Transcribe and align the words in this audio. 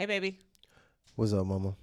Hey, 0.00 0.06
baby. 0.06 0.38
What's 1.14 1.34
up, 1.34 1.44
mama? 1.44 1.76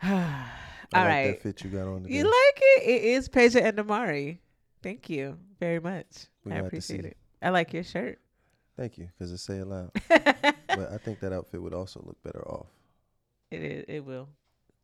All 0.04 0.10
like 0.12 0.46
right. 0.92 1.26
That 1.32 1.42
fit 1.42 1.64
you 1.64 1.70
got 1.70 1.88
on 1.88 2.04
today. 2.04 2.14
You 2.14 2.22
like 2.22 2.60
it? 2.60 2.82
It 2.88 3.02
is 3.02 3.28
Peja 3.28 3.64
and 3.64 3.80
Amari. 3.80 4.40
Thank 4.80 5.10
you 5.10 5.36
very 5.58 5.80
much. 5.80 6.28
We 6.44 6.52
I 6.52 6.54
gonna 6.54 6.54
have 6.54 6.62
to 6.62 6.66
appreciate 6.68 7.04
it. 7.04 7.16
I 7.42 7.48
like 7.48 7.72
your 7.72 7.82
shirt. 7.82 8.20
Thank 8.76 8.96
you, 8.96 9.08
because 9.08 9.32
it 9.32 9.38
say 9.38 9.56
it 9.56 9.66
loud. 9.66 9.90
but 10.08 10.92
I 10.92 10.98
think 10.98 11.18
that 11.18 11.32
outfit 11.32 11.60
would 11.60 11.74
also 11.74 12.00
look 12.06 12.22
better 12.22 12.46
off. 12.48 12.68
It 13.50 13.60
is. 13.64 13.84
It 13.88 14.04
will. 14.04 14.28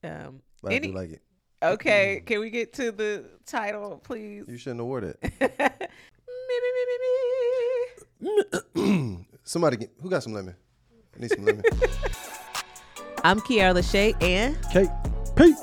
Um. 0.02 0.42
But 0.60 0.72
Any- 0.72 0.88
I 0.88 0.90
do 0.90 0.96
like 0.96 1.10
it. 1.12 1.22
Okay. 1.62 2.24
Can 2.26 2.40
we 2.40 2.50
get 2.50 2.72
to 2.72 2.90
the 2.90 3.24
title, 3.46 4.00
please? 4.02 4.46
You 4.48 4.58
shouldn't 4.58 4.80
have 4.80 4.86
wore 4.88 5.02
that. 5.02 5.22
me, 5.22 5.30
me, 5.40 6.70
me, 8.20 8.32
me, 8.74 9.14
me. 9.14 9.26
Somebody 9.44 9.76
get 9.76 9.92
who 10.02 10.10
got 10.10 10.24
some 10.24 10.32
lemon? 10.32 10.56
I 11.18 11.22
need 11.22 11.30
some 11.30 11.44
lemon. 11.44 11.64
I'm 13.24 13.40
Keaira 13.40 13.74
LaShae, 13.74 14.22
and 14.22 14.56
Kate, 14.72 14.88
Pete, 15.34 15.56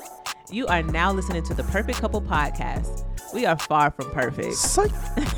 you 0.50 0.66
are 0.66 0.82
now 0.82 1.12
listening 1.12 1.42
to 1.44 1.54
the 1.54 1.64
Perfect 1.64 1.98
Couple 1.98 2.20
Podcast. 2.20 3.04
We 3.32 3.46
are 3.46 3.58
far 3.58 3.90
from 3.90 4.10
perfect. 4.10 4.54
psych. 4.54 4.90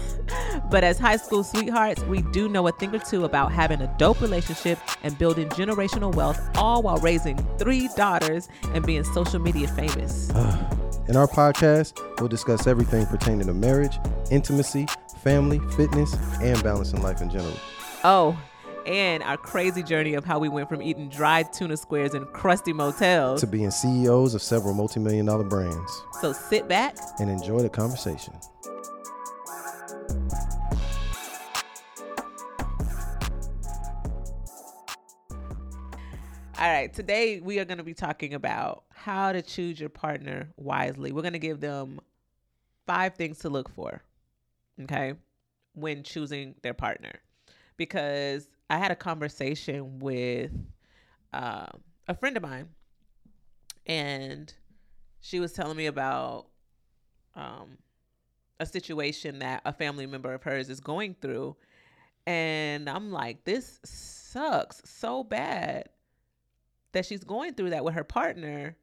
But 0.70 0.84
as 0.84 0.98
high 0.98 1.16
school 1.16 1.42
sweethearts, 1.42 2.02
we 2.04 2.20
do 2.20 2.50
know 2.50 2.66
a 2.68 2.72
thing 2.72 2.94
or 2.94 2.98
two 2.98 3.24
about 3.24 3.50
having 3.50 3.80
a 3.80 3.94
dope 3.96 4.20
relationship 4.20 4.78
and 5.02 5.16
building 5.16 5.48
generational 5.48 6.14
wealth, 6.14 6.38
all 6.56 6.82
while 6.82 6.98
raising 6.98 7.38
three 7.56 7.88
daughters 7.96 8.48
and 8.74 8.84
being 8.84 9.04
social 9.04 9.38
media 9.38 9.68
famous. 9.68 10.28
In 11.08 11.16
our 11.16 11.26
podcast, 11.26 11.98
we'll 12.20 12.28
discuss 12.28 12.66
everything 12.66 13.06
pertaining 13.06 13.46
to 13.46 13.54
marriage, 13.54 13.98
intimacy, 14.30 14.86
family, 15.22 15.60
fitness, 15.74 16.14
and 16.42 16.62
balancing 16.62 17.00
life 17.00 17.22
in 17.22 17.30
general. 17.30 17.54
Oh, 18.04 18.38
and 18.88 19.22
our 19.22 19.36
crazy 19.36 19.82
journey 19.82 20.14
of 20.14 20.24
how 20.24 20.38
we 20.38 20.48
went 20.48 20.66
from 20.66 20.80
eating 20.80 21.10
dried 21.10 21.52
tuna 21.52 21.76
squares 21.76 22.14
in 22.14 22.24
crusty 22.26 22.72
motels. 22.72 23.40
To 23.40 23.46
being 23.46 23.70
CEOs 23.70 24.34
of 24.34 24.40
several 24.40 24.72
multi-million 24.72 25.26
dollar 25.26 25.44
brands 25.44 26.02
So 26.22 26.32
sit 26.32 26.66
back, 26.68 26.96
and 27.20 27.30
enjoy 27.30 27.60
the 27.60 27.68
conversation. 27.68 28.32
All 36.60 36.72
right, 36.72 36.92
today 36.92 37.40
we 37.40 37.60
are 37.60 37.66
going 37.66 37.78
to 37.78 37.84
be 37.84 37.94
talking 37.94 38.32
about 38.32 38.84
how 38.88 39.32
to 39.32 39.42
choose 39.42 39.78
your 39.78 39.90
partner 39.90 40.48
wisely. 40.56 41.12
We're 41.12 41.22
going 41.22 41.34
to 41.34 41.38
give 41.38 41.60
them 41.60 42.00
five 42.86 43.14
things 43.14 43.40
to 43.40 43.50
look 43.50 43.68
for, 43.68 44.02
okay, 44.82 45.12
when 45.74 46.02
choosing 46.02 46.56
their 46.62 46.74
partner. 46.74 47.12
Because 47.76 48.48
I 48.70 48.78
had 48.78 48.90
a 48.90 48.96
conversation 48.96 49.98
with 49.98 50.52
uh, 51.32 51.66
a 52.06 52.14
friend 52.14 52.36
of 52.36 52.42
mine, 52.42 52.68
and 53.86 54.52
she 55.20 55.40
was 55.40 55.52
telling 55.52 55.76
me 55.76 55.86
about 55.86 56.46
um, 57.34 57.78
a 58.60 58.66
situation 58.66 59.38
that 59.38 59.62
a 59.64 59.72
family 59.72 60.06
member 60.06 60.32
of 60.34 60.42
hers 60.42 60.68
is 60.68 60.80
going 60.80 61.16
through. 61.20 61.56
And 62.26 62.90
I'm 62.90 63.10
like, 63.10 63.44
this 63.44 63.80
sucks 63.84 64.82
so 64.84 65.24
bad 65.24 65.88
that 66.92 67.06
she's 67.06 67.24
going 67.24 67.54
through 67.54 67.70
that 67.70 67.84
with 67.84 67.94
her 67.94 68.04
partner, 68.04 68.76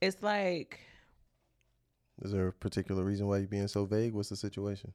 it's 0.00 0.22
like, 0.22 0.80
Is 2.22 2.32
there 2.32 2.48
a 2.48 2.52
particular 2.52 3.02
reason 3.02 3.26
why 3.26 3.38
you're 3.38 3.48
being 3.48 3.68
so 3.68 3.84
vague? 3.84 4.12
What's 4.12 4.28
the 4.28 4.36
situation? 4.36 4.92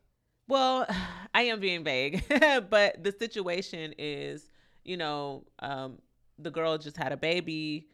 Well, 0.47 0.85
I 1.33 1.43
am 1.43 1.59
being 1.59 1.83
vague, 1.83 2.23
but 2.69 3.03
the 3.03 3.13
situation 3.17 3.93
is, 3.97 4.49
you 4.83 4.97
know, 4.97 5.43
um, 5.59 5.99
the 6.39 6.49
girl 6.51 6.77
just 6.77 6.97
had 6.97 7.11
a 7.11 7.17
baby, 7.17 7.87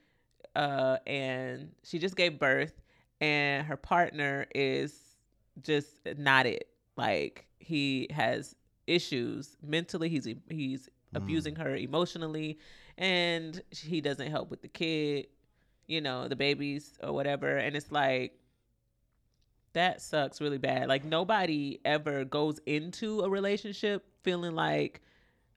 uh, 0.55 0.97
and 1.07 1.71
she 1.83 1.99
just 1.99 2.15
gave 2.15 2.39
birth, 2.39 2.81
and 3.19 3.65
her 3.65 3.77
partner 3.77 4.45
is 4.53 4.93
just 5.61 5.87
not 6.17 6.45
it. 6.45 6.67
Like 6.95 7.47
he 7.59 8.07
has 8.11 8.55
issues 8.87 9.57
mentally. 9.61 10.09
He's 10.09 10.27
he's 10.49 10.89
abusing 11.15 11.55
her 11.55 11.75
emotionally, 11.75 12.59
and 12.97 13.61
he 13.71 14.01
doesn't 14.01 14.29
help 14.29 14.49
with 14.49 14.61
the 14.61 14.67
kid, 14.67 15.27
you 15.87 16.01
know, 16.01 16.27
the 16.27 16.35
babies 16.35 16.97
or 17.01 17.13
whatever. 17.13 17.57
And 17.57 17.75
it's 17.75 17.91
like 17.91 18.39
that 19.73 20.01
sucks 20.01 20.39
really 20.41 20.57
bad. 20.57 20.87
Like 20.87 21.03
nobody 21.03 21.79
ever 21.85 22.25
goes 22.25 22.59
into 22.65 23.21
a 23.21 23.29
relationship 23.29 24.05
feeling 24.23 24.53
like 24.55 25.01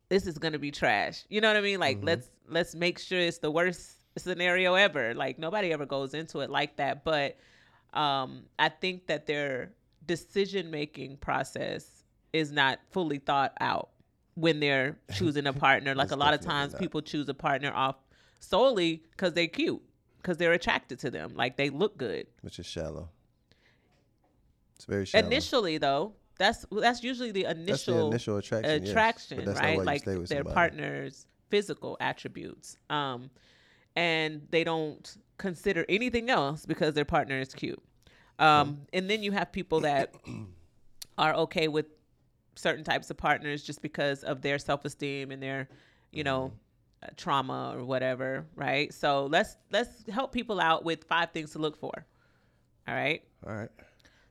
this 0.09 0.27
is 0.27 0.39
gonna 0.39 0.59
be 0.59 0.71
trash. 0.71 1.25
You 1.29 1.41
know 1.41 1.49
what 1.49 1.57
I 1.57 1.61
mean? 1.61 1.81
Like 1.81 2.01
Mhm. 2.01 2.07
let's 2.07 2.31
let's 2.49 2.75
make 2.75 2.99
sure 2.99 3.19
it's 3.19 3.39
the 3.39 3.51
worst 3.51 3.97
scenario 4.17 4.75
ever. 4.75 5.15
Like 5.15 5.39
nobody 5.39 5.73
ever 5.73 5.87
goes 5.87 6.15
into 6.15 6.41
it 6.41 6.51
like 6.51 6.77
that. 6.77 7.05
But 7.05 7.37
um, 7.93 8.45
I 8.59 8.69
think 8.69 9.07
that 9.07 9.27
their 9.27 9.73
decision 10.07 10.71
making 10.71 11.17
process 11.19 12.05
is 12.33 12.53
not 12.53 12.79
fully 12.91 13.19
thought 13.19 13.53
out 13.61 13.91
when 14.35 14.61
they're 14.61 14.99
choosing 15.15 15.47
a 15.47 15.53
partner. 15.53 15.95
like 15.95 16.11
a 16.11 16.17
lot 16.17 16.35
of 16.35 16.41
times, 16.41 16.75
people 16.75 17.01
choose 17.01 17.29
a 17.29 17.35
partner 17.35 17.73
off 17.75 17.97
solely 18.39 19.03
because 19.13 19.33
they're 19.33 19.47
cute, 19.49 19.83
because 20.19 20.37
they're 20.37 20.53
attracted 20.53 20.99
to 21.01 21.11
them, 21.11 21.33
like 21.35 21.57
they 21.57 21.71
look 21.71 21.97
good. 21.97 22.27
Which 22.43 22.59
is 22.59 22.67
shallow. 22.67 23.09
It's 24.77 24.85
very 24.85 25.05
shallow. 25.07 25.27
Initially, 25.27 25.79
though, 25.79 26.13
that's 26.39 26.65
that's 26.71 27.03
usually 27.03 27.33
the 27.33 27.45
That's 27.45 27.59
the 27.59 27.93
initial, 27.93 28.09
initial 28.09 28.37
attraction. 28.37 28.83
yes, 28.83 28.91
attraction, 28.91 29.53
right? 29.55 29.85
Like 29.85 30.05
their 30.05 30.27
somebody. 30.27 30.55
partner's 30.55 31.27
physical 31.49 31.97
attributes. 32.01 32.77
Um, 32.91 33.31
and 33.95 34.47
they 34.51 34.65
don't 34.65 35.17
consider 35.39 35.87
anything 35.89 36.29
else 36.29 36.67
because 36.67 36.95
their 36.95 37.05
partner 37.05 37.41
is 37.41 37.55
cute. 37.55 37.83
Um, 38.39 38.83
and 38.93 39.09
then 39.09 39.23
you 39.23 39.33
have 39.33 39.51
people 39.51 39.81
that 39.81 40.15
are 41.19 41.35
okay 41.35 41.69
with 41.69 41.87
certain 42.55 42.85
types 42.85 43.11
of 43.11 43.17
partners 43.17 43.63
just 43.63 43.81
because 43.81 44.23
of 44.23 44.43
their 44.43 44.59
self-esteem 44.59 45.31
and 45.31 45.43
their, 45.43 45.69
you 46.11 46.25
know, 46.25 46.53
uh, 47.03 47.09
trauma 47.17 47.75
or 47.75 47.85
whatever, 47.85 48.47
right? 48.55 48.93
So 48.93 49.27
let's 49.27 49.57
let's 49.71 50.05
help 50.11 50.33
people 50.33 50.61
out 50.61 50.85
with 50.85 51.05
five 51.05 51.31
things 51.31 51.53
to 51.53 51.59
look 51.59 51.77
for. 51.79 51.93
All 52.87 52.95
right. 52.95 53.23
All 53.47 53.55
right. 53.55 53.71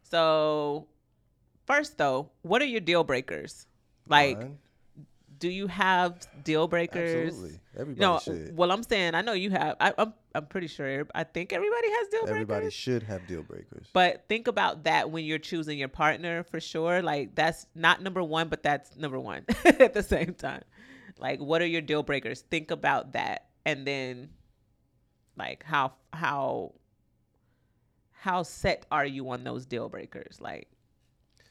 So, 0.10 0.88
first 1.66 1.98
though, 1.98 2.30
what 2.42 2.62
are 2.62 2.66
your 2.66 2.82
deal 2.82 3.04
breakers? 3.04 3.68
Like, 4.08 4.38
Fine. 4.38 4.58
do 5.40 5.50
you 5.50 5.68
have 5.68 6.20
deal 6.44 6.68
breakers? 6.68 7.28
Absolutely. 7.34 7.60
Everybody 7.78 8.00
No, 8.02 8.20
should. 8.20 8.56
well, 8.56 8.72
I'm 8.72 8.84
saying 8.84 9.16
I 9.16 9.22
know 9.22 9.34
you 9.34 9.50
have. 9.52 9.76
I, 9.80 9.94
I'm 9.98 10.14
I'm 10.36 10.46
pretty 10.46 10.68
sure. 10.68 11.08
I 11.16 11.24
think 11.24 11.54
everybody 11.54 11.90
has 11.92 12.08
deal 12.10 12.22
breakers. 12.22 12.42
Everybody 12.42 12.70
should 12.70 13.04
have 13.04 13.26
deal 13.28 13.42
breakers. 13.42 13.88
But 13.94 14.26
think 14.30 14.48
about 14.48 14.84
that 14.84 15.10
when 15.10 15.26
you're 15.26 15.40
choosing 15.40 15.80
your 15.80 15.88
partner 15.88 16.44
for 16.44 16.60
sure. 16.60 17.02
Like 17.02 17.34
that's 17.36 17.66
not 17.74 18.02
number 18.02 18.22
one, 18.24 18.48
but 18.50 18.62
that's 18.64 18.96
number 18.96 19.20
one 19.20 19.46
at 19.66 19.94
the 19.94 20.04
same 20.04 20.36
time. 20.36 20.64
Like, 21.18 21.40
what 21.40 21.62
are 21.62 21.68
your 21.68 21.82
deal 21.82 22.04
breakers? 22.04 22.42
Think 22.42 22.72
about 22.72 23.14
that, 23.14 23.48
and 23.66 23.88
then, 23.88 24.30
like, 25.38 25.64
how 25.64 25.94
how 26.12 26.74
how 28.26 28.42
set 28.42 28.88
are 28.92 29.06
you 29.06 29.30
on 29.30 29.44
those 29.44 29.68
deal 29.68 29.88
breakers? 29.88 30.42
Like, 30.42 30.68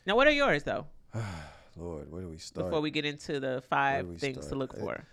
now, 0.07 0.17
what 0.17 0.27
are 0.27 0.33
yours 0.33 0.65
though? 0.65 0.87
Lord, 1.77 2.11
where 2.11 2.23
do 2.23 2.29
we 2.29 2.39
start? 2.39 2.67
Before 2.67 2.81
we 2.81 2.91
get 2.91 3.05
into 3.05 3.39
the 3.39 3.63
five 3.71 4.19
things 4.19 4.49
to 4.49 4.57
look 4.57 4.77
for. 4.77 5.05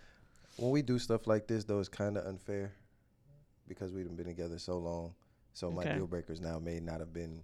when 0.56 0.72
we 0.72 0.82
do 0.82 0.98
stuff 0.98 1.28
like 1.28 1.46
this, 1.46 1.62
though, 1.62 1.78
it's 1.78 1.88
kind 1.88 2.16
of 2.16 2.26
unfair 2.26 2.72
because 3.68 3.92
we've 3.92 4.14
been 4.16 4.26
together 4.26 4.58
so 4.58 4.76
long. 4.76 5.14
So 5.52 5.70
my 5.70 5.84
deal 5.84 6.08
breakers 6.08 6.40
now 6.40 6.58
may 6.58 6.80
not 6.80 6.98
have 6.98 7.12
been 7.12 7.42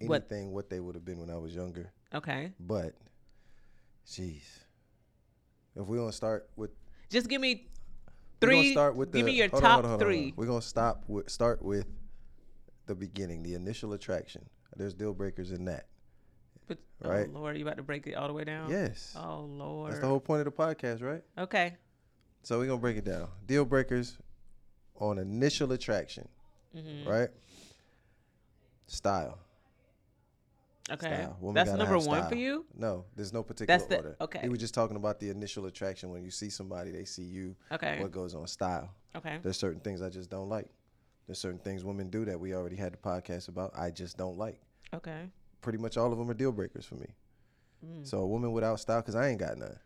anything 0.00 0.52
what, 0.52 0.68
they 0.68 0.80
would 0.80 0.94
have 0.94 1.06
been 1.06 1.18
when 1.18 1.30
I 1.30 1.36
was 1.38 1.54
younger. 1.54 1.90
Okay, 2.14 2.52
But, 2.60 2.94
jeez, 4.06 4.42
if 5.74 5.86
we 5.86 5.96
gonna 5.96 6.12
start 6.12 6.50
with 6.56 6.72
just 7.08 7.28
give 7.28 7.40
me 7.40 7.68
three. 8.40 8.72
start 8.72 8.96
with 8.96 9.12
give 9.12 9.24
the, 9.24 9.32
me 9.32 9.38
your 9.38 9.48
top 9.48 9.62
on, 9.62 9.62
hold 9.62 9.84
on, 9.84 9.90
hold 9.90 10.02
on. 10.02 10.06
three. 10.06 10.34
We're 10.36 10.46
gonna 10.46 10.60
stop 10.60 11.04
with 11.08 11.30
start 11.30 11.62
with 11.62 11.86
the 12.86 12.94
beginning, 12.94 13.42
the 13.42 13.54
initial 13.54 13.92
attraction. 13.92 14.44
There's 14.76 14.94
deal 14.94 15.12
breakers 15.14 15.52
in 15.52 15.64
that. 15.66 15.86
But, 16.66 16.78
right. 17.02 17.28
Oh 17.34 17.38
Lord, 17.38 17.56
you 17.56 17.64
about 17.64 17.76
to 17.76 17.82
break 17.82 18.06
it 18.06 18.14
all 18.14 18.26
the 18.28 18.34
way 18.34 18.44
down? 18.44 18.70
Yes, 18.70 19.14
Oh 19.18 19.40
Lord. 19.42 19.92
that's 19.92 20.00
the 20.00 20.06
whole 20.08 20.20
point 20.20 20.40
of 20.40 20.44
the 20.46 20.62
podcast, 20.62 21.02
right? 21.02 21.22
Okay. 21.38 21.74
So 22.42 22.58
we're 22.58 22.66
gonna 22.66 22.78
break 22.80 22.96
it 22.96 23.04
down. 23.04 23.28
Deal 23.46 23.64
breakers 23.64 24.16
on 24.98 25.18
initial 25.18 25.72
attraction, 25.72 26.28
hmm 26.74 27.08
right? 27.08 27.28
Style. 28.86 29.38
Okay. 30.90 31.26
That's 31.52 31.72
number 31.72 31.98
one 31.98 32.28
for 32.28 32.36
you. 32.36 32.64
No, 32.76 33.04
there's 33.16 33.32
no 33.32 33.42
particular 33.42 33.76
That's 33.78 33.88
the- 33.88 33.96
order. 33.96 34.16
okay. 34.20 34.40
We 34.44 34.50
were 34.50 34.56
just 34.56 34.72
talking 34.74 34.96
about 34.96 35.18
the 35.18 35.30
initial 35.30 35.66
attraction. 35.66 36.10
When 36.10 36.22
you 36.22 36.30
see 36.30 36.48
somebody, 36.48 36.92
they 36.92 37.04
see 37.04 37.24
you. 37.24 37.56
Okay. 37.72 38.00
What 38.00 38.12
goes 38.12 38.34
on 38.36 38.46
style? 38.46 38.90
Okay. 39.16 39.38
There's 39.42 39.56
certain 39.58 39.80
things 39.80 40.00
I 40.00 40.10
just 40.10 40.30
don't 40.30 40.48
like. 40.48 40.68
There's 41.26 41.38
certain 41.38 41.58
things 41.58 41.84
women 41.84 42.08
do 42.08 42.24
that 42.24 42.38
we 42.38 42.54
already 42.54 42.76
had 42.76 42.92
the 42.92 42.98
podcast 42.98 43.48
about. 43.48 43.72
I 43.76 43.90
just 43.90 44.16
don't 44.16 44.38
like. 44.38 44.60
Okay. 44.94 45.28
Pretty 45.60 45.78
much 45.78 45.96
all 45.96 46.12
of 46.12 46.18
them 46.18 46.30
are 46.30 46.34
deal 46.34 46.52
breakers 46.52 46.86
for 46.86 46.94
me. 46.94 47.08
Mm. 47.84 48.06
So 48.06 48.18
a 48.18 48.26
woman 48.26 48.52
without 48.52 48.78
style, 48.80 49.00
because 49.00 49.14
I 49.14 49.28
ain't 49.28 49.40
got 49.40 49.58
none. 49.58 49.78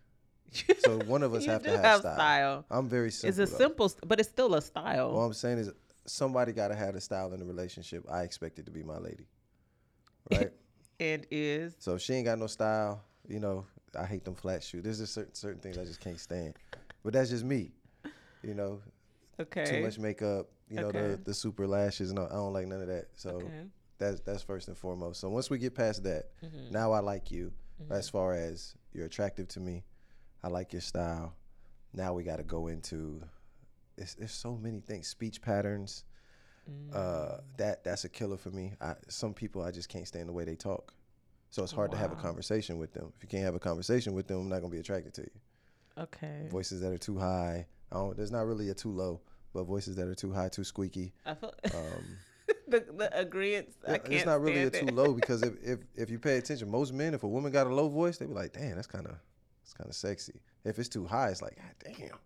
So 0.80 0.98
one 1.00 1.22
of 1.22 1.32
us 1.32 1.46
have 1.46 1.62
to 1.62 1.70
have, 1.70 1.84
have 1.84 2.00
style. 2.00 2.14
style. 2.14 2.64
I'm 2.70 2.88
very 2.88 3.10
simple. 3.10 3.28
it's 3.28 3.50
a 3.50 3.52
though. 3.52 3.58
simple, 3.58 3.88
st- 3.88 4.08
but 4.08 4.18
it's 4.18 4.28
still 4.28 4.54
a 4.54 4.62
style. 4.62 5.12
What 5.12 5.20
I'm 5.20 5.32
saying 5.32 5.58
is 5.58 5.70
somebody 6.06 6.52
got 6.52 6.68
to 6.68 6.74
have 6.74 6.94
the 6.94 7.00
style 7.00 7.32
in 7.32 7.38
the 7.38 7.46
relationship. 7.46 8.04
I 8.10 8.22
expect 8.22 8.58
it 8.58 8.64
to 8.64 8.72
be 8.72 8.82
my 8.82 8.98
lady, 8.98 9.26
right? 10.32 10.50
and 11.00 11.26
is 11.30 11.76
so 11.78 11.94
if 11.94 12.02
she 12.02 12.14
ain't 12.14 12.24
got 12.24 12.38
no 12.38 12.46
style, 12.48 13.02
you 13.28 13.38
know, 13.38 13.64
I 13.96 14.06
hate 14.06 14.24
them 14.24 14.34
flat 14.34 14.64
shoes. 14.64 14.82
There's 14.82 14.98
just 14.98 15.14
certain 15.14 15.34
certain 15.34 15.60
things 15.60 15.78
I 15.78 15.84
just 15.84 16.00
can't 16.00 16.18
stand. 16.18 16.54
But 17.04 17.12
that's 17.12 17.30
just 17.30 17.44
me, 17.44 17.70
you 18.42 18.54
know. 18.54 18.80
okay. 19.38 19.64
Too 19.64 19.82
much 19.82 19.98
makeup, 19.98 20.48
you 20.70 20.76
know, 20.76 20.86
Okay. 20.88 21.00
the 21.12 21.16
the 21.24 21.34
super 21.34 21.66
lashes. 21.66 22.12
No, 22.12 22.26
I 22.26 22.34
don't 22.34 22.52
like 22.52 22.66
none 22.66 22.80
of 22.80 22.86
that. 22.88 23.08
So 23.16 23.30
okay. 23.30 23.66
that's 23.98 24.20
that's 24.20 24.42
first 24.42 24.68
and 24.68 24.76
foremost. 24.78 25.20
So 25.20 25.28
once 25.28 25.50
we 25.50 25.58
get 25.58 25.74
past 25.74 26.02
that, 26.04 26.30
Mhm. 26.42 26.70
now 26.70 26.92
I 26.92 27.00
like 27.00 27.30
you 27.30 27.52
Mhm. 27.82 27.90
as 27.90 28.08
far 28.08 28.34
as 28.34 28.74
you're 28.92 29.06
attractive 29.06 29.48
to 29.48 29.60
me. 29.60 29.84
I 30.42 30.48
like 30.48 30.72
your 30.72 30.80
style. 30.82 31.34
Now 31.92 32.14
we 32.14 32.22
got 32.24 32.36
to 32.36 32.44
go 32.44 32.68
into. 32.68 33.22
It's, 33.98 34.14
there's 34.14 34.32
so 34.32 34.56
many 34.56 34.80
things. 34.80 35.08
Speech 35.08 35.42
patterns. 35.42 36.04
Mm. 36.70 36.94
Uh, 36.94 37.40
that 37.56 37.82
that's 37.84 38.04
a 38.04 38.08
killer 38.08 38.36
for 38.36 38.50
me. 38.50 38.74
I, 38.80 38.94
some 39.08 39.34
people 39.34 39.62
I 39.62 39.70
just 39.72 39.88
can't 39.88 40.06
stand 40.06 40.28
the 40.28 40.32
way 40.32 40.44
they 40.44 40.56
talk. 40.56 40.94
So 41.50 41.62
it's 41.64 41.72
hard 41.72 41.90
to 41.90 41.96
have 41.96 42.12
a 42.12 42.16
conversation 42.16 42.78
with 42.78 42.92
them. 42.92 43.12
If 43.16 43.22
you 43.24 43.28
can't 43.28 43.42
have 43.44 43.56
a 43.56 43.58
conversation 43.58 44.14
with 44.14 44.28
them, 44.28 44.40
I'm 44.42 44.48
not 44.48 44.60
gonna 44.60 44.70
be 44.70 44.78
attracted 44.78 45.14
to 45.14 45.22
you. 45.22 45.40
okay. 45.98 46.46
Voices 46.48 46.80
that 46.82 46.92
are 46.92 46.98
too 46.98 47.18
high. 47.18 47.66
I 47.90 47.96
don't, 47.96 48.16
there's 48.16 48.30
not 48.30 48.46
really 48.46 48.68
a 48.68 48.74
too 48.74 48.92
low, 48.92 49.20
but 49.52 49.64
voices 49.64 49.96
that 49.96 50.06
are 50.06 50.14
too 50.14 50.32
high, 50.32 50.48
too 50.48 50.64
squeaky. 50.64 51.12
I 51.26 51.34
feel 51.34 51.52
Um, 51.74 52.16
the 52.68 52.80
the 52.80 53.20
it- 53.20 53.30
can't. 54.04 54.12
it's 54.12 54.26
not 54.26 54.40
really 54.40 54.62
a 54.62 54.70
too 54.70 54.86
it. 54.86 54.94
low 54.94 55.12
because 55.20 55.42
if, 55.42 55.54
if 55.62 55.78
if 55.94 56.10
you 56.10 56.18
pay 56.18 56.36
attention, 56.38 56.70
most 56.70 56.92
men, 56.92 57.14
if 57.14 57.22
a 57.22 57.28
woman 57.28 57.52
got 57.52 57.66
a 57.66 57.74
low 57.74 57.88
voice, 57.88 58.18
they'd 58.18 58.28
be 58.28 58.34
like, 58.34 58.52
damn, 58.52 58.74
that's 58.76 58.86
kind 58.86 59.06
of 59.06 59.14
that's 59.62 59.72
kind 59.74 59.88
of 59.88 59.94
sexy. 59.96 60.40
If 60.64 60.78
it's 60.78 60.88
too 60.88 61.06
high, 61.06 61.28
it's 61.30 61.42
like, 61.42 61.56
God 61.56 61.94
damn. 61.96 62.18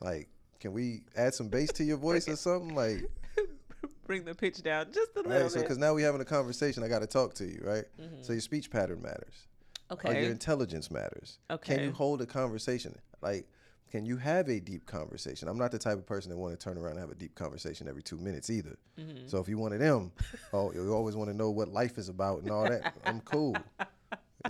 Like, 0.00 0.28
can 0.60 0.72
we 0.72 1.02
add 1.16 1.34
some 1.34 1.48
bass 1.48 1.70
to 1.72 1.84
your 1.84 1.96
voice 1.96 2.28
or 2.28 2.36
something? 2.36 2.74
Like, 2.74 3.04
Bring 4.06 4.24
the 4.24 4.34
pitch 4.34 4.62
down 4.62 4.86
just 4.92 5.12
a 5.16 5.20
little 5.20 5.32
right? 5.32 5.48
So 5.50 5.54
bit. 5.56 5.62
because 5.62 5.78
now 5.78 5.94
we're 5.94 6.04
having 6.04 6.20
a 6.20 6.24
conversation, 6.24 6.82
I 6.82 6.88
got 6.88 7.00
to 7.00 7.06
talk 7.06 7.34
to 7.34 7.44
you, 7.44 7.60
right? 7.64 7.84
Mhm. 8.00 8.24
So 8.24 8.32
your 8.32 8.40
speech 8.42 8.70
pattern 8.70 9.00
matters. 9.00 9.46
Or 9.90 9.94
okay. 9.94 10.22
your 10.22 10.30
intelligence 10.32 10.90
matters. 10.90 11.38
Okay. 11.50 11.76
Can 11.76 11.84
you 11.84 11.92
hold 11.92 12.20
a 12.20 12.26
conversation? 12.26 12.98
Like, 13.20 13.46
can 13.92 14.06
you 14.06 14.16
have 14.16 14.48
a 14.48 14.58
deep 14.58 14.86
conversation? 14.86 15.48
I'm 15.48 15.58
not 15.58 15.70
the 15.70 15.78
type 15.78 15.98
of 15.98 16.06
person 16.06 16.30
that 16.30 16.38
want 16.38 16.58
to 16.58 16.64
turn 16.64 16.78
around 16.78 16.92
and 16.92 17.00
have 17.00 17.10
a 17.10 17.14
deep 17.14 17.34
conversation 17.34 17.86
every 17.88 18.02
two 18.02 18.16
minutes 18.16 18.48
either. 18.48 18.78
Mhm. 18.98 19.30
So 19.30 19.38
if 19.38 19.48
you 19.50 19.58
one 19.58 19.74
of 19.74 19.80
them, 19.80 20.12
oh, 20.54 20.72
you 20.72 20.92
always 20.94 21.14
want 21.14 21.28
to 21.30 21.36
know 21.36 21.50
what 21.50 21.68
life 21.68 21.98
is 21.98 22.08
about 22.08 22.40
and 22.40 22.50
all 22.50 22.64
that. 22.64 22.94
I'm 23.04 23.20
cool. 23.20 23.54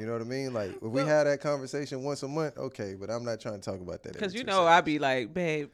You 0.01 0.07
know 0.07 0.13
what 0.15 0.23
I 0.23 0.25
mean? 0.25 0.55
Like 0.55 0.71
if 0.77 0.81
we 0.81 0.89
Well- 0.89 1.07
had 1.07 1.25
that 1.25 1.43
conversation 1.43 2.03
once 2.03 2.23
a 2.23 2.29
month, 2.29 2.57
okay, 2.57 2.95
but 2.99 3.11
I'm 3.11 3.27
not 3.27 3.41
trying 3.41 3.61
to 3.61 3.71
talk 3.71 3.79
about 3.79 4.03
that. 4.05 4.15
Because 4.15 4.33
you 4.35 4.43
know. 4.43 4.65
I'd 4.67 4.87
be 4.87 4.99
like, 4.99 5.35
babe, 5.35 5.69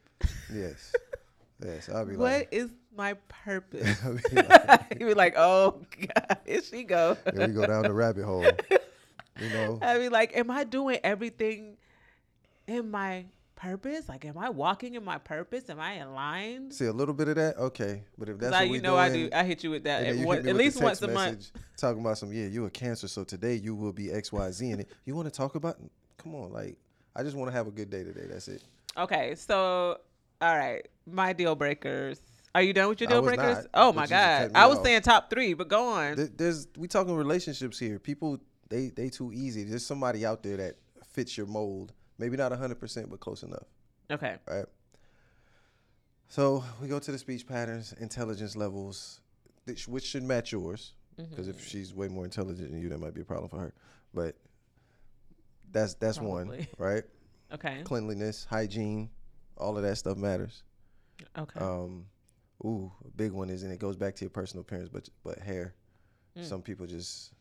yes, 0.53 0.93
yes, 1.65 1.87
I'll 1.87 2.05
be 2.05 2.17
what 2.17 2.23
like, 2.31 2.51
"What 2.51 2.53
is 2.53 2.69
my 2.97 3.13
purpose? 3.29 3.97
Be 4.01 4.35
like, 4.41 4.97
You'd 4.99 5.07
be 5.07 5.13
like, 5.13 5.35
oh, 5.37 5.79
God, 6.01 6.37
here 6.45 6.61
she 6.61 6.83
go. 6.83 7.15
here 7.33 7.47
we 7.47 7.53
go 7.53 7.65
down 7.65 7.83
the 7.83 7.93
rabbit 7.93 8.25
hole. 8.25 8.43
You 9.39 9.49
know, 9.53 9.79
I'd 9.81 9.99
be 9.99 10.09
like, 10.09 10.35
am 10.35 10.51
I 10.51 10.65
doing 10.65 10.99
everything 11.01 11.77
in 12.67 12.91
my 12.91 13.23
purpose? 13.59 14.07
Like, 14.09 14.25
am 14.25 14.37
I 14.37 14.49
walking 14.49 14.95
in 14.95 15.03
my 15.03 15.17
purpose? 15.17 15.69
Am 15.69 15.79
I 15.79 15.95
aligned? 15.95 16.73
see 16.73 16.85
a 16.85 16.93
little 16.93 17.13
bit 17.13 17.27
of 17.27 17.35
that, 17.35 17.57
okay, 17.57 18.03
but 18.17 18.29
if 18.29 18.37
that's 18.39 18.51
Because 18.51 18.69
what 18.69 18.75
you 18.75 18.81
know, 18.81 18.95
I 18.97 19.09
do. 19.09 19.29
I 19.33 19.43
hit 19.43 19.63
you 19.63 19.71
with 19.71 19.83
that 19.83 20.03
at, 20.05 20.15
you 20.15 20.25
one, 20.25 20.47
at 20.47 20.55
least 20.55 20.81
once 20.81 21.01
a 21.01 21.07
month. 21.07 21.51
talking 21.77 22.01
about 22.01 22.17
some, 22.17 22.31
yeah, 22.31 22.45
you 22.47 22.65
a 22.65 22.69
cancer, 22.69 23.07
so 23.07 23.23
today 23.23 23.55
you 23.55 23.75
will 23.75 23.93
be 23.93 24.11
X, 24.11 24.31
Y, 24.31 24.51
Z, 24.51 24.71
and. 24.71 24.85
You 25.05 25.15
want 25.15 25.27
to 25.27 25.31
talk 25.31 25.55
about? 25.55 25.77
Come 26.17 26.35
on, 26.35 26.51
like 26.51 26.77
I 27.15 27.23
just 27.23 27.35
want 27.35 27.49
to 27.51 27.55
have 27.57 27.67
a 27.67 27.71
good 27.71 27.89
day 27.89 28.03
today. 28.03 28.25
That's 28.29 28.47
it. 28.47 28.63
Okay, 28.97 29.35
so 29.35 29.99
all 30.41 30.57
right, 30.57 30.87
my 31.05 31.33
deal 31.33 31.55
breakers. 31.55 32.19
Are 32.55 32.61
you 32.61 32.73
done 32.73 32.89
with 32.89 32.99
your 33.01 33.09
deal 33.09 33.21
breakers? 33.21 33.57
not, 33.57 33.67
oh 33.75 33.93
my 33.93 34.03
you 34.03 34.07
just 34.07 34.11
cut 34.39 34.53
god, 34.53 34.59
I 34.59 34.67
was 34.67 34.79
off. 34.79 34.85
saying 34.85 35.01
top 35.01 35.29
three, 35.29 35.53
but 35.53 35.67
go 35.67 35.87
on. 35.87 36.15
There- 36.15 36.27
There's 36.35 36.67
we 36.77 36.87
talking 36.87 37.13
relationships 37.15 37.77
here. 37.77 37.99
People 37.99 38.39
they 38.69 38.87
they 38.89 39.09
too 39.09 39.31
easy. 39.33 39.63
There's 39.63 39.85
somebody 39.85 40.25
out 40.25 40.43
there 40.43 40.57
that 40.57 40.75
fits 41.11 41.37
your 41.37 41.45
mold. 41.47 41.93
Maybe 42.19 42.37
not 42.37 42.51
100%, 42.51 43.09
but 43.09 43.19
close 43.19 43.41
enough, 43.43 43.63
okay, 44.11 44.35
right? 44.47 44.65
So 46.27 46.63
we 46.81 46.87
go 46.87 46.99
to 46.99 47.11
the 47.11 47.17
speech 47.17 47.47
patterns, 47.47 47.93
intelligence 47.99 48.55
levels, 48.55 49.21
which- 49.65 50.03
should 50.05 50.23
match 50.23 50.51
yours. 50.51 50.93
Because 51.17 51.47
Mm-hmm. 51.47 51.57
if 51.59 51.67
she's 51.67 51.93
way 51.93 52.07
more 52.07 52.23
intelligent 52.23 52.71
than 52.71 52.79
you, 52.81 52.87
that 52.89 52.97
might 52.99 53.13
be 53.13 53.19
a 53.21 53.25
problem 53.25 53.49
for 53.49 53.59
her. 53.59 53.73
But 54.13 54.37
that's 55.71 55.93
that's 55.95 56.17
one, 56.19 56.65
right? 56.77 57.03
okay, 57.51 57.81
Cleanliness, 57.83 58.45
hygiene, 58.49 59.09
all 59.57 59.75
of 59.75 59.83
that 59.83 59.97
stuff 59.97 60.15
matters. 60.17 60.63
okay. 61.37 61.59
Um, 61.59 62.05
ooh, 62.63 62.89
a 63.05 63.09
big 63.09 63.33
one 63.33 63.49
is, 63.49 63.63
and 63.63 63.73
it 63.73 63.79
goes 63.79 63.97
back 63.97 64.15
to 64.15 64.21
your 64.21 64.29
personal 64.29 64.61
appearance, 64.61 64.87
but 64.87 65.09
but 65.25 65.39
hair. 65.39 65.73
Mm. 66.37 66.45
Some 66.45 66.61
people 66.61 66.85
just 66.87 67.33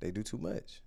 they 0.00 0.10
do 0.10 0.22
too 0.22 0.36
much. 0.38 0.82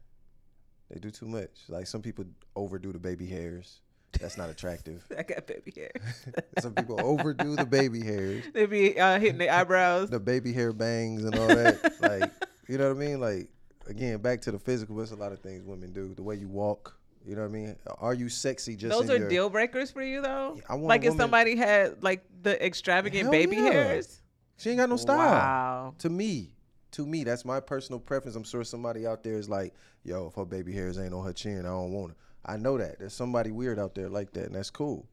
They 0.91 0.99
do 0.99 1.09
too 1.09 1.25
much. 1.25 1.51
Like 1.69 1.88
some 1.88 2.01
people 2.01 2.25
overdo 2.55 2.91
the 2.91 2.99
baby 2.99 3.25
hairs. 3.25 3.79
That's 4.19 4.38
not 4.38 4.49
attractive. 4.49 5.05
I 5.17 5.23
got 5.23 5.47
baby 5.47 5.73
hair. 5.73 5.91
some 6.59 6.73
people 6.73 6.99
overdo 7.01 7.55
the 7.55 7.65
baby 7.65 8.03
hairs, 8.03 8.43
they 8.53 8.65
be 8.65 8.99
uh, 8.99 9.19
hitting 9.19 9.38
the 9.38 9.49
eyebrows. 9.49 10.09
the 10.09 10.19
baby 10.19 10.51
hair 10.51 10.73
bangs 10.73 11.23
and 11.23 11.33
all 11.38 11.47
that. 11.47 11.93
like 12.01 12.29
you 12.67 12.77
know 12.77 12.89
what 12.89 12.97
I 12.97 13.05
mean? 13.05 13.19
Like 13.21 13.47
again, 13.88 14.17
back 14.17 14.41
to 14.41 14.51
the 14.51 14.59
physical. 14.59 14.97
There's 14.97 15.11
a 15.11 15.15
lot 15.15 15.31
of 15.31 15.39
things 15.39 15.63
women 15.63 15.93
do. 15.93 16.13
The 16.13 16.23
way 16.23 16.35
you 16.35 16.49
walk. 16.49 16.97
You 17.25 17.35
know 17.35 17.43
what 17.43 17.49
I 17.49 17.51
mean? 17.51 17.75
Are 17.99 18.15
you 18.15 18.29
sexy 18.29 18.75
just 18.75 18.89
Those 18.89 19.09
are 19.11 19.17
your, 19.17 19.29
deal 19.29 19.49
breakers 19.49 19.91
for 19.91 20.01
you 20.01 20.21
though. 20.21 20.59
I 20.67 20.73
want 20.73 20.88
like 20.88 21.03
if 21.03 21.15
somebody 21.15 21.55
had 21.55 22.01
like 22.03 22.25
the 22.41 22.63
extravagant 22.65 23.29
baby 23.31 23.57
yeah. 23.57 23.71
hairs. 23.71 24.21
She 24.57 24.71
ain't 24.71 24.79
got 24.79 24.89
no 24.89 24.97
style. 24.97 25.17
Wow. 25.17 25.93
To 25.99 26.09
me, 26.09 26.55
to 26.91 27.05
me, 27.05 27.23
that's 27.23 27.45
my 27.45 27.59
personal 27.59 27.99
preference. 27.99 28.35
I'm 28.35 28.43
sure 28.43 28.63
somebody 28.63 29.07
out 29.07 29.23
there 29.23 29.35
is 29.35 29.49
like, 29.49 29.73
yo, 30.03 30.27
if 30.27 30.35
her 30.35 30.45
baby 30.45 30.73
hairs 30.73 30.99
ain't 30.99 31.13
on 31.13 31.25
her 31.25 31.33
chin, 31.33 31.59
I 31.59 31.69
don't 31.69 31.91
want 31.91 32.11
her. 32.11 32.17
I 32.45 32.57
know 32.57 32.77
that. 32.77 32.99
There's 32.99 33.13
somebody 33.13 33.51
weird 33.51 33.79
out 33.79 33.95
there 33.95 34.09
like 34.09 34.31
that, 34.33 34.45
and 34.45 34.55
that's 34.55 34.69
cool. 34.69 35.07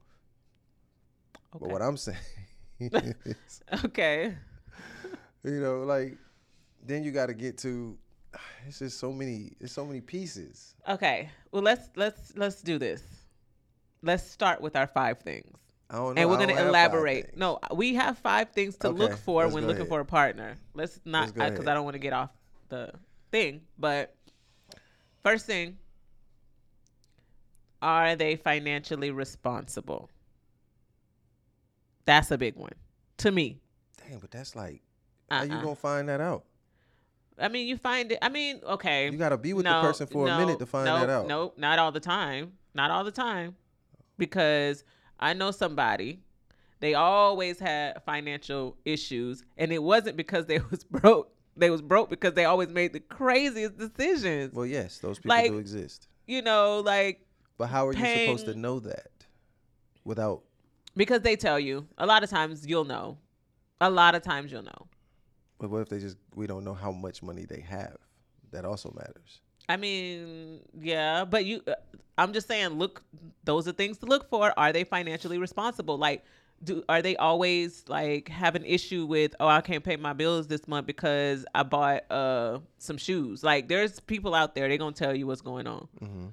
But 1.53 1.71
what 1.71 1.83
I'm 1.83 1.97
saying 1.97 2.19
is, 2.81 3.61
okay. 3.85 4.35
you 5.45 5.61
know, 5.61 5.83
like, 5.83 6.17
then 6.85 7.05
you 7.05 7.11
got 7.11 7.27
to 7.27 7.35
get 7.35 7.59
to, 7.59 7.97
it's 8.67 8.81
just 8.81 8.99
so 8.99 9.13
many, 9.13 9.53
it's 9.61 9.73
so 9.73 9.85
many 9.85 10.01
pieces. 10.01 10.75
Okay. 10.89 11.31
Well, 11.53 11.63
let's 11.63 11.91
let's 11.97 12.33
let's 12.37 12.63
do 12.63 12.79
this. 12.79 13.03
Let's 14.03 14.29
start 14.29 14.61
with 14.61 14.77
our 14.77 14.87
five 14.87 15.21
things. 15.21 15.57
I 15.91 15.97
don't 15.97 16.15
know. 16.15 16.21
and 16.21 16.31
we're 16.31 16.39
gonna 16.39 16.61
elaborate. 16.61 17.37
No, 17.37 17.59
we 17.75 17.95
have 17.95 18.19
five 18.19 18.51
things 18.51 18.77
to 18.79 18.91
look 18.91 19.17
for 19.17 19.49
when 19.49 19.67
looking 19.67 19.83
ahead. 19.83 19.89
for 19.89 20.01
a 20.01 20.05
partner. 20.05 20.57
Let's 20.75 21.01
not 21.05 21.33
because 21.33 21.53
ahead. 21.53 21.69
I 21.69 21.75
don't 21.75 21.85
want 21.85 21.95
to 21.95 22.01
get 22.01 22.13
off 22.13 22.31
the 22.69 22.93
thing. 23.31 23.63
But 23.79 24.15
first 25.23 25.47
thing, 25.47 25.79
are 27.81 28.17
they 28.17 28.37
financially 28.37 29.11
responsible? 29.11 30.11
That's 32.05 32.31
a 32.31 32.39
big 32.39 32.57
one 32.57 32.73
to 33.19 33.31
me. 33.31 33.59
Damn, 34.09 34.19
but 34.19 34.31
that's 34.31 34.57
like, 34.57 34.83
how 35.31 35.43
you 35.43 35.53
Uh-uh. 35.53 35.63
gonna 35.63 35.75
find 35.75 36.09
that 36.09 36.21
out? 36.21 36.45
I 37.41 37.49
mean, 37.49 37.69
you 37.69 37.77
find 37.77 38.13
it. 38.13 38.19
I 38.21 38.29
mean, 38.29 38.61
okay. 38.65 39.11
You 39.11 39.17
got 39.17 39.29
to 39.29 39.37
be 39.37 39.53
with 39.53 39.65
no, 39.65 39.81
the 39.81 39.89
person 39.89 40.07
for 40.07 40.27
no, 40.27 40.35
a 40.35 40.39
minute 40.39 40.59
to 40.59 40.67
find 40.67 40.87
no, 40.87 40.99
that 40.99 41.09
out. 41.09 41.27
Nope, 41.29 41.55
not 41.57 41.79
all 41.79 41.93
the 41.93 42.01
time. 42.01 42.53
Not 42.75 42.91
all 42.91 43.05
the 43.05 43.13
time. 43.13 43.57
Because 44.17 44.83
I 45.19 45.33
know 45.35 45.51
somebody, 45.51 46.21
they 46.81 46.95
always 46.95 47.59
had 47.59 48.03
financial 48.05 48.77
issues, 48.85 49.45
and 49.57 49.73
it 49.73 49.83
wasn't 49.83 50.17
because 50.17 50.47
they 50.47 50.59
was 50.71 50.85
broke. 50.85 51.33
They 51.57 51.71
was 51.71 51.83
broke 51.83 52.09
because 52.09 52.35
they 52.35 52.45
always 52.45 52.69
made 52.69 52.93
the 52.93 53.01
craziest 53.01 53.77
decisions. 53.79 54.55
Well, 54.55 54.67
yes, 54.67 54.99
those 54.99 55.19
people 55.19 55.37
Like- 55.37 55.51
do 55.51 55.59
exist. 55.59 56.07
You 56.27 56.43
know, 56.43 56.81
like 56.81 57.27
But 57.57 57.69
how 57.69 57.87
are 57.89 57.95
you 57.95 57.99
supposed 58.27 58.45
to 58.47 58.55
know 58.55 58.81
that 58.81 59.27
without 60.05 60.43
because 60.95 61.23
they 61.23 61.37
tell 61.37 61.59
you. 61.59 61.87
A 61.97 62.05
lot 62.05 62.23
of 62.23 62.29
times 62.29 62.67
you'll 62.67 62.85
know. 62.85 63.19
A 63.81 63.89
lot 63.89 64.15
of 64.15 64.23
times 64.23 64.51
you'll 64.53 64.65
know. 64.65 64.89
But 65.59 65.71
what 65.71 65.81
if 65.81 65.89
they 65.89 65.99
just 66.01 66.17
we 66.35 66.47
don't 66.47 66.65
know 66.65 66.75
how 66.75 66.93
much 66.93 67.23
money 67.23 67.45
they 67.47 67.61
have? 67.61 67.97
That 68.51 68.65
also 68.65 68.93
matters. 68.97 69.41
I 69.69 69.77
mean, 69.77 70.61
yeah, 70.81 71.25
but 71.25 71.45
you 71.45 71.63
uh, 71.67 71.75
I'm 72.17 72.33
just 72.33 72.49
saying 72.49 72.71
look 72.71 73.03
those 73.45 73.69
are 73.69 73.73
things 73.73 73.99
to 73.99 74.07
look 74.07 74.29
for. 74.29 74.53
Are 74.59 74.73
they 74.73 74.85
financially 74.85 75.39
responsible? 75.39 75.99
Like 75.99 76.25
do 76.65 76.83
are 76.89 77.03
they 77.03 77.17
always 77.17 77.85
like 77.89 78.29
have 78.29 78.55
an 78.55 78.65
issue 78.65 79.07
with 79.07 79.35
oh 79.39 79.47
I 79.47 79.61
can't 79.61 79.85
pay 79.85 79.97
my 79.97 80.13
bills 80.13 80.49
this 80.49 80.67
month 80.67 80.87
because 80.87 81.45
I 81.55 81.63
bought 81.63 82.11
uh 82.11 82.59
some 82.79 82.97
shoes. 82.97 83.45
Like 83.45 83.69
there's 83.69 84.01
people 84.01 84.35
out 84.35 84.55
there 84.55 84.69
they're 84.69 84.79
going 84.79 84.95
to 84.95 84.99
tell 84.99 85.15
you 85.15 85.27
what's 85.27 85.43
going 85.43 85.67
on. 85.67 85.89
Mm-hmm. 86.03 86.27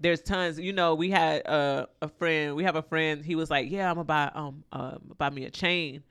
There's 0.00 0.20
tons. 0.20 0.58
You 0.58 0.72
know, 0.72 0.96
we 0.96 1.10
had 1.10 1.46
uh, 1.46 1.86
a 2.00 2.08
friend, 2.08 2.56
we 2.56 2.64
have 2.64 2.74
a 2.74 2.82
friend, 2.82 3.24
he 3.24 3.36
was 3.36 3.50
like, 3.50 3.70
"Yeah, 3.70 3.88
I'm 3.88 3.94
going 3.94 4.04
to 4.04 4.08
buy 4.08 4.30
um 4.34 4.64
uh, 4.72 4.98
buy 5.16 5.30
me 5.30 5.44
a 5.44 5.50
chain." 5.50 6.02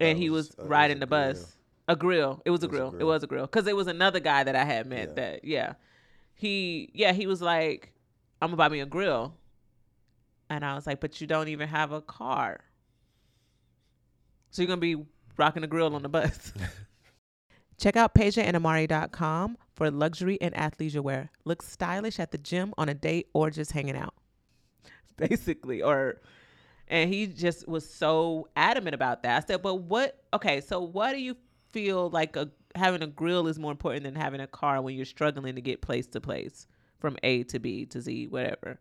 and 0.00 0.18
he 0.18 0.30
was 0.30 0.52
uh, 0.58 0.64
riding 0.64 1.00
the 1.00 1.06
bus. 1.06 1.56
A 1.88 1.96
grill. 1.96 2.40
It 2.44 2.50
was 2.50 2.62
a 2.62 2.66
It 2.66 2.70
was 2.70 2.78
a 2.78 2.88
grill. 2.88 2.96
It 3.00 3.04
was 3.04 3.22
a 3.22 3.26
grill. 3.26 3.46
Because 3.46 3.66
it 3.66 3.76
was 3.76 3.86
another 3.86 4.20
guy 4.20 4.44
that 4.44 4.56
I 4.56 4.64
had 4.64 4.86
met 4.86 5.08
Yeah. 5.08 5.14
that, 5.14 5.44
yeah. 5.44 5.72
He, 6.34 6.90
yeah, 6.94 7.12
he 7.12 7.26
was 7.26 7.42
like, 7.42 7.92
I'm 8.40 8.48
gonna 8.48 8.56
buy 8.56 8.68
me 8.68 8.80
a 8.80 8.86
grill. 8.86 9.34
And 10.50 10.64
I 10.64 10.74
was 10.74 10.86
like, 10.86 11.00
but 11.00 11.20
you 11.20 11.26
don't 11.26 11.48
even 11.48 11.68
have 11.68 11.92
a 11.92 12.00
car. 12.00 12.60
So 14.50 14.62
you're 14.62 14.68
gonna 14.68 14.80
be 14.80 14.96
rocking 15.36 15.64
a 15.64 15.66
grill 15.66 15.94
on 15.94 16.02
the 16.02 16.08
bus. 16.08 16.52
Check 17.78 17.96
out 17.96 18.14
PageAndAmari.com 18.14 19.58
for 19.74 19.90
luxury 19.90 20.38
and 20.40 20.54
athleisure 20.54 21.00
wear. 21.00 21.30
Look 21.44 21.60
stylish 21.62 22.20
at 22.20 22.30
the 22.30 22.38
gym 22.38 22.72
on 22.78 22.88
a 22.88 22.94
date 22.94 23.28
or 23.34 23.50
just 23.50 23.72
hanging 23.72 23.96
out. 23.96 24.14
Basically. 25.16 25.82
Or 25.82 26.20
and 26.88 27.12
he 27.12 27.26
just 27.26 27.66
was 27.66 27.88
so 27.88 28.48
adamant 28.54 28.94
about 28.94 29.22
that. 29.24 29.42
I 29.42 29.46
said, 29.46 29.62
but 29.62 29.76
what 29.76 30.22
okay, 30.32 30.60
so 30.60 30.80
what 30.80 31.12
do 31.12 31.20
you 31.20 31.36
feel 31.74 32.08
like 32.08 32.36
a 32.36 32.48
having 32.76 33.02
a 33.02 33.06
grill 33.06 33.48
is 33.48 33.58
more 33.58 33.72
important 33.72 34.04
than 34.04 34.14
having 34.14 34.40
a 34.40 34.46
car 34.46 34.80
when 34.80 34.94
you're 34.94 35.04
struggling 35.04 35.56
to 35.56 35.60
get 35.60 35.82
place 35.82 36.06
to 36.06 36.20
place 36.20 36.66
from 36.98 37.16
A 37.22 37.42
to 37.44 37.58
B 37.58 37.84
to 37.86 38.00
Z, 38.00 38.28
whatever. 38.28 38.78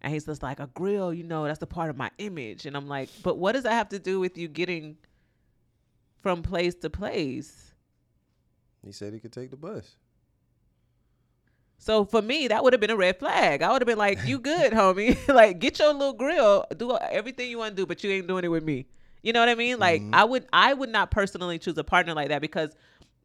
And 0.00 0.12
he's 0.12 0.24
just 0.24 0.42
like, 0.42 0.60
a 0.60 0.68
grill, 0.74 1.12
you 1.12 1.24
know, 1.24 1.44
that's 1.44 1.62
a 1.62 1.66
part 1.66 1.90
of 1.90 1.96
my 1.96 2.10
image. 2.18 2.66
And 2.66 2.76
I'm 2.76 2.88
like, 2.88 3.08
but 3.22 3.38
what 3.38 3.52
does 3.52 3.64
that 3.64 3.72
have 3.72 3.88
to 3.90 3.98
do 3.98 4.18
with 4.18 4.36
you 4.36 4.48
getting 4.48 4.96
from 6.22 6.42
place 6.42 6.74
to 6.76 6.90
place? 6.90 7.74
He 8.84 8.92
said 8.92 9.12
he 9.12 9.20
could 9.20 9.32
take 9.32 9.50
the 9.50 9.56
bus. 9.56 9.96
So 11.78 12.04
for 12.04 12.22
me, 12.22 12.48
that 12.48 12.64
would 12.64 12.72
have 12.72 12.80
been 12.80 12.90
a 12.90 12.96
red 12.96 13.18
flag. 13.18 13.62
I 13.62 13.70
would 13.70 13.82
have 13.82 13.86
been 13.86 13.98
like, 13.98 14.24
"You 14.24 14.38
good, 14.38 14.72
homie? 14.72 15.16
like, 15.32 15.58
get 15.58 15.78
your 15.78 15.92
little 15.92 16.14
grill, 16.14 16.64
do 16.76 16.96
everything 16.96 17.50
you 17.50 17.58
want 17.58 17.76
to 17.76 17.82
do, 17.82 17.86
but 17.86 18.02
you 18.02 18.10
ain't 18.10 18.26
doing 18.26 18.44
it 18.44 18.48
with 18.48 18.64
me." 18.64 18.86
You 19.26 19.32
know 19.32 19.40
what 19.40 19.48
I 19.48 19.56
mean? 19.56 19.80
Like, 19.80 20.02
Mhm. 20.02 20.10
I 20.12 20.24
would, 20.24 20.46
I 20.52 20.72
would 20.72 20.88
not 20.88 21.10
personally 21.10 21.58
choose 21.58 21.76
a 21.76 21.82
partner 21.82 22.14
like 22.14 22.28
that 22.28 22.40
because 22.40 22.76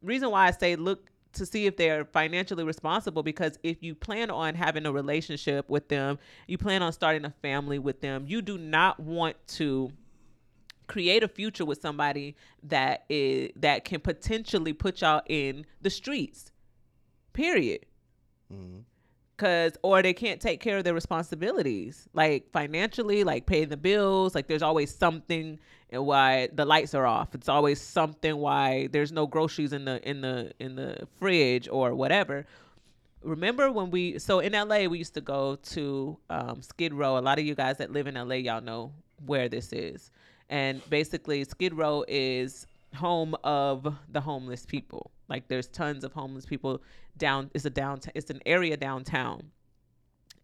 reason 0.02 0.32
why 0.32 0.48
I 0.48 0.50
say 0.50 0.74
look 0.74 1.08
to 1.34 1.46
see 1.46 1.66
if 1.66 1.76
they're 1.76 2.04
financially 2.06 2.64
responsible 2.64 3.22
because 3.22 3.56
if 3.62 3.84
you 3.84 3.94
plan 3.94 4.28
on 4.28 4.56
having 4.56 4.84
a 4.84 4.90
relationship 4.90 5.68
with 5.68 5.88
them, 5.88 6.18
you 6.48 6.58
plan 6.58 6.82
on 6.82 6.92
starting 6.92 7.24
a 7.24 7.30
family 7.30 7.78
with 7.78 8.00
them, 8.00 8.24
you 8.26 8.42
do 8.42 8.58
not 8.58 8.98
want 8.98 9.36
to 9.46 9.92
create 10.88 11.22
a 11.22 11.28
future 11.28 11.64
with 11.64 11.80
somebody 11.80 12.34
that 12.64 13.04
is 13.08 13.52
that 13.54 13.84
can 13.84 14.00
potentially 14.00 14.72
put 14.72 15.02
y'all 15.02 15.22
in 15.28 15.64
the 15.82 15.88
streets. 15.88 16.50
Period 17.32 17.86
hmm 18.50 18.80
because 19.42 19.72
or 19.82 20.02
they 20.02 20.14
can't 20.14 20.40
take 20.40 20.60
care 20.60 20.78
of 20.78 20.84
their 20.84 20.94
responsibilities 20.94 22.08
like 22.14 22.48
financially 22.52 23.24
like 23.24 23.44
paying 23.44 23.68
the 23.68 23.76
bills 23.76 24.36
like 24.36 24.46
there's 24.46 24.62
always 24.62 24.94
something 24.94 25.58
and 25.90 26.06
why 26.06 26.48
the 26.54 26.64
lights 26.64 26.94
are 26.94 27.04
off. 27.04 27.34
It's 27.34 27.48
always 27.48 27.80
something 27.80 28.36
why 28.36 28.88
there's 28.92 29.10
no 29.12 29.26
groceries 29.26 29.72
in 29.72 29.84
the 29.84 30.00
in 30.08 30.20
the 30.20 30.52
in 30.60 30.76
the 30.76 31.06
fridge 31.18 31.68
or 31.68 31.94
whatever. 31.94 32.46
Remember 33.22 33.70
when 33.72 33.90
we 33.90 34.18
so 34.20 34.38
in 34.38 34.52
la 34.52 34.86
we 34.86 34.98
used 34.98 35.14
to 35.14 35.20
go 35.20 35.56
to 35.56 36.16
um, 36.30 36.62
skid 36.62 36.94
row. 36.94 37.18
A 37.18 37.20
lot 37.20 37.40
of 37.40 37.44
you 37.44 37.56
guys 37.56 37.78
that 37.78 37.92
live 37.92 38.06
in 38.06 38.14
la 38.14 38.34
y'all 38.36 38.62
know 38.62 38.92
where 39.26 39.48
this 39.48 39.72
is. 39.72 40.12
And 40.48 40.80
basically 40.88 41.42
skid 41.44 41.74
row 41.74 42.04
is 42.06 42.66
home 42.94 43.34
of 43.42 43.92
the 44.08 44.20
homeless 44.20 44.64
people 44.64 45.10
like 45.32 45.48
there's 45.48 45.66
tons 45.66 46.04
of 46.04 46.12
homeless 46.12 46.44
people 46.44 46.82
down 47.16 47.50
it's 47.54 47.64
a 47.64 47.70
downtown 47.70 48.12
it's 48.14 48.30
an 48.30 48.40
area 48.44 48.76
downtown. 48.76 49.50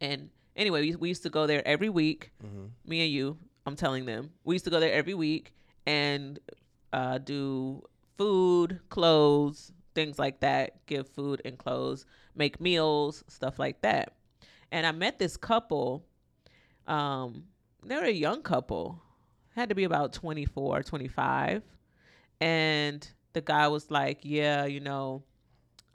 And 0.01 0.31
anyway 0.57 0.81
we, 0.81 0.97
we 0.97 1.09
used 1.09 1.23
to 1.25 1.31
go 1.31 1.47
there 1.47 1.63
every 1.69 1.91
week. 1.91 2.33
Hmm 2.41 2.67
me 2.87 3.03
and 3.05 3.13
you 3.13 3.37
i'm 3.67 3.77
telling 3.77 4.07
them. 4.07 4.31
We 4.45 4.55
used 4.55 4.65
to 4.65 4.71
go 4.71 4.81
there 4.81 4.93
every 4.93 5.15
week 5.15 5.53
and 5.87 6.39
uh, 6.93 7.19
do 7.19 7.83
food 8.17 8.81
clothes 8.89 9.73
things 9.95 10.19
like 10.19 10.41
that. 10.41 10.87
Give 10.87 11.07
food 11.07 11.43
and 11.45 11.59
clothes 11.59 12.07
make 12.35 12.61
meals 12.61 13.23
stuff 13.29 13.59
like 13.59 13.83
that. 13.83 14.15
And 14.73 14.87
i 14.87 14.93
met 14.93 15.19
this 15.19 15.37
couple 15.37 16.07
um 16.87 17.45
they 17.85 17.95
were 17.95 18.05
a 18.05 18.11
young 18.27 18.43
couple. 18.43 19.03
Had 19.55 19.69
to 19.69 19.75
be 19.75 19.85
about 19.85 20.13
24 20.15 20.83
25 20.83 21.63
and 22.41 23.09
the 23.33 23.41
guy 23.41 23.69
was 23.69 23.91
like 23.91 24.21
yeah 24.23 24.65
you 24.65 24.81
know 24.81 25.23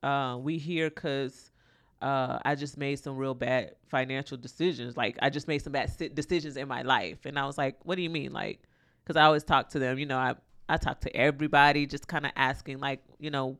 uh, 0.03 0.37
we 0.37 0.57
here 0.57 0.89
because 0.89 1.51
uh, 2.01 2.37
I 2.43 2.55
just 2.55 2.77
made 2.77 2.99
some 2.99 3.15
real 3.15 3.33
bad 3.33 3.75
financial 3.87 4.37
decisions. 4.37 4.97
Like 4.97 5.17
I 5.21 5.29
just 5.29 5.47
made 5.47 5.59
some 5.59 5.71
bad 5.71 5.89
si- 5.89 6.09
decisions 6.09 6.57
in 6.57 6.67
my 6.67 6.81
life, 6.81 7.25
and 7.25 7.39
I 7.39 7.45
was 7.45 7.57
like, 7.57 7.77
"What 7.83 7.95
do 7.95 8.01
you 8.01 8.09
mean?" 8.09 8.33
Like, 8.33 8.59
because 9.03 9.15
I 9.15 9.23
always 9.23 9.45
talk 9.45 9.69
to 9.69 9.79
them. 9.79 9.97
You 9.97 10.05
know, 10.05 10.17
I 10.17 10.35
I 10.67 10.75
talk 10.77 10.99
to 11.01 11.15
everybody, 11.15 11.85
just 11.85 12.07
kind 12.07 12.25
of 12.25 12.33
asking, 12.35 12.79
like, 12.79 13.01
you 13.19 13.31
know, 13.31 13.57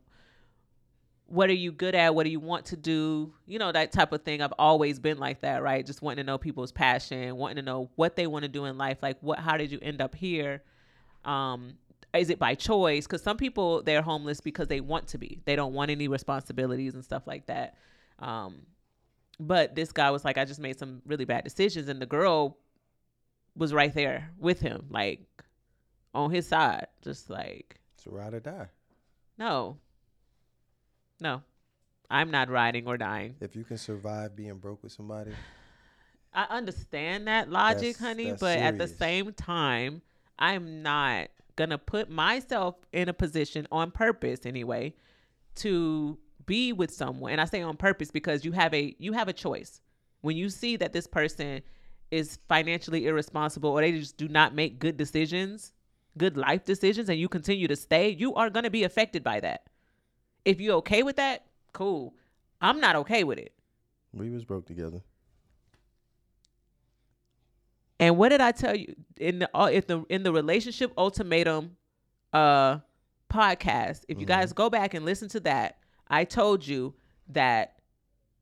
what 1.27 1.49
are 1.49 1.53
you 1.53 1.71
good 1.71 1.95
at? 1.95 2.13
What 2.13 2.25
do 2.25 2.29
you 2.29 2.41
want 2.41 2.65
to 2.67 2.77
do? 2.77 3.33
You 3.47 3.59
know, 3.59 3.71
that 3.71 3.93
type 3.93 4.11
of 4.11 4.23
thing. 4.23 4.41
I've 4.41 4.53
always 4.59 4.99
been 4.99 5.17
like 5.17 5.39
that, 5.41 5.63
right? 5.63 5.85
Just 5.85 6.01
wanting 6.01 6.17
to 6.17 6.23
know 6.29 6.37
people's 6.37 6.73
passion, 6.73 7.37
wanting 7.37 7.55
to 7.55 7.61
know 7.61 7.89
what 7.95 8.17
they 8.17 8.27
want 8.27 8.43
to 8.43 8.49
do 8.49 8.65
in 8.65 8.77
life. 8.77 8.97
Like, 9.01 9.17
what? 9.21 9.39
How 9.39 9.55
did 9.55 9.71
you 9.71 9.79
end 9.81 10.01
up 10.01 10.15
here? 10.15 10.63
Um, 11.23 11.75
is 12.15 12.29
it 12.29 12.39
by 12.39 12.55
choice? 12.55 13.05
Because 13.05 13.21
some 13.23 13.37
people 13.37 13.81
they're 13.83 14.01
homeless 14.01 14.39
because 14.41 14.67
they 14.67 14.81
want 14.81 15.07
to 15.09 15.17
be. 15.17 15.39
They 15.45 15.55
don't 15.55 15.73
want 15.73 15.89
any 15.91 16.07
responsibilities 16.07 16.93
and 16.93 17.03
stuff 17.03 17.23
like 17.25 17.47
that. 17.47 17.75
Um, 18.19 18.65
but 19.39 19.75
this 19.75 19.91
guy 19.91 20.11
was 20.11 20.23
like, 20.23 20.37
I 20.37 20.45
just 20.45 20.59
made 20.59 20.77
some 20.77 21.01
really 21.05 21.25
bad 21.25 21.43
decisions, 21.43 21.87
and 21.89 22.01
the 22.01 22.05
girl 22.05 22.57
was 23.55 23.73
right 23.73 23.93
there 23.93 24.29
with 24.37 24.59
him, 24.61 24.85
like 24.89 25.21
on 26.13 26.29
his 26.31 26.47
side, 26.47 26.87
just 27.03 27.29
like, 27.29 27.79
It's 27.97 28.05
a 28.05 28.09
ride 28.11 28.33
or 28.33 28.39
die. 28.39 28.67
no, 29.37 29.77
no, 31.19 31.41
I'm 32.09 32.29
not 32.31 32.49
riding 32.49 32.87
or 32.87 32.97
dying. 32.97 33.35
If 33.41 33.55
you 33.55 33.63
can 33.63 33.77
survive 33.77 34.35
being 34.35 34.57
broke 34.57 34.83
with 34.83 34.91
somebody, 34.91 35.31
I 36.33 36.43
understand 36.49 37.27
that 37.27 37.49
logic, 37.49 37.97
That's- 37.97 37.99
honey, 37.99 38.29
that's 38.29 38.39
but 38.39 38.57
at 38.59 38.77
the 38.77 38.87
same 38.87 39.33
time, 39.33 40.01
I'm 40.37 40.81
not 40.83 41.29
gonna 41.55 41.77
put 41.77 42.09
myself 42.09 42.75
in 42.91 43.09
a 43.09 43.13
position 43.13 43.67
on 43.71 43.91
purpose 43.91 44.45
anyway 44.45 44.93
to 45.55 46.17
be 46.45 46.73
with 46.73 46.91
someone. 46.91 47.31
And 47.31 47.41
I 47.41 47.45
say 47.45 47.61
on 47.61 47.77
purpose 47.77 48.11
because 48.11 48.43
you 48.43 48.51
have 48.51 48.73
a 48.73 48.95
you 48.99 49.13
have 49.13 49.27
a 49.27 49.33
choice. 49.33 49.81
When 50.21 50.37
you 50.37 50.49
see 50.49 50.77
that 50.77 50.93
this 50.93 51.07
person 51.07 51.61
is 52.11 52.37
financially 52.47 53.07
irresponsible 53.07 53.69
or 53.69 53.81
they 53.81 53.91
just 53.91 54.17
do 54.17 54.27
not 54.27 54.53
make 54.53 54.79
good 54.79 54.97
decisions, 54.97 55.73
good 56.17 56.37
life 56.37 56.63
decisions 56.63 57.09
and 57.09 57.19
you 57.19 57.27
continue 57.27 57.67
to 57.67 57.75
stay, 57.75 58.09
you 58.09 58.33
are 58.35 58.49
going 58.49 58.63
to 58.63 58.69
be 58.69 58.83
affected 58.83 59.23
by 59.23 59.39
that. 59.39 59.67
If 60.45 60.61
you're 60.61 60.75
okay 60.77 61.03
with 61.03 61.15
that, 61.17 61.45
cool. 61.73 62.13
I'm 62.61 62.79
not 62.79 62.95
okay 62.97 63.23
with 63.23 63.39
it. 63.39 63.53
we 64.13 64.29
was 64.29 64.45
broke 64.45 64.65
together. 64.65 65.01
And 68.03 68.17
what 68.17 68.29
did 68.29 68.41
I 68.41 68.51
tell 68.51 68.75
you 68.75 68.95
in 69.17 69.39
the 69.39 69.49
uh, 69.57 69.69
if 69.71 69.87
the 69.87 70.03
in 70.09 70.23
the 70.23 70.33
relationship 70.33 70.91
ultimatum 70.97 71.77
uh 72.33 72.79
podcast? 73.31 74.03
If 74.09 74.19
you 74.19 74.25
Mhm. 74.25 74.35
guys 74.35 74.53
go 74.53 74.69
back 74.69 74.93
and 74.93 75.05
listen 75.05 75.29
to 75.29 75.39
that, 75.41 75.77
I 76.09 76.25
told 76.25 76.67
you 76.67 76.95
that 77.29 77.79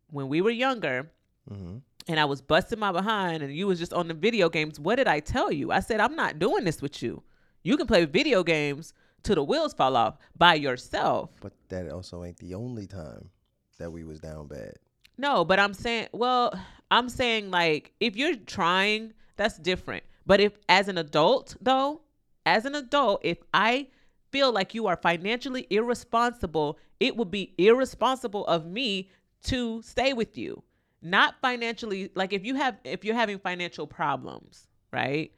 when 0.10 0.28
we 0.30 0.42
were 0.42 0.50
younger 0.50 1.12
hmm 1.48 1.78
and 2.08 2.20
I 2.20 2.26
was 2.26 2.42
busting 2.42 2.80
my 2.80 2.92
behind 2.92 3.44
and 3.44 3.56
you 3.56 3.68
was 3.68 3.78
just 3.78 3.94
on 3.94 4.08
the 4.08 4.16
video 4.16 4.50
games, 4.50 4.80
what 4.80 4.96
did 4.96 5.08
I 5.08 5.20
tell 5.20 5.52
you? 5.52 5.72
I 5.72 5.80
said 5.82 6.00
I'm 6.00 6.16
not 6.16 6.40
doing 6.40 6.64
this 6.64 6.82
with 6.82 7.04
you. 7.04 7.22
You 7.62 7.78
can 7.78 7.86
play 7.86 8.06
video 8.06 8.44
games 8.44 8.94
till 9.22 9.36
the 9.36 9.44
wheels 9.44 9.74
fall 9.76 9.96
off 9.96 10.18
by 10.36 10.56
yourself. 10.56 11.30
But 11.40 11.54
that 11.70 11.88
also 11.92 12.24
ain't 12.24 12.38
the 12.40 12.56
only 12.56 12.88
time 12.88 13.30
that 13.78 13.92
we 13.92 14.04
was 14.04 14.20
down 14.20 14.48
bad. 14.48 14.74
No, 15.20 15.46
but 15.46 15.60
I'm 15.60 15.76
saying, 15.76 16.08
well, 16.14 16.52
I'm 16.90 17.08
saying 17.10 17.52
like 17.52 17.94
if 18.00 18.16
you're 18.16 18.36
trying, 18.36 19.14
that's 19.38 19.58
different. 19.58 20.04
But 20.26 20.40
if 20.40 20.54
as 20.70 20.88
an 20.88 20.98
adult 20.98 21.56
though, 21.62 22.02
as 22.46 22.66
an 22.66 22.76
adult, 22.76 23.22
if 23.24 23.38
I 23.54 23.88
feel 24.32 24.52
like 24.52 24.74
you 24.74 24.88
are 24.88 24.96
financially 24.96 25.68
irresponsible, 25.70 26.78
it 27.00 27.18
would 27.18 27.32
be 27.32 27.54
irresponsible 27.58 28.46
of 28.48 28.66
me 28.66 29.10
to 29.44 29.82
stay 29.82 30.14
with 30.14 30.38
you. 30.38 30.64
Not 31.02 31.36
financially 31.42 32.12
like 32.16 32.34
if 32.34 32.46
you 32.46 32.56
have 32.56 32.78
if 32.84 33.04
you're 33.04 33.16
having 33.16 33.40
financial 33.40 33.88
problems, 33.88 34.68
right? 34.92 35.32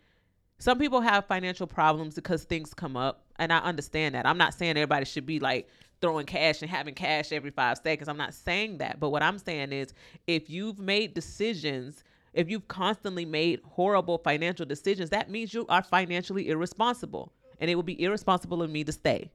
Some 0.60 0.78
people 0.78 1.02
have 1.02 1.26
financial 1.26 1.68
problems 1.68 2.16
because 2.16 2.44
things 2.44 2.74
come 2.74 2.96
up, 2.96 3.26
and 3.38 3.52
I 3.52 3.58
understand 3.60 4.16
that. 4.16 4.26
I'm 4.26 4.38
not 4.38 4.54
saying 4.54 4.72
everybody 4.78 5.06
should 5.06 5.26
be 5.26 5.40
like 5.40 5.68
throwing 6.02 6.26
cash 6.26 6.62
and 6.62 6.70
having 6.70 6.94
cash 6.94 7.32
every 7.32 7.52
five 7.52 7.78
seconds. 7.78 8.10
I'm 8.10 8.18
not 8.18 8.34
saying 8.34 8.80
that. 8.80 9.00
But 9.00 9.10
what 9.10 9.24
I'm 9.24 9.38
saying 9.38 9.72
is 9.72 9.94
if 10.28 10.50
you've 10.50 10.80
made 10.80 11.14
decisions, 11.14 12.04
if 12.34 12.50
you've 12.50 12.68
constantly 12.68 13.25
made 13.25 13.62
horrible 13.63 14.18
financial 14.18 14.66
decisions, 14.66 15.10
that 15.12 15.30
means 15.30 15.54
you 15.54 15.66
are 15.70 15.84
financially 15.84 16.50
irresponsible. 16.50 17.32
And 17.60 17.70
it 17.70 17.75
would 17.75 17.86
be 17.86 18.02
irresponsible 18.02 18.62
of 18.63 18.70
me 18.70 18.84
to 18.84 18.92
stay. 18.92 19.32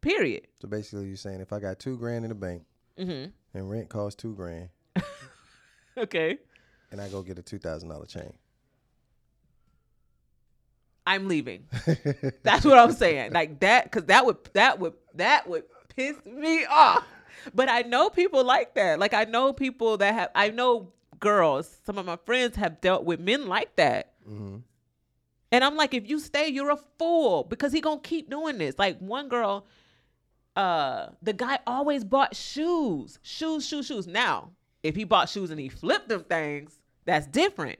Period. 0.00 0.46
So 0.60 0.68
basically, 0.68 1.06
you're 1.06 1.16
saying 1.16 1.40
if 1.40 1.52
I 1.52 1.60
got 1.60 1.78
two 1.78 1.96
grand 1.96 2.24
in 2.24 2.28
the 2.30 2.34
bank 2.34 2.62
hmm 2.98 3.26
and 3.54 3.70
rent 3.70 3.88
costs 3.88 4.20
two 4.20 4.34
grand, 4.34 4.68
Okay. 5.98 6.38
and 6.90 7.00
I 7.00 7.08
go 7.08 7.22
get 7.22 7.38
a 7.38 7.42
two 7.42 7.58
thousand 7.58 7.88
dollar 7.88 8.06
chain. 8.06 8.32
I'm 11.06 11.28
leaving. 11.28 11.66
That's 12.42 12.64
what 12.64 12.78
I'm 12.78 12.92
saying. 12.92 13.32
Like 13.32 13.60
that, 13.60 13.84
because 13.84 14.04
that 14.06 14.26
would 14.26 14.38
that 14.54 14.78
would 14.80 14.94
that 15.14 15.48
would 15.48 15.64
piss 15.94 16.16
me 16.24 16.64
off. 16.66 17.04
But 17.54 17.68
I 17.68 17.82
know 17.82 18.10
people 18.10 18.44
like 18.44 18.74
that. 18.74 18.98
Like 18.98 19.14
I 19.14 19.24
know 19.24 19.52
people 19.52 19.98
that 19.98 20.14
have. 20.14 20.30
I 20.34 20.50
know 20.50 20.92
girls, 21.20 21.78
some 21.84 21.98
of 21.98 22.06
my 22.06 22.16
friends 22.24 22.56
have 22.56 22.80
dealt 22.80 23.04
with 23.04 23.20
men 23.20 23.46
like 23.46 23.76
that. 23.76 24.12
hmm 24.26 24.58
And 25.52 25.64
I'm 25.64 25.76
like, 25.76 25.94
if 25.94 26.08
you 26.08 26.18
stay, 26.18 26.48
you're 26.48 26.70
a 26.70 26.78
fool 26.98 27.44
because 27.44 27.72
he 27.72 27.80
gonna 27.80 28.00
keep 28.00 28.30
doing 28.30 28.58
this. 28.58 28.78
Like 28.78 28.98
one 28.98 29.28
girl, 29.28 29.66
uh, 30.56 31.08
the 31.22 31.32
guy 31.32 31.58
always 31.66 32.04
bought 32.04 32.34
shoes, 32.34 33.18
shoes, 33.22 33.66
shoes, 33.66 33.86
shoes. 33.86 34.06
Now, 34.06 34.50
if 34.82 34.96
he 34.96 35.04
bought 35.04 35.28
shoes 35.28 35.50
and 35.50 35.60
he 35.60 35.68
flipped 35.68 36.08
them 36.08 36.24
things, 36.24 36.80
that's 37.04 37.26
different. 37.26 37.78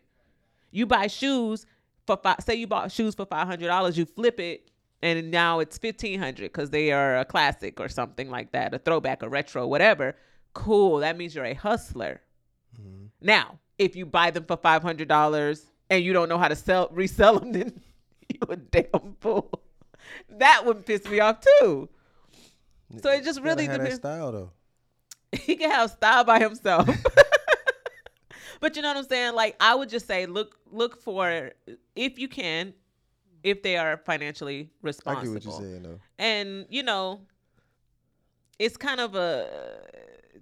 You 0.70 0.86
buy 0.86 1.06
shoes 1.06 1.66
for 2.06 2.16
five, 2.22 2.36
say 2.40 2.54
you 2.54 2.66
bought 2.66 2.92
shoes 2.92 3.14
for 3.14 3.26
five 3.26 3.46
hundred 3.46 3.66
dollars, 3.68 3.96
you 3.96 4.04
flip 4.04 4.38
it, 4.38 4.70
and 5.02 5.30
now 5.30 5.60
it's 5.60 5.78
fifteen 5.78 6.20
hundred 6.20 6.52
because 6.52 6.70
they 6.70 6.92
are 6.92 7.18
a 7.18 7.24
classic 7.24 7.80
or 7.80 7.88
something 7.88 8.30
like 8.30 8.52
that, 8.52 8.74
a 8.74 8.78
throwback, 8.78 9.22
a 9.22 9.28
retro, 9.28 9.66
whatever. 9.66 10.14
Cool, 10.52 10.98
that 10.98 11.16
means 11.16 11.34
you're 11.34 11.44
a 11.44 11.54
hustler. 11.54 12.20
Now, 13.20 13.58
if 13.78 13.96
you 13.96 14.06
buy 14.06 14.30
them 14.30 14.44
for 14.44 14.56
five 14.56 14.82
hundred 14.82 15.08
dollars 15.08 15.66
and 15.90 16.04
you 16.04 16.12
don't 16.12 16.28
know 16.28 16.38
how 16.38 16.48
to 16.48 16.56
sell 16.56 16.88
resell 16.90 17.38
them, 17.40 17.52
then 17.52 17.80
you 18.28 18.38
a 18.48 18.56
damn 18.56 19.16
fool. 19.20 19.62
That 20.28 20.64
would 20.64 20.86
piss 20.86 21.04
me 21.06 21.20
off 21.20 21.40
too. 21.40 21.88
So 23.02 23.10
it 23.10 23.24
just 23.24 23.40
really 23.40 23.66
depends. 23.66 23.96
style 23.96 24.32
though. 24.32 24.50
He 25.32 25.56
can 25.56 25.70
have 25.70 25.90
style 25.90 26.24
by 26.24 26.38
himself. 26.38 26.88
but 28.60 28.76
you 28.76 28.82
know 28.82 28.88
what 28.88 28.96
I'm 28.96 29.04
saying? 29.04 29.34
Like 29.34 29.56
I 29.60 29.74
would 29.74 29.88
just 29.88 30.06
say 30.06 30.26
look 30.26 30.56
look 30.70 31.00
for 31.02 31.50
if 31.94 32.18
you 32.18 32.28
can, 32.28 32.74
if 33.42 33.62
they 33.62 33.76
are 33.76 33.96
financially 33.98 34.70
responsible. 34.82 35.32
I 35.36 35.38
get 35.38 35.46
what 35.46 35.60
you're 35.60 35.68
saying 35.70 35.82
though. 35.82 36.00
And 36.18 36.66
you 36.70 36.82
know, 36.82 37.20
it's 38.58 38.76
kind 38.76 39.00
of 39.00 39.14
a 39.14 39.48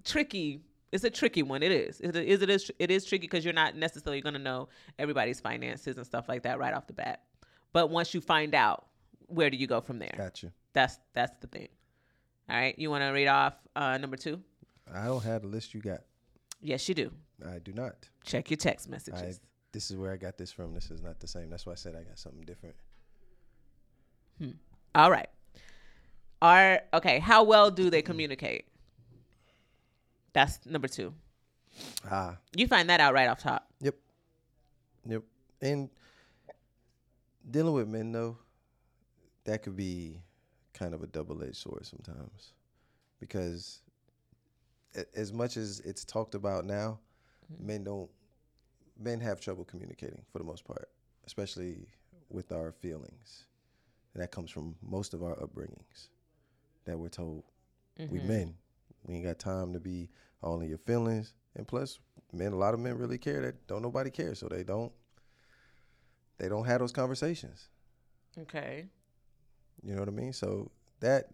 tricky. 0.03 0.61
It's 0.95 1.03
a 1.03 1.09
tricky 1.09 1.43
one. 1.43 1.61
It 1.61 1.73
is. 1.73 1.99
It 1.99 2.15
is. 2.15 2.41
It 2.41 2.49
is. 2.49 2.71
It 2.79 2.89
is 2.89 3.05
tricky 3.05 3.27
because 3.27 3.43
you're 3.43 3.53
not 3.53 3.75
necessarily 3.75 4.21
going 4.21 4.33
to 4.33 4.39
know 4.39 4.69
everybody's 4.97 5.41
finances 5.41 5.97
and 5.97 6.05
stuff 6.05 6.29
like 6.29 6.43
that 6.43 6.57
right 6.57 6.73
off 6.73 6.87
the 6.87 6.93
bat. 6.93 7.23
But 7.73 7.89
once 7.89 8.13
you 8.13 8.21
find 8.21 8.55
out, 8.55 8.85
where 9.27 9.49
do 9.49 9.57
you 9.57 9.67
go 9.67 9.81
from 9.81 9.99
there? 9.99 10.15
Got 10.17 10.41
you. 10.41 10.51
That's 10.71 10.97
that's 11.13 11.33
the 11.41 11.47
thing. 11.47 11.67
All 12.49 12.55
right. 12.55 12.79
You 12.79 12.89
want 12.89 13.03
to 13.03 13.09
read 13.09 13.27
off 13.27 13.55
uh, 13.75 13.97
number 13.97 14.15
two? 14.15 14.41
I 14.93 15.05
don't 15.05 15.23
have 15.23 15.41
the 15.41 15.49
list 15.49 15.73
you 15.73 15.81
got. 15.81 16.01
Yes, 16.61 16.87
you 16.87 16.95
do. 16.95 17.11
I 17.45 17.59
do 17.59 17.73
not. 17.73 17.95
Check 18.23 18.49
your 18.49 18.57
text 18.57 18.87
messages. 18.87 19.41
This 19.73 19.91
is 19.91 19.97
where 19.97 20.13
I 20.13 20.15
got 20.15 20.37
this 20.37 20.53
from. 20.53 20.73
This 20.73 20.89
is 20.89 21.01
not 21.01 21.19
the 21.19 21.27
same. 21.27 21.49
That's 21.49 21.65
why 21.65 21.73
I 21.73 21.75
said 21.75 21.95
I 21.95 22.03
got 22.03 22.17
something 22.17 22.43
different. 22.43 22.75
Hmm. 24.39 24.51
All 24.95 25.11
right. 25.11 25.27
Are 26.41 26.81
okay. 26.93 27.19
How 27.19 27.43
well 27.43 27.69
do 27.69 27.89
they 27.89 28.01
communicate? 28.01 28.67
That's 30.35 30.63
number 30.65 30.89
two. 30.89 31.13
Ah, 32.11 32.37
You 32.55 32.67
find 32.67 32.89
that 32.89 32.99
out 32.99 33.13
right 33.13 33.27
off 33.29 33.39
top. 33.41 33.67
Yep. 33.79 33.95
Yep. 35.07 35.23
And 35.61 35.89
dealing 37.49 37.73
with 37.73 37.87
men 37.87 38.11
though, 38.11 38.37
that 39.45 39.63
could 39.63 39.77
be 39.77 40.21
kind 40.73 40.93
of 40.93 41.01
a 41.03 41.07
double 41.07 41.41
edged 41.41 41.55
sword 41.55 41.85
sometimes. 41.85 42.51
Because 43.21 43.81
a- 44.95 45.05
as 45.17 45.31
much 45.31 45.55
as 45.55 45.79
it's 45.85 46.03
talked 46.03 46.35
about 46.35 46.65
now, 46.65 46.99
men 47.57 47.85
don't 47.85 48.09
men 48.99 49.21
have 49.21 49.39
trouble 49.39 49.63
communicating 49.63 50.21
for 50.33 50.39
the 50.39 50.45
most 50.45 50.65
part, 50.65 50.89
especially 51.27 51.87
with 52.29 52.51
our 52.51 52.73
feelings. 52.73 53.45
And 54.13 54.21
that 54.21 54.31
comes 54.31 54.51
from 54.51 54.75
most 54.81 55.13
of 55.13 55.23
our 55.23 55.35
upbringings 55.37 56.09
that 56.85 56.97
we're 56.99 57.07
told 57.09 57.43
we 58.09 58.19
men. 58.19 58.55
We 59.05 59.15
ain't 59.15 59.25
got 59.25 59.39
time 59.39 59.73
to 59.73 59.79
be 59.79 60.09
all 60.41 60.59
in 60.61 60.67
your 60.69 60.77
feelings. 60.77 61.33
And 61.55 61.67
plus, 61.67 61.99
men, 62.33 62.53
a 62.53 62.57
lot 62.57 62.73
of 62.73 62.79
men 62.79 62.97
really 62.97 63.17
care 63.17 63.41
that 63.41 63.67
don't 63.67 63.81
nobody 63.81 64.09
care, 64.09 64.35
so 64.35 64.47
they 64.47 64.63
don't. 64.63 64.91
They 66.37 66.49
don't 66.49 66.65
have 66.65 66.81
those 66.81 66.91
conversations. 66.91 67.69
Okay. 68.37 68.87
You 69.81 69.93
know 69.93 70.01
what 70.01 70.09
I 70.09 70.11
mean? 70.11 70.33
So 70.33 70.69
that, 70.99 71.29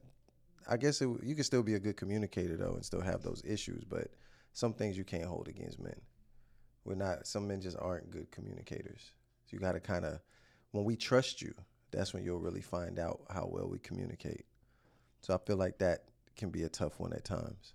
I 0.69 0.77
guess 0.77 1.01
it, 1.01 1.10
you 1.23 1.34
can 1.34 1.43
still 1.43 1.63
be 1.63 1.73
a 1.73 1.79
good 1.79 1.97
communicator 1.97 2.55
though, 2.55 2.73
and 2.73 2.86
still 2.86 3.01
have 3.01 3.23
those 3.23 3.41
issues. 3.45 3.84
But 3.84 4.10
some 4.53 4.73
things 4.73 4.97
you 4.97 5.03
can't 5.03 5.25
hold 5.25 5.47
against 5.47 5.79
men. 5.79 5.99
We're 6.86 6.95
not. 6.95 7.25
Some 7.25 7.47
men 7.47 7.62
just 7.62 7.77
aren't 7.79 8.12
good 8.12 8.29
communicators. 8.31 9.12
So 9.45 9.53
you 9.53 9.60
got 9.60 9.71
to 9.73 9.79
kind 9.79 10.05
of, 10.05 10.19
when 10.71 10.84
we 10.84 10.95
trust 10.95 11.41
you, 11.41 11.53
that's 11.91 12.13
when 12.13 12.23
you'll 12.23 12.39
really 12.39 12.62
find 12.62 12.99
out 12.99 13.21
how 13.29 13.49
well 13.51 13.67
we 13.67 13.79
communicate. 13.79 14.45
So 15.21 15.34
I 15.34 15.38
feel 15.38 15.57
like 15.57 15.77
that 15.79 16.05
can 16.35 16.49
be 16.49 16.63
a 16.63 16.69
tough 16.69 16.99
one 16.99 17.13
at 17.13 17.25
times. 17.25 17.73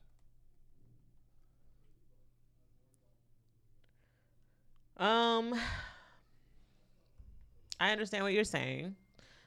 Um, 4.97 5.55
I 7.81 7.93
understand 7.93 8.25
what 8.25 8.33
you're 8.33 8.45
saying. 8.45 8.97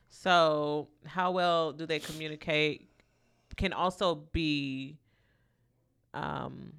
So, 0.10 0.88
how 1.06 1.32
well 1.32 1.72
do 1.74 1.86
they 1.86 2.00
communicate? 2.00 2.90
Can 3.58 3.74
also 3.74 4.16
be, 4.32 4.98
um, 6.14 6.74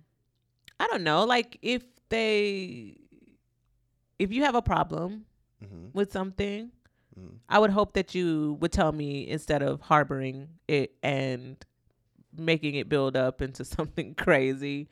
I 0.79 0.87
don't 0.89 1.05
know, 1.05 1.25
like 1.25 1.59
if 1.63 1.85
they, 2.09 2.97
if 4.19 4.33
you 4.33 4.45
have 4.45 4.55
a 4.55 4.63
problem 4.63 5.25
hmm 5.61 5.89
with 5.93 6.13
something, 6.13 6.71
hmm 7.15 7.29
I 7.49 7.59
would 7.59 7.71
hope 7.71 7.95
that 7.95 8.15
you 8.15 8.57
would 8.61 8.73
tell 8.73 8.93
me 8.93 9.29
instead 9.29 9.63
of 9.63 9.81
harboring 9.81 10.49
it 10.69 10.95
and 11.03 11.57
making 12.37 12.75
it 12.77 12.89
build 12.89 13.17
up 13.17 13.43
into 13.43 13.65
something 13.77 14.15
crazy, 14.15 14.89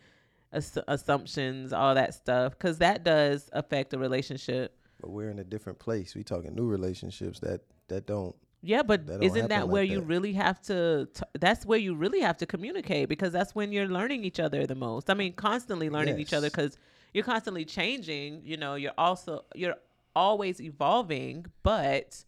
ass- 0.52 0.78
assumptions, 0.88 1.72
all 1.72 1.94
that 1.94 2.14
stuff, 2.14 2.52
because 2.52 2.78
that 2.78 3.04
does 3.04 3.48
affect 3.52 3.92
a 3.94 3.98
relationship. 3.98 4.74
But 5.00 5.10
we're 5.10 5.30
in 5.30 5.38
a 5.38 5.44
different 5.44 5.78
place. 5.78 6.14
We 6.14 6.24
talking 6.24 6.54
new 6.54 6.66
relationships 6.66 7.40
that 7.40 7.60
that 7.88 8.06
don't. 8.06 8.34
Yeah, 8.60 8.82
but 8.82 9.06
That 9.06 9.20
don't 9.20 9.22
isn't 9.22 9.48
that 9.50 9.62
like 9.66 9.70
where 9.72 9.82
you 9.84 10.00
that. 10.00 10.06
really 10.06 10.32
have 10.32 10.60
to? 10.62 11.08
T- 11.14 11.22
that's 11.38 11.64
where 11.64 11.78
you 11.78 11.94
really 11.94 12.20
have 12.20 12.36
to 12.38 12.46
communicate 12.46 13.08
because 13.08 13.32
that's 13.32 13.54
when 13.54 13.70
you're 13.70 13.86
learning 13.86 14.24
each 14.24 14.40
other 14.40 14.66
the 14.66 14.74
most. 14.74 15.08
I 15.10 15.14
mean, 15.14 15.34
constantly 15.34 15.88
learning 15.90 16.18
each 16.18 16.32
other 16.32 16.48
because 16.50 16.76
you're 17.14 17.22
constantly 17.22 17.64
changing. 17.64 18.42
You 18.44 18.56
know, 18.56 18.74
you're 18.74 18.92
also 18.98 19.44
you're 19.54 19.76
always 20.16 20.60
evolving. 20.60 21.46
But 21.62 22.24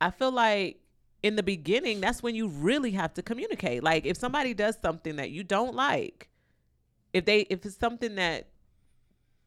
I 0.00 0.12
feel 0.12 0.30
like 0.30 0.80
in 1.22 1.36
the 1.36 1.42
beginning, 1.42 2.00
that's 2.00 2.22
when 2.22 2.34
you 2.34 2.48
really 2.48 2.92
have 2.92 3.14
to 3.14 3.22
communicate. 3.22 3.82
Like 3.82 4.06
if 4.06 4.16
somebody 4.16 4.54
does 4.54 4.78
something 4.80 5.16
that 5.16 5.30
you 5.30 5.42
don't 5.44 5.74
like, 5.74 6.28
if 7.12 7.24
they 7.24 7.40
if 7.42 7.64
it's 7.64 7.76
something 7.76 8.14
that 8.16 8.48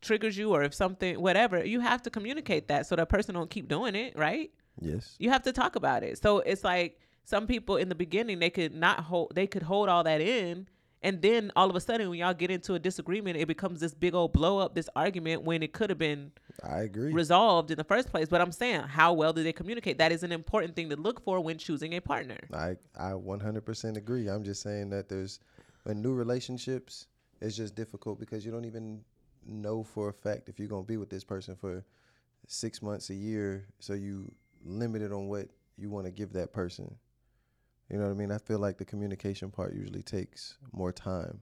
triggers 0.01 0.37
you 0.37 0.51
or 0.51 0.63
if 0.63 0.73
something 0.73 1.21
whatever, 1.21 1.63
you 1.63 1.79
have 1.79 2.01
to 2.03 2.09
communicate 2.09 2.67
that 2.67 2.87
so 2.87 2.95
that 2.95 3.09
person 3.09 3.35
don't 3.35 3.49
keep 3.49 3.67
doing 3.67 3.95
it, 3.95 4.17
right? 4.17 4.51
Yes. 4.79 5.15
you 5.19 5.29
have 5.29 5.43
to 5.43 5.51
talk 5.51 5.75
about 5.75 6.01
it. 6.03 6.17
So 6.21 6.39
it's 6.39 6.63
like 6.63 6.97
some 7.23 7.45
people 7.45 7.77
in 7.77 7.89
the 7.89 7.95
beginning 7.95 8.39
they 8.39 8.49
could 8.49 8.73
not 8.73 9.01
hold 9.01 9.31
they 9.35 9.47
could 9.47 9.63
hold 9.63 9.89
all 9.89 10.03
that 10.03 10.21
in 10.21 10.67
and 11.03 11.21
then 11.21 11.51
all 11.55 11.69
of 11.69 11.75
a 11.75 11.79
sudden 11.79 12.09
when 12.09 12.19
y'all 12.19 12.33
get 12.33 12.51
into 12.51 12.73
a 12.75 12.79
disagreement 12.79 13.37
it 13.37 13.47
becomes 13.47 13.79
this 13.79 13.93
big 13.93 14.13
old 14.13 14.31
blow 14.33 14.59
up 14.59 14.75
this 14.75 14.89
argument 14.95 15.43
when 15.43 15.63
it 15.63 15.73
could 15.73 15.89
have 15.89 15.99
been 15.99 16.31
I 16.63 16.81
agree. 16.81 17.11
resolved 17.11 17.71
in 17.71 17.77
the 17.77 17.83
first 17.83 18.09
place. 18.09 18.27
But 18.27 18.41
I'm 18.41 18.51
saying 18.51 18.81
how 18.81 19.13
well 19.13 19.33
do 19.33 19.43
they 19.43 19.53
communicate? 19.53 19.97
That 19.97 20.11
is 20.11 20.23
an 20.23 20.31
important 20.31 20.75
thing 20.75 20.89
to 20.89 20.95
look 20.95 21.23
for 21.23 21.39
when 21.41 21.57
choosing 21.57 21.95
a 21.95 21.99
partner. 22.01 22.37
I 22.53 22.75
I 22.97 23.11
100% 23.11 23.97
agree. 23.97 24.27
I'm 24.27 24.43
just 24.43 24.61
saying 24.61 24.89
that 24.91 25.09
there's 25.09 25.39
in 25.87 26.01
new 26.01 26.13
relationships, 26.13 27.07
it's 27.41 27.55
just 27.57 27.75
difficult 27.75 28.19
because 28.19 28.45
you 28.45 28.51
don't 28.51 28.65
even 28.65 29.01
know 29.45 29.83
for 29.83 30.09
a 30.09 30.13
fact 30.13 30.49
if 30.49 30.59
you're 30.59 30.67
gonna 30.67 30.83
be 30.83 30.97
with 30.97 31.09
this 31.09 31.23
person 31.23 31.55
for 31.55 31.83
six 32.47 32.81
months, 32.81 33.09
a 33.09 33.15
year. 33.15 33.65
So 33.79 33.93
you 33.93 34.31
limited 34.63 35.11
on 35.11 35.27
what 35.27 35.47
you 35.77 35.89
want 35.89 36.05
to 36.05 36.11
give 36.11 36.33
that 36.33 36.53
person. 36.53 36.93
You 37.91 37.97
know 37.97 38.05
what 38.05 38.11
I 38.11 38.15
mean? 38.15 38.31
I 38.31 38.37
feel 38.37 38.59
like 38.59 38.77
the 38.77 38.85
communication 38.85 39.51
part 39.51 39.75
usually 39.75 40.01
takes 40.01 40.57
more 40.71 40.93
time, 40.93 41.41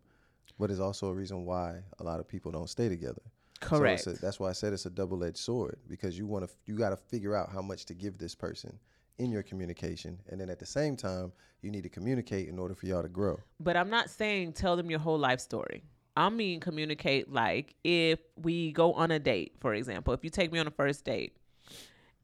but 0.58 0.72
it's 0.72 0.80
also 0.80 1.10
a 1.10 1.14
reason 1.14 1.46
why 1.46 1.78
a 2.00 2.04
lot 2.04 2.20
of 2.20 2.28
people 2.28 2.52
don't 2.52 2.70
stay 2.70 2.90
together. 2.90 3.22
Correct. 3.60 4.08
it's 4.08 4.20
a, 4.20 4.22
that's 4.22 4.40
why 4.40 4.50
I 4.50 4.54
said 4.54 4.74
it's 4.74 4.86
a 4.86 4.90
double 4.90 5.24
edged 5.24 5.38
sword 5.38 5.78
because 5.88 6.18
you 6.18 6.26
want 6.26 6.48
to 6.48 6.56
you 6.66 6.76
got 6.76 6.90
to 6.90 6.98
figure 6.98 7.36
out 7.36 7.52
how 7.52 7.62
much 7.62 7.86
to 7.86 7.94
give 7.94 8.18
this 8.18 8.34
person 8.34 8.80
in 9.20 9.32
your 9.32 9.44
communication, 9.44 10.18
and 10.30 10.40
then 10.42 10.50
at 10.50 10.60
the 10.60 10.66
same 10.66 10.96
time 10.96 11.32
you 11.62 11.70
need 11.70 11.84
to 11.84 11.90
communicate 11.90 12.48
in 12.48 12.58
order 12.58 12.74
for 12.74 12.88
y'all 12.88 13.04
to 13.04 13.10
grow. 13.10 13.38
But 13.60 13.78
I'm 13.78 13.90
not 13.90 14.10
saying 14.10 14.54
tell 14.54 14.76
them 14.76 14.90
your 14.90 15.00
whole 15.00 15.20
life 15.20 15.42
story. 15.42 15.84
I 16.18 16.30
mean 16.30 16.62
communicate 16.62 17.32
like 17.32 17.76
if 17.84 18.20
we 18.38 18.72
go 18.72 18.94
on 18.94 19.12
a 19.12 19.20
date, 19.20 19.54
for 19.60 19.76
example, 19.76 20.16
if 20.16 20.24
you 20.24 20.32
take 20.32 20.52
me 20.52 20.58
on 20.58 20.66
a 20.66 20.72
first 20.72 21.06
date 21.06 21.36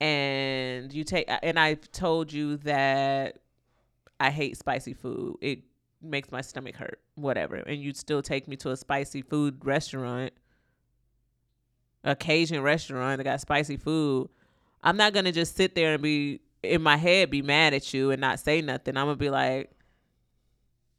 and 0.02 0.92
you 0.92 1.04
take 1.04 1.30
and 1.44 1.60
I've 1.60 1.92
told 1.92 2.34
you 2.34 2.58
that 2.58 3.40
I 4.20 4.30
hate 4.30 4.58
spicy 4.58 4.94
food. 4.94 5.38
It 5.42 5.60
makes 6.02 6.32
my 6.32 6.42
stomach 6.42 6.76
hurt, 6.76 7.00
whatever. 7.16 7.56
And 7.56 7.82
you'd 7.82 7.98
still 7.98 8.22
take 8.22 8.48
me 8.48 8.56
to 8.58 8.72
a 8.72 8.78
spicy 8.78 9.22
food 9.22 9.66
restaurant, 9.66 10.34
a 12.04 12.16
Cajun 12.16 12.62
restaurant 12.62 13.18
that 13.18 13.24
got 13.24 13.42
spicy 13.42 13.78
food. 13.78 14.30
I'm 14.84 14.98
not 14.98 15.14
gonna 15.14 15.32
just 15.32 15.56
sit 15.56 15.76
there 15.76 15.94
and 15.94 16.04
be 16.04 16.42
in 16.64 16.82
my 16.82 16.98
head 16.98 17.30
be 17.30 17.42
mad 17.42 17.74
at 17.74 17.94
you 17.94 18.12
and 18.12 18.22
not 18.22 18.40
say 18.40 18.62
nothing. 18.62 18.98
I'm 18.98 19.06
gonna 19.06 19.16
be 19.16 19.30
like, 19.30 19.72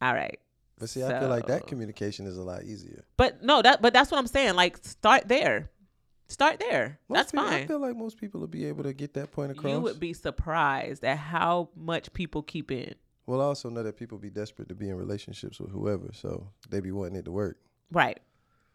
all 0.00 0.14
right, 0.14 0.38
But 0.78 0.88
see, 0.88 1.02
I 1.02 1.20
feel 1.20 1.28
like 1.28 1.46
that 1.46 1.66
communication 1.66 2.26
is 2.26 2.36
a 2.36 2.42
lot 2.42 2.64
easier. 2.64 3.04
But 3.16 3.42
no, 3.42 3.62
that 3.62 3.80
but 3.80 3.92
that's 3.92 4.10
what 4.10 4.18
I'm 4.18 4.26
saying. 4.26 4.54
Like 4.54 4.78
start 4.82 5.28
there. 5.28 5.70
Start 6.28 6.58
there. 6.58 6.98
Most 7.08 7.16
that's 7.16 7.30
people, 7.30 7.46
I 7.46 7.66
feel 7.66 7.78
like 7.78 7.96
most 7.96 8.18
people 8.18 8.40
will 8.40 8.48
be 8.48 8.64
able 8.66 8.82
to 8.82 8.92
get 8.92 9.14
that 9.14 9.30
point 9.30 9.52
across. 9.52 9.72
You 9.72 9.80
would 9.80 10.00
be 10.00 10.12
surprised 10.12 11.04
at 11.04 11.18
how 11.18 11.68
much 11.76 12.12
people 12.12 12.42
keep 12.42 12.72
in. 12.72 12.94
Well, 13.26 13.40
I 13.40 13.44
also 13.44 13.68
know 13.70 13.82
that 13.82 13.96
people 13.96 14.18
be 14.18 14.30
desperate 14.30 14.68
to 14.68 14.74
be 14.74 14.88
in 14.88 14.94
relationships 14.96 15.58
with 15.60 15.70
whoever, 15.70 16.10
so 16.12 16.48
they 16.70 16.80
be 16.80 16.92
wanting 16.92 17.16
it 17.16 17.24
to 17.26 17.32
work, 17.32 17.58
Right. 17.90 18.18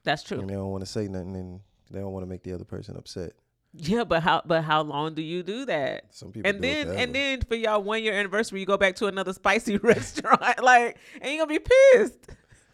That's 0.03 0.23
true. 0.23 0.39
and 0.39 0.49
they 0.49 0.53
don't 0.55 0.71
want 0.71 0.81
to 0.83 0.89
say 0.89 1.07
nothing, 1.07 1.35
and 1.35 1.59
they 1.89 1.99
don't 1.99 2.11
want 2.11 2.23
to 2.23 2.29
make 2.29 2.43
the 2.43 2.53
other 2.53 2.63
person 2.65 2.95
upset. 2.97 3.33
Yeah, 3.73 4.03
but 4.03 4.21
how 4.23 4.41
but 4.45 4.63
how 4.63 4.81
long 4.81 5.13
do 5.13 5.21
you 5.21 5.43
do 5.43 5.63
that? 5.65 6.05
Some 6.09 6.31
people 6.33 6.49
And 6.49 6.61
then 6.61 6.89
and 6.89 7.15
then 7.15 7.41
for 7.41 7.55
y'all 7.55 7.81
one 7.81 8.03
year 8.03 8.13
anniversary, 8.13 8.59
you 8.59 8.65
go 8.65 8.77
back 8.77 8.95
to 8.97 9.07
another 9.07 9.31
spicy 9.31 9.77
restaurant, 9.93 10.61
like, 10.61 10.97
and 11.21 11.31
you 11.31 11.37
gonna 11.39 11.47
be 11.47 11.59
pissed 11.93 12.19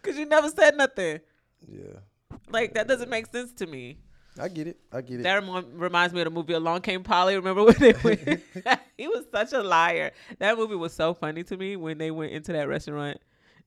because 0.02 0.18
you 0.18 0.26
never 0.26 0.50
said 0.50 0.76
nothing. 0.76 1.20
yeah, 1.72 2.00
Like 2.50 2.74
that 2.74 2.88
doesn't 2.88 3.10
make 3.10 3.28
sense 3.28 3.52
to 3.54 3.68
me. 3.68 4.00
I 4.40 4.48
get 4.50 4.68
it. 4.68 4.78
I 4.92 5.02
get 5.02 5.20
it. 5.20 5.24
That 5.24 5.36
remi- 5.44 5.68
reminds 5.74 6.14
me 6.14 6.22
of 6.22 6.26
the 6.26 6.32
movie 6.32 6.54
Along 6.54 6.82
Came 6.82 7.04
Polly. 7.04 7.36
Remember 7.36 7.64
when 7.64 7.76
they 7.80 7.94
went? 8.04 8.22
he 8.98 9.08
was 9.08 9.26
such 9.32 9.54
a 9.54 9.62
liar. 9.64 10.12
That 10.40 10.58
movie 10.58 10.76
was 10.76 10.94
so 10.94 11.14
funny 11.14 11.44
to 11.44 11.58
me 11.58 11.76
when 11.76 11.98
they 11.98 12.12
went 12.12 12.32
into 12.34 12.54
that 12.54 12.68
restaurant 12.68 13.20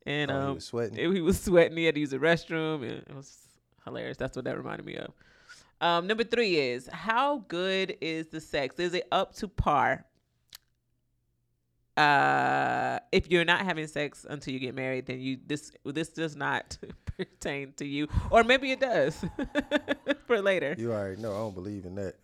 and 0.06 0.30
Oh, 0.30 0.34
he 0.40 0.46
um, 0.48 0.54
was 0.54 0.64
sweating. 0.64 0.96
it- 0.96 1.12
he 1.12 1.20
was 1.20 1.40
sweating. 1.40 1.76
He 1.76 1.84
had 1.84 1.94
to 1.94 2.00
use 2.00 2.10
the 2.10 2.18
restroom, 2.18 2.82
and 2.82 2.92
it 3.08 3.14
was 3.14 3.36
hilarious. 3.84 4.16
That's 4.16 4.36
what 4.36 4.44
that 4.46 4.56
reminded 4.56 4.86
me 4.86 4.96
of. 4.96 5.12
Um, 5.82 6.06
number 6.06 6.24
three 6.24 6.56
is 6.56 6.88
how 6.92 7.38
good 7.48 7.96
is 8.02 8.26
the 8.28 8.40
sex? 8.40 8.78
Is 8.78 8.92
it 8.94 9.08
up 9.12 9.34
to 9.36 9.48
par? 9.48 10.04
Uh, 12.00 12.98
if 13.12 13.30
you're 13.30 13.44
not 13.44 13.60
having 13.60 13.86
sex 13.86 14.24
until 14.28 14.54
you 14.54 14.58
get 14.58 14.74
married, 14.74 15.04
then 15.04 15.20
you 15.20 15.38
this 15.46 15.70
this 15.84 16.08
does 16.08 16.34
not 16.34 16.78
pertain 17.18 17.74
to 17.76 17.84
you, 17.84 18.08
or 18.30 18.42
maybe 18.42 18.72
it 18.72 18.80
does 18.80 19.22
for 20.26 20.40
later. 20.40 20.74
You 20.78 20.92
already 20.92 21.20
know 21.20 21.32
I 21.32 21.36
don't 21.36 21.54
believe 21.54 21.84
in 21.84 21.94
that. 21.96 22.14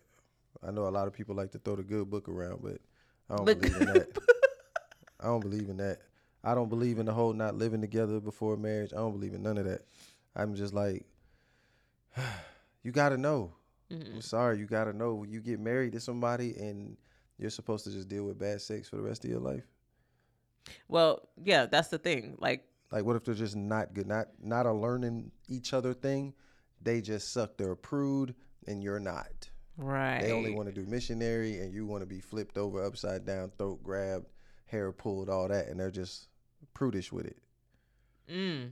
I 0.67 0.71
know 0.71 0.87
a 0.87 0.89
lot 0.89 1.05
of 1.05 1.13
people 1.13 1.35
like 1.35 1.51
to 1.51 1.59
throw 1.59 1.75
the 1.75 1.83
good 1.83 2.09
book 2.09 2.27
around, 2.27 2.61
but 2.63 2.79
I 3.29 3.35
don't 3.35 3.45
The 3.45 3.55
believe 3.55 3.81
in 3.81 3.87
that. 3.93 4.17
I 5.19 5.25
don't 5.25 5.41
believe 5.41 5.69
in 5.69 5.77
that. 5.77 5.99
I 6.43 6.55
don't 6.55 6.69
believe 6.69 6.97
in 6.97 7.05
the 7.05 7.13
whole 7.13 7.33
not 7.33 7.55
living 7.55 7.81
together 7.81 8.19
before 8.19 8.57
marriage. 8.57 8.93
I 8.93 8.97
don't 8.97 9.11
believe 9.11 9.35
in 9.35 9.43
none 9.43 9.59
of 9.59 9.65
that. 9.65 9.81
I'm 10.35 10.55
just 10.55 10.73
like, 10.73 11.05
you 12.83 12.91
gotta 12.91 13.17
know. 13.17 13.51
Mm-hmm. 13.91 14.15
I'm 14.15 14.21
sorry, 14.21 14.57
you 14.57 14.65
gotta 14.65 14.93
know. 14.93 15.13
When 15.13 15.29
you 15.31 15.39
get 15.39 15.59
married 15.59 15.91
to 15.91 15.99
somebody 15.99 16.55
and 16.57 16.97
you're 17.37 17.49
supposed 17.49 17.83
to 17.85 17.91
just 17.91 18.07
deal 18.07 18.23
with 18.23 18.39
bad 18.39 18.61
sex 18.61 18.89
for 18.89 18.95
the 18.95 19.01
rest 19.01 19.23
of 19.23 19.29
your 19.31 19.39
life. 19.39 19.63
Well, 20.87 21.27
yeah, 21.43 21.65
that's 21.65 21.87
the 21.89 21.97
thing. 21.97 22.35
Like, 22.39 22.65
Like, 22.91 23.05
what 23.05 23.15
if 23.15 23.23
they're 23.23 23.35
just 23.35 23.55
not 23.55 23.93
good, 23.93 24.07
not 24.07 24.27
not 24.41 24.65
a 24.65 24.73
learning 24.73 25.31
each 25.47 25.73
other 25.73 25.93
thing? 25.93 26.33
They 26.81 27.01
just 27.01 27.31
suck. 27.31 27.57
They're 27.57 27.71
a 27.71 27.77
prude, 27.77 28.35
and 28.67 28.83
you're 28.83 28.99
not. 28.99 29.49
right? 29.77 30.21
They 30.21 30.31
only 30.31 30.53
want 30.53 30.67
to 30.67 30.73
do 30.73 30.85
missionary, 30.89 31.59
and 31.59 31.73
you 31.73 31.85
want 31.85 32.01
to 32.01 32.05
be 32.07 32.19
flipped 32.19 32.57
over, 32.57 32.83
upside 32.83 33.25
down, 33.25 33.51
throat 33.57 33.81
grabbed, 33.83 34.27
hair 34.65 34.91
pulled, 34.91 35.29
all 35.29 35.47
that, 35.47 35.67
and 35.67 35.79
they're 35.79 35.91
just 35.91 36.27
prudish 36.73 37.11
with 37.11 37.25
it. 37.25 37.37
mm. 38.29 38.71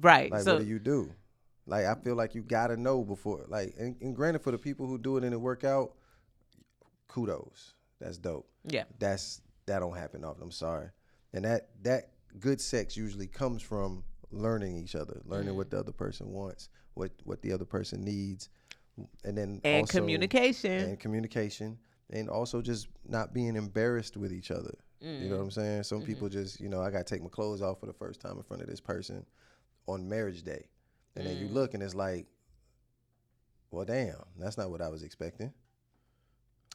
right. 0.00 0.30
Like, 0.30 0.42
so 0.42 0.54
what 0.54 0.62
do 0.62 0.68
you 0.68 0.78
do? 0.78 1.12
Like, 1.66 1.86
I 1.86 1.94
feel 1.94 2.14
like 2.14 2.34
you 2.34 2.42
gotta 2.42 2.76
know 2.76 3.02
before. 3.02 3.46
Like, 3.48 3.74
and, 3.78 3.96
and 4.02 4.14
granted, 4.14 4.42
for 4.42 4.50
the 4.52 4.58
people 4.58 4.86
who 4.86 4.98
do 4.98 5.16
it 5.16 5.24
and 5.24 5.32
it 5.32 5.40
work 5.40 5.64
out, 5.64 5.94
kudos. 7.08 7.74
That's 8.04 8.18
dope. 8.18 8.46
yeah, 8.64 8.84
That's 8.98 9.40
that 9.66 9.78
don't 9.78 9.96
happen 9.96 10.24
often. 10.24 10.42
I'm 10.42 10.50
sorry. 10.50 10.90
And 11.32 11.44
that 11.44 11.68
that 11.82 12.10
good 12.38 12.60
sex 12.60 12.96
usually 12.96 13.26
comes 13.26 13.62
from 13.62 14.04
learning 14.30 14.76
each 14.76 14.94
other, 14.94 15.22
learning 15.24 15.48
mm-hmm. 15.48 15.56
what 15.56 15.70
the 15.70 15.78
other 15.78 15.92
person 15.92 16.30
wants, 16.30 16.68
what 16.94 17.10
what 17.24 17.40
the 17.42 17.52
other 17.52 17.64
person 17.64 18.04
needs, 18.04 18.50
and 19.24 19.36
then 19.36 19.60
and 19.64 19.82
also, 19.82 19.98
communication. 20.00 20.70
and 20.70 21.00
communication 21.00 21.78
and 22.10 22.28
also 22.28 22.60
just 22.60 22.88
not 23.08 23.32
being 23.32 23.56
embarrassed 23.56 24.16
with 24.16 24.32
each 24.32 24.50
other. 24.50 24.74
You 25.00 25.28
know 25.28 25.34
mm. 25.34 25.38
what 25.38 25.44
I'm 25.44 25.50
saying? 25.50 25.82
Some 25.82 25.98
mm-hmm. 25.98 26.06
people 26.06 26.28
just, 26.30 26.60
you 26.60 26.68
know, 26.70 26.80
I 26.80 26.90
got 26.90 27.06
to 27.06 27.14
take 27.14 27.22
my 27.22 27.28
clothes 27.28 27.60
off 27.60 27.80
for 27.80 27.86
the 27.86 27.92
first 27.92 28.20
time 28.20 28.38
in 28.38 28.42
front 28.42 28.62
of 28.62 28.68
this 28.68 28.80
person 28.80 29.26
on 29.86 30.08
marriage 30.08 30.42
day. 30.42 30.66
And 31.16 31.26
then 31.26 31.36
you 31.36 31.46
mm. 31.46 31.52
look 31.52 31.74
and 31.74 31.82
it's 31.82 31.94
like, 31.94 32.26
well, 33.70 33.84
damn, 33.84 34.16
that's 34.38 34.56
not 34.56 34.70
what 34.70 34.80
I 34.80 34.88
was 34.88 35.02
expecting. 35.02 35.52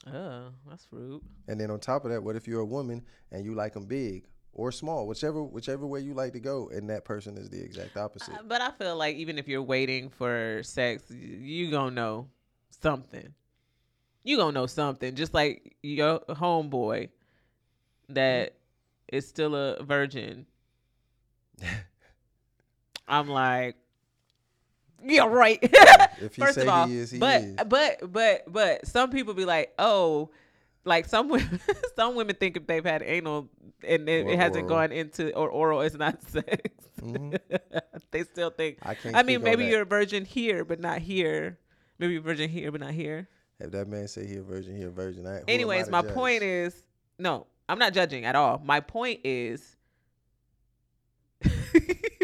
Oh, 0.06 0.48
that's 0.68 0.86
rude. 0.90 1.22
And 1.48 1.60
then 1.60 1.70
on 1.70 1.80
top 1.80 2.04
of 2.04 2.10
that, 2.10 2.22
what 2.22 2.36
if 2.36 2.46
you're 2.46 2.60
a 2.60 2.66
woman 2.66 3.02
and 3.32 3.44
you 3.44 3.54
like 3.54 3.74
them 3.74 3.86
big 3.86 4.26
or 4.52 4.72
small, 4.72 5.06
whichever 5.06 5.42
whichever 5.42 5.86
way 5.86 6.00
you 6.00 6.14
like 6.14 6.32
to 6.32 6.40
go, 6.40 6.68
and 6.70 6.88
that 6.90 7.04
person 7.04 7.36
is 7.36 7.48
the 7.50 7.60
exact 7.62 7.96
opposite. 7.96 8.34
Uh, 8.34 8.42
But 8.46 8.60
I 8.60 8.70
feel 8.72 8.96
like 8.96 9.16
even 9.16 9.38
if 9.38 9.46
you're 9.48 9.62
waiting 9.62 10.10
for 10.10 10.62
sex, 10.62 11.04
you 11.10 11.70
gonna 11.70 11.92
know 11.92 12.28
something. 12.70 13.34
You 14.24 14.36
gonna 14.36 14.52
know 14.52 14.66
something. 14.66 15.14
Just 15.14 15.32
like 15.34 15.76
your 15.82 16.20
homeboy 16.28 17.10
that 18.08 18.54
is 19.08 19.26
still 19.28 19.54
a 19.54 19.82
virgin. 19.82 20.46
I'm 23.08 23.28
like, 23.28 23.76
yeah, 25.04 25.26
right. 25.26 25.58
If 25.62 26.34
he 26.36 26.42
First 26.42 26.54
say 26.56 26.62
of 26.62 26.68
all, 26.68 26.86
he 26.86 26.98
is, 26.98 27.10
he 27.10 27.18
but 27.18 27.40
is. 27.42 27.56
but 27.66 28.12
but 28.12 28.44
but 28.52 28.86
some 28.86 29.10
people 29.10 29.34
be 29.34 29.44
like, 29.44 29.72
oh, 29.78 30.30
like 30.84 31.06
some 31.06 31.28
women, 31.28 31.60
some 31.96 32.14
women 32.14 32.36
think 32.36 32.56
if 32.56 32.66
they've 32.66 32.84
had 32.84 33.02
anal 33.02 33.48
and 33.86 34.08
it, 34.08 34.26
it 34.26 34.38
hasn't 34.38 34.64
oral. 34.64 34.68
gone 34.88 34.92
into 34.92 35.34
or 35.34 35.48
oral, 35.48 35.80
it's 35.82 35.94
not 35.96 36.22
sex. 36.28 36.62
Mhm. 37.00 37.38
they 38.10 38.24
still 38.24 38.50
think. 38.50 38.78
I 38.82 38.94
can't. 38.94 39.16
I 39.16 39.22
mean, 39.22 39.42
maybe 39.42 39.66
you're 39.66 39.82
a 39.82 39.86
virgin 39.86 40.24
here, 40.24 40.64
but 40.64 40.80
not 40.80 40.98
here. 40.98 41.58
Maybe 41.98 42.14
you're 42.14 42.20
a 42.22 42.24
virgin 42.24 42.48
here, 42.50 42.70
but 42.72 42.80
not 42.80 42.92
here. 42.92 43.28
If 43.58 43.72
that 43.72 43.88
man 43.88 44.08
say 44.08 44.26
he 44.26 44.36
a 44.36 44.42
virgin, 44.42 44.74
he 44.76 44.82
a 44.84 44.90
virgin. 44.90 45.26
I, 45.26 45.30
who 45.30 45.36
am 45.38 45.44
I 45.48 45.52
Anyways, 45.52 45.90
my 45.90 46.00
judge? 46.02 46.14
point 46.14 46.42
is, 46.42 46.82
no, 47.18 47.46
I'm 47.68 47.78
not 47.78 47.92
judging 47.92 48.24
at 48.24 48.34
all. 48.34 48.60
My 48.64 48.80
point 48.80 49.20
is, 49.24 49.76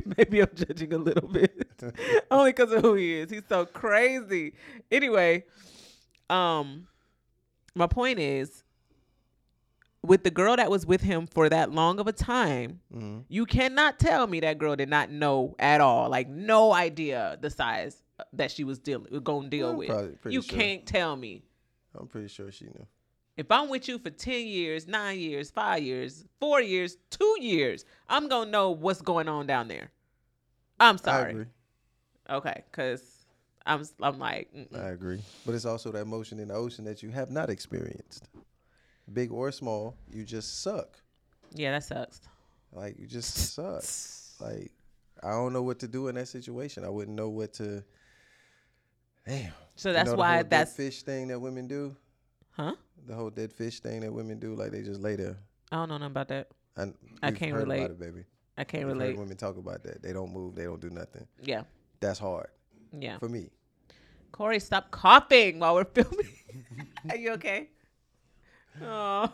maybe 0.17 0.41
I'm 0.41 0.51
judging 0.55 0.93
a 0.93 0.99
little 0.99 1.29
bit, 1.29 1.83
only 2.31 2.53
because 2.53 2.73
of 2.73 2.83
who 2.83 2.95
he 2.95 3.15
is. 3.15 3.31
He's 3.31 3.43
so 3.49 3.67
crazy. 3.67 4.55
Anyway, 4.91 5.45
um, 6.31 6.87
my 7.75 7.87
point 7.87 8.19
is, 8.19 8.63
with 10.03 10.23
the 10.23 10.31
girl 10.31 10.55
that 10.57 10.71
was 10.71 10.87
with 10.87 11.01
him 11.01 11.27
for 11.27 11.49
that 11.49 11.73
long 11.73 11.99
of 11.99 12.07
a 12.07 12.13
time, 12.13 12.81
Mhm. 12.95 13.25
you 13.29 13.45
cannot 13.45 13.99
tell 13.99 14.27
me 14.27 14.41
that 14.41 14.59
girl 14.59 14.77
did 14.77 14.89
not 14.89 15.11
know 15.11 15.57
at 15.59 15.81
all, 15.81 16.09
like 16.09 16.29
no 16.29 16.73
idea 16.73 17.37
the 17.41 17.51
size 17.51 18.03
that 18.33 18.51
she 18.51 18.63
was 18.65 18.79
dealing 18.79 19.21
going 19.25 19.45
to 19.45 19.49
deal 19.51 19.71
I'm 19.71 19.77
with. 19.77 20.17
You 20.27 20.43
sure. 20.43 20.59
can't 20.59 20.87
tell 20.87 21.17
me. 21.17 21.43
I'm 21.99 22.07
pretty 22.07 22.29
sure 22.29 22.51
she 22.53 22.67
knew. 22.67 22.87
If 23.37 23.51
I'm 23.51 23.69
with 23.69 23.87
you 23.89 23.99
for 23.99 24.09
10 24.11 24.47
years, 24.47 24.87
nine 24.87 25.19
years, 25.19 25.51
five 25.51 25.83
years, 25.83 26.25
four 26.41 26.63
years, 26.63 26.97
two 27.11 27.37
years, 27.41 27.85
I'm 28.09 28.29
going 28.29 28.47
to 28.47 28.51
know 28.51 28.71
what's 28.71 29.03
going 29.03 29.29
on 29.29 29.47
down 29.47 29.69
there. 29.69 29.91
I'm 30.81 30.95
I 30.97 30.99
sorry. 30.99 31.31
agree. 31.31 31.47
Okay. 32.31 32.63
Cause 32.73 33.03
I'm, 33.65 33.85
I'm 34.01 34.19
like, 34.19 34.49
mm-mm. 34.55 34.79
I 34.81 34.91
agree. 34.91 35.21
But 35.45 35.55
it's 35.55 35.65
also 35.65 35.91
that 35.93 36.05
motion 36.07 36.39
in 36.39 36.49
the 36.49 36.55
ocean 36.55 36.85
that 36.85 37.03
you 37.03 37.11
have 37.11 37.31
not 37.31 37.51
experienced. 37.51 38.29
Big 39.13 39.33
or 39.33 39.51
small, 39.53 39.97
you 40.13 40.25
just 40.25 40.63
suck. 40.63 40.99
yeah, 41.55 41.71
that 41.73 41.85
sucks. 41.85 42.21
Like 42.73 42.99
you 42.99 43.07
just 43.07 43.55
suck. 43.55 43.85
Like 44.41 44.73
I 45.23 45.31
don't 45.31 45.53
know 45.53 45.63
what 45.63 45.79
to 45.81 45.89
do 45.89 46.09
in 46.09 46.17
that 46.17 46.29
situation. 46.29 46.85
I 46.85 46.89
wouldn't 46.89 47.17
know 47.17 47.29
what 47.29 47.55
to. 47.55 47.83
Damn. 49.27 49.53
So 49.77 49.89
You 49.91 49.95
that's 49.95 50.07
know 50.07 50.13
the 50.13 50.19
why 50.19 50.35
whole 50.35 50.43
dead 50.43 50.51
that's, 50.51 50.73
fish 50.75 51.03
thing 51.03 51.29
that 51.29 51.41
women 51.41 51.67
do. 51.67 51.97
huh? 52.51 52.75
The 53.07 53.15
whole 53.15 53.31
dead 53.31 53.53
fish 53.53 53.81
thing 53.81 54.01
that 54.01 54.13
women 54.13 54.39
do, 54.39 54.55
like 54.55 54.73
they 54.73 54.83
just 54.83 55.01
lay 55.01 55.17
there. 55.17 55.37
I 55.73 55.77
don't 55.77 55.89
know 55.89 55.99
nothing 55.99 56.11
about 56.13 56.29
that. 56.29 56.49
And 56.77 56.95
I 57.23 57.31
can't 57.31 57.55
relate. 57.55 57.79
About 57.79 57.91
it, 57.93 58.01
baby. 58.01 58.25
I 58.59 58.65
can't 58.65 58.85
We've 58.87 58.95
heard 58.97 59.03
relate. 59.03 59.19
women 59.19 59.37
talk 59.37 59.57
about 59.59 59.83
that. 59.85 60.03
They 60.03 60.13
don't 60.13 60.33
move. 60.33 60.55
They 60.55 60.65
don't 60.65 60.81
do 60.81 60.91
nothing. 60.91 61.27
Yeah. 61.43 61.63
That's 62.01 62.19
hard 62.19 62.49
Yeah. 62.99 63.19
for 63.19 63.29
me. 63.29 63.51
Corey, 64.33 64.59
stop 64.61 64.91
coughing 64.91 65.59
while 65.61 65.75
we're 65.75 65.85
filming. 65.85 66.29
Are 67.11 67.17
you 67.17 67.33
okay? 67.33 67.69
Oh, 68.83 69.31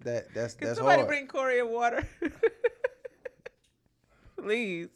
That 0.00 0.32
that's 0.34 0.54
can 0.54 0.68
that's 0.68 0.78
somebody 0.78 0.98
hard. 1.02 1.08
bring 1.08 1.26
Corey 1.26 1.58
a 1.58 1.66
water, 1.66 2.06
please? 4.40 4.88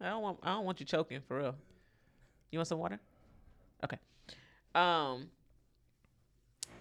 I 0.00 0.08
don't 0.10 0.22
want. 0.22 0.38
I 0.42 0.52
don't 0.54 0.64
want 0.64 0.80
you 0.80 0.86
choking 0.86 1.20
for 1.26 1.38
real. 1.38 1.54
You 2.50 2.58
want 2.58 2.68
some 2.68 2.78
water? 2.78 2.98
Okay. 3.84 3.98
Um. 4.74 5.28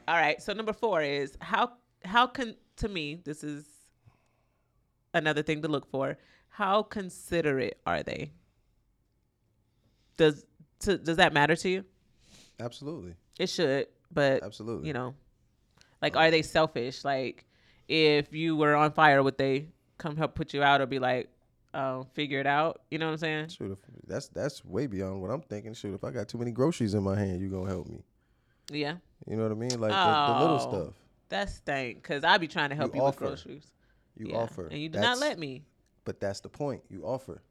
All 0.07 0.15
right. 0.15 0.41
So 0.41 0.53
number 0.53 0.73
four 0.73 1.01
is 1.01 1.37
how 1.39 1.73
how 2.03 2.27
can 2.27 2.55
to 2.77 2.87
me 2.89 3.21
this 3.23 3.43
is 3.43 3.65
another 5.15 5.41
thing 5.41 5.61
to 5.63 5.67
look 5.67 5.89
for. 5.89 6.17
How 6.49 6.83
considerate 6.83 7.79
are 7.85 8.03
they? 8.03 8.31
Does 10.17 10.45
to, 10.81 10.97
does 10.97 11.17
that 11.17 11.33
matter 11.33 11.55
to 11.55 11.69
you? 11.69 11.85
Absolutely. 12.59 13.15
It 13.39 13.49
should, 13.49 13.87
but 14.11 14.43
Absolutely. 14.43 14.87
you 14.87 14.93
know, 14.93 15.15
like, 16.01 16.15
are 16.15 16.31
they 16.31 16.41
selfish? 16.41 17.03
Like, 17.03 17.45
if 17.87 18.33
you 18.33 18.55
were 18.55 18.75
on 18.75 18.91
fire, 18.91 19.21
would 19.23 19.37
they 19.37 19.67
come 19.97 20.15
help 20.15 20.35
put 20.35 20.53
you 20.53 20.63
out, 20.63 20.79
or 20.81 20.85
be 20.85 20.99
like, 20.99 21.29
um, 21.73 22.05
figure 22.13 22.39
it 22.39 22.47
out. 22.47 22.81
You 22.89 22.99
know 22.99 23.07
what 23.07 23.13
I'm 23.13 23.17
saying? 23.17 23.47
Shoot, 23.49 23.71
if, 23.71 23.79
that's 24.07 24.27
that's 24.29 24.63
way 24.63 24.87
beyond 24.87 25.21
what 25.21 25.31
I'm 25.31 25.41
thinking. 25.41 25.73
Shoot, 25.73 25.93
if 25.93 26.03
I 26.05 26.11
got 26.11 26.29
too 26.29 26.37
many 26.37 26.51
groceries 26.51 26.93
in 26.93 27.03
my 27.03 27.17
hand, 27.17 27.41
you 27.41 27.49
gonna 27.49 27.69
help 27.69 27.87
me. 27.87 27.99
Yeah. 28.69 28.95
You 29.27 29.35
know 29.35 29.43
what 29.43 29.51
I 29.51 29.55
mean? 29.55 29.79
Like 29.79 29.91
the, 29.91 30.33
the 30.33 30.39
little 30.39 30.55
Oh, 30.55 30.69
stuff 30.83 30.93
That 31.29 31.49
stank 31.49 31.97
because 32.01 32.23
I'd 32.23 32.39
be 32.41 32.47
trying 32.47 32.69
to 32.69 32.75
help 32.75 32.95
You 32.95 33.01
you, 33.01 33.05
with 33.05 33.17
groceries. 33.17 33.67
You 34.17 34.29
Yeah, 34.29 34.33
offer, 34.33 34.67
and 34.69 34.79
you 34.81 34.89
did 34.89 35.01
not 35.01 35.17
let 35.19 35.37
me. 35.39 35.65
But 36.05 36.19
that's 36.21 36.39
the 36.39 36.49
point. 36.49 36.83
You 36.89 37.03
offer. 37.05 37.43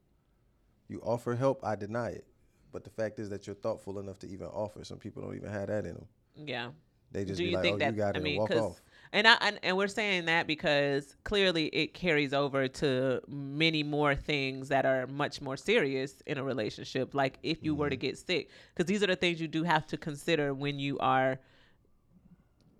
You 0.89 1.01
offer 1.03 1.35
help. 1.37 1.65
I 1.65 1.77
deny 1.77 2.11
it. 2.11 2.27
But 2.73 2.85
the 2.85 2.91
fact 2.91 3.19
is 3.19 3.31
that 3.31 3.47
you're 3.47 3.57
thoughtful 3.57 3.99
enough 3.99 4.19
to 4.21 4.29
even 4.29 4.47
offer. 4.49 4.85
Some 4.85 4.99
people 4.99 5.23
don't 5.23 5.37
even 5.37 5.51
have 5.51 5.69
that 5.69 5.87
in 5.87 5.95
them. 5.95 6.09
Yeah. 6.37 6.71
They 7.13 7.25
just 7.25 7.43
Do 7.43 7.45
be 7.45 7.51
you 7.51 7.57
like, 7.57 7.63
think 7.63 7.77
"Oh, 7.77 7.79
that? 7.81 7.95
you 7.95 7.97
got 7.97 8.17
I 8.17 8.19
it," 8.19 8.21
mean, 8.21 8.33
and 8.33 8.37
walk 8.37 8.55
off. 8.57 8.83
And 9.13 9.27
I 9.29 9.35
and, 9.41 9.59
and 9.63 9.77
we're 9.77 9.89
saying 9.89 10.27
that 10.27 10.47
because 10.47 11.17
clearly 11.25 11.67
it 11.67 11.95
carries 11.95 12.33
over 12.35 12.69
to 12.69 13.21
many 13.29 13.83
more 13.83 14.15
things 14.15 14.69
that 14.69 14.87
are 14.87 15.07
much 15.07 15.41
more 15.41 15.57
serious 15.57 16.23
in 16.27 16.39
a 16.39 16.45
relationship. 16.45 17.15
Like 17.15 17.39
if 17.43 17.65
you 17.65 17.75
Mm-hmm. 17.75 17.77
were 17.77 17.91
to 17.91 17.97
get 17.97 18.19
sick, 18.19 18.51
because 18.75 18.87
these 18.89 19.03
are 19.03 19.07
the 19.09 19.17
things 19.17 19.41
you 19.41 19.49
do 19.49 19.63
have 19.65 19.87
to 19.89 19.97
consider 19.97 20.55
when 20.55 20.79
you 20.79 20.99
are 20.99 21.39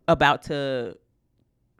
about 0.09 0.43
to 0.43 0.97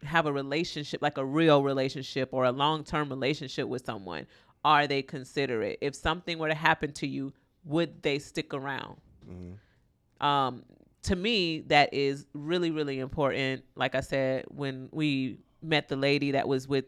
have 0.03 0.25
a 0.25 0.31
relationship, 0.31 1.01
like 1.01 1.17
a 1.17 1.25
real 1.25 1.63
relationship 1.63 2.29
or 2.31 2.45
a 2.45 2.51
long 2.51 2.83
term 2.83 3.09
relationship 3.09 3.67
with 3.67 3.85
someone. 3.85 4.27
Are 4.63 4.87
they 4.87 5.01
considerate? 5.01 5.77
If 5.81 5.95
something 5.95 6.39
were 6.39 6.49
to 6.49 6.55
happen 6.55 6.91
to 6.93 7.07
you, 7.07 7.33
would 7.63 8.01
they 8.01 8.19
stick 8.19 8.53
around? 8.53 8.97
Mm-hmm. 9.27 10.25
um 10.25 10.63
to 11.01 11.15
me 11.15 11.61
that 11.61 11.91
is 11.93 12.27
really 12.33 12.69
really 12.69 12.99
important 12.99 13.63
like 13.75 13.95
i 13.95 14.01
said 14.01 14.45
when 14.49 14.87
we 14.91 15.39
met 15.63 15.87
the 15.87 15.95
lady 15.95 16.31
that 16.31 16.47
was 16.47 16.67
with 16.67 16.85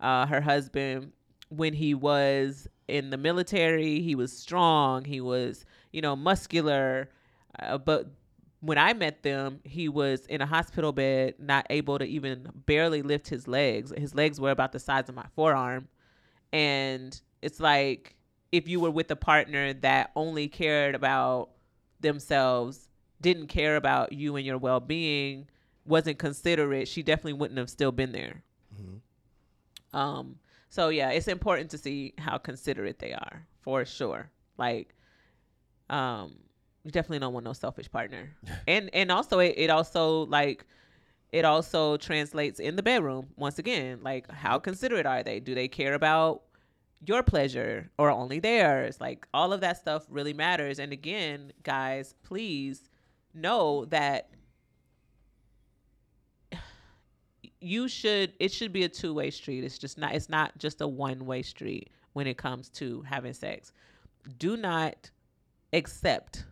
uh 0.00 0.26
her 0.26 0.42
husband 0.42 1.12
when 1.48 1.72
he 1.72 1.94
was 1.94 2.68
in 2.88 3.08
the 3.08 3.16
military 3.16 4.00
he 4.00 4.14
was 4.14 4.36
strong 4.36 5.02
he 5.04 5.20
was 5.20 5.64
you 5.92 6.02
know 6.02 6.14
muscular 6.14 7.08
uh, 7.58 7.78
but 7.78 8.10
when 8.60 8.78
i 8.78 8.92
met 8.92 9.22
them 9.22 9.60
he 9.64 9.88
was 9.88 10.26
in 10.26 10.40
a 10.40 10.46
hospital 10.46 10.92
bed 10.92 11.34
not 11.38 11.66
able 11.70 11.98
to 11.98 12.04
even 12.04 12.48
barely 12.66 13.02
lift 13.02 13.28
his 13.28 13.46
legs 13.46 13.92
his 13.96 14.14
legs 14.14 14.40
were 14.40 14.50
about 14.50 14.72
the 14.72 14.80
size 14.80 15.08
of 15.08 15.14
my 15.14 15.26
forearm 15.34 15.88
and 16.52 17.20
it's 17.42 17.60
like 17.60 18.16
if 18.50 18.66
you 18.66 18.80
were 18.80 18.90
with 18.90 19.10
a 19.10 19.16
partner 19.16 19.72
that 19.74 20.10
only 20.16 20.48
cared 20.48 20.94
about 20.94 21.50
themselves, 22.00 22.88
didn't 23.20 23.48
care 23.48 23.76
about 23.76 24.12
you 24.12 24.36
and 24.36 24.46
your 24.46 24.58
well 24.58 24.80
being, 24.80 25.46
wasn't 25.84 26.18
considerate, 26.18 26.88
she 26.88 27.02
definitely 27.02 27.34
wouldn't 27.34 27.58
have 27.58 27.68
still 27.68 27.92
been 27.92 28.12
there. 28.12 28.42
Mhm. 28.74 29.00
Um, 29.96 30.38
so 30.70 30.88
yeah, 30.88 31.10
it's 31.10 31.28
important 31.28 31.70
to 31.72 31.78
see 31.78 32.14
how 32.18 32.38
considerate 32.38 32.98
they 32.98 33.12
are 33.12 33.46
for 33.60 33.84
sure. 33.84 34.30
Like, 34.56 34.94
um, 35.90 36.38
you 36.84 36.90
definitely 36.90 37.18
don't 37.18 37.32
want 37.32 37.44
no 37.44 37.52
selfish 37.52 37.90
partner. 37.90 38.30
and 38.68 38.90
and 38.92 39.10
also 39.10 39.38
it, 39.40 39.54
it 39.56 39.70
also 39.70 40.26
like 40.26 40.64
it 41.32 41.44
also 41.44 41.96
translates 41.98 42.58
in 42.58 42.76
the 42.76 42.82
bedroom 42.82 43.28
once 43.36 43.58
again. 43.58 44.00
Like, 44.02 44.30
how 44.30 44.58
considerate 44.58 45.06
are 45.06 45.22
they? 45.22 45.40
Do 45.40 45.54
they 45.54 45.68
care 45.68 45.94
about 45.94 46.42
your 47.04 47.22
pleasure 47.22 47.90
or 47.98 48.10
only 48.10 48.40
theirs? 48.40 49.00
Like 49.00 49.26
all 49.34 49.52
of 49.52 49.60
that 49.60 49.76
stuff 49.76 50.06
really 50.08 50.32
matters. 50.32 50.78
And 50.78 50.92
again, 50.92 51.52
guys, 51.62 52.14
please 52.24 52.88
know 53.34 53.84
that 53.86 54.30
you 57.60 57.88
should 57.88 58.32
it 58.40 58.50
should 58.50 58.72
be 58.72 58.84
a 58.84 58.88
two-way 58.88 59.30
street. 59.30 59.64
It's 59.64 59.78
just 59.78 59.98
not 59.98 60.14
it's 60.14 60.30
not 60.30 60.56
just 60.56 60.80
a 60.80 60.88
one-way 60.88 61.42
street 61.42 61.90
when 62.14 62.26
it 62.26 62.38
comes 62.38 62.70
to 62.70 63.02
having 63.02 63.34
sex. 63.34 63.72
Do 64.38 64.56
not 64.56 65.10
accept 65.74 66.44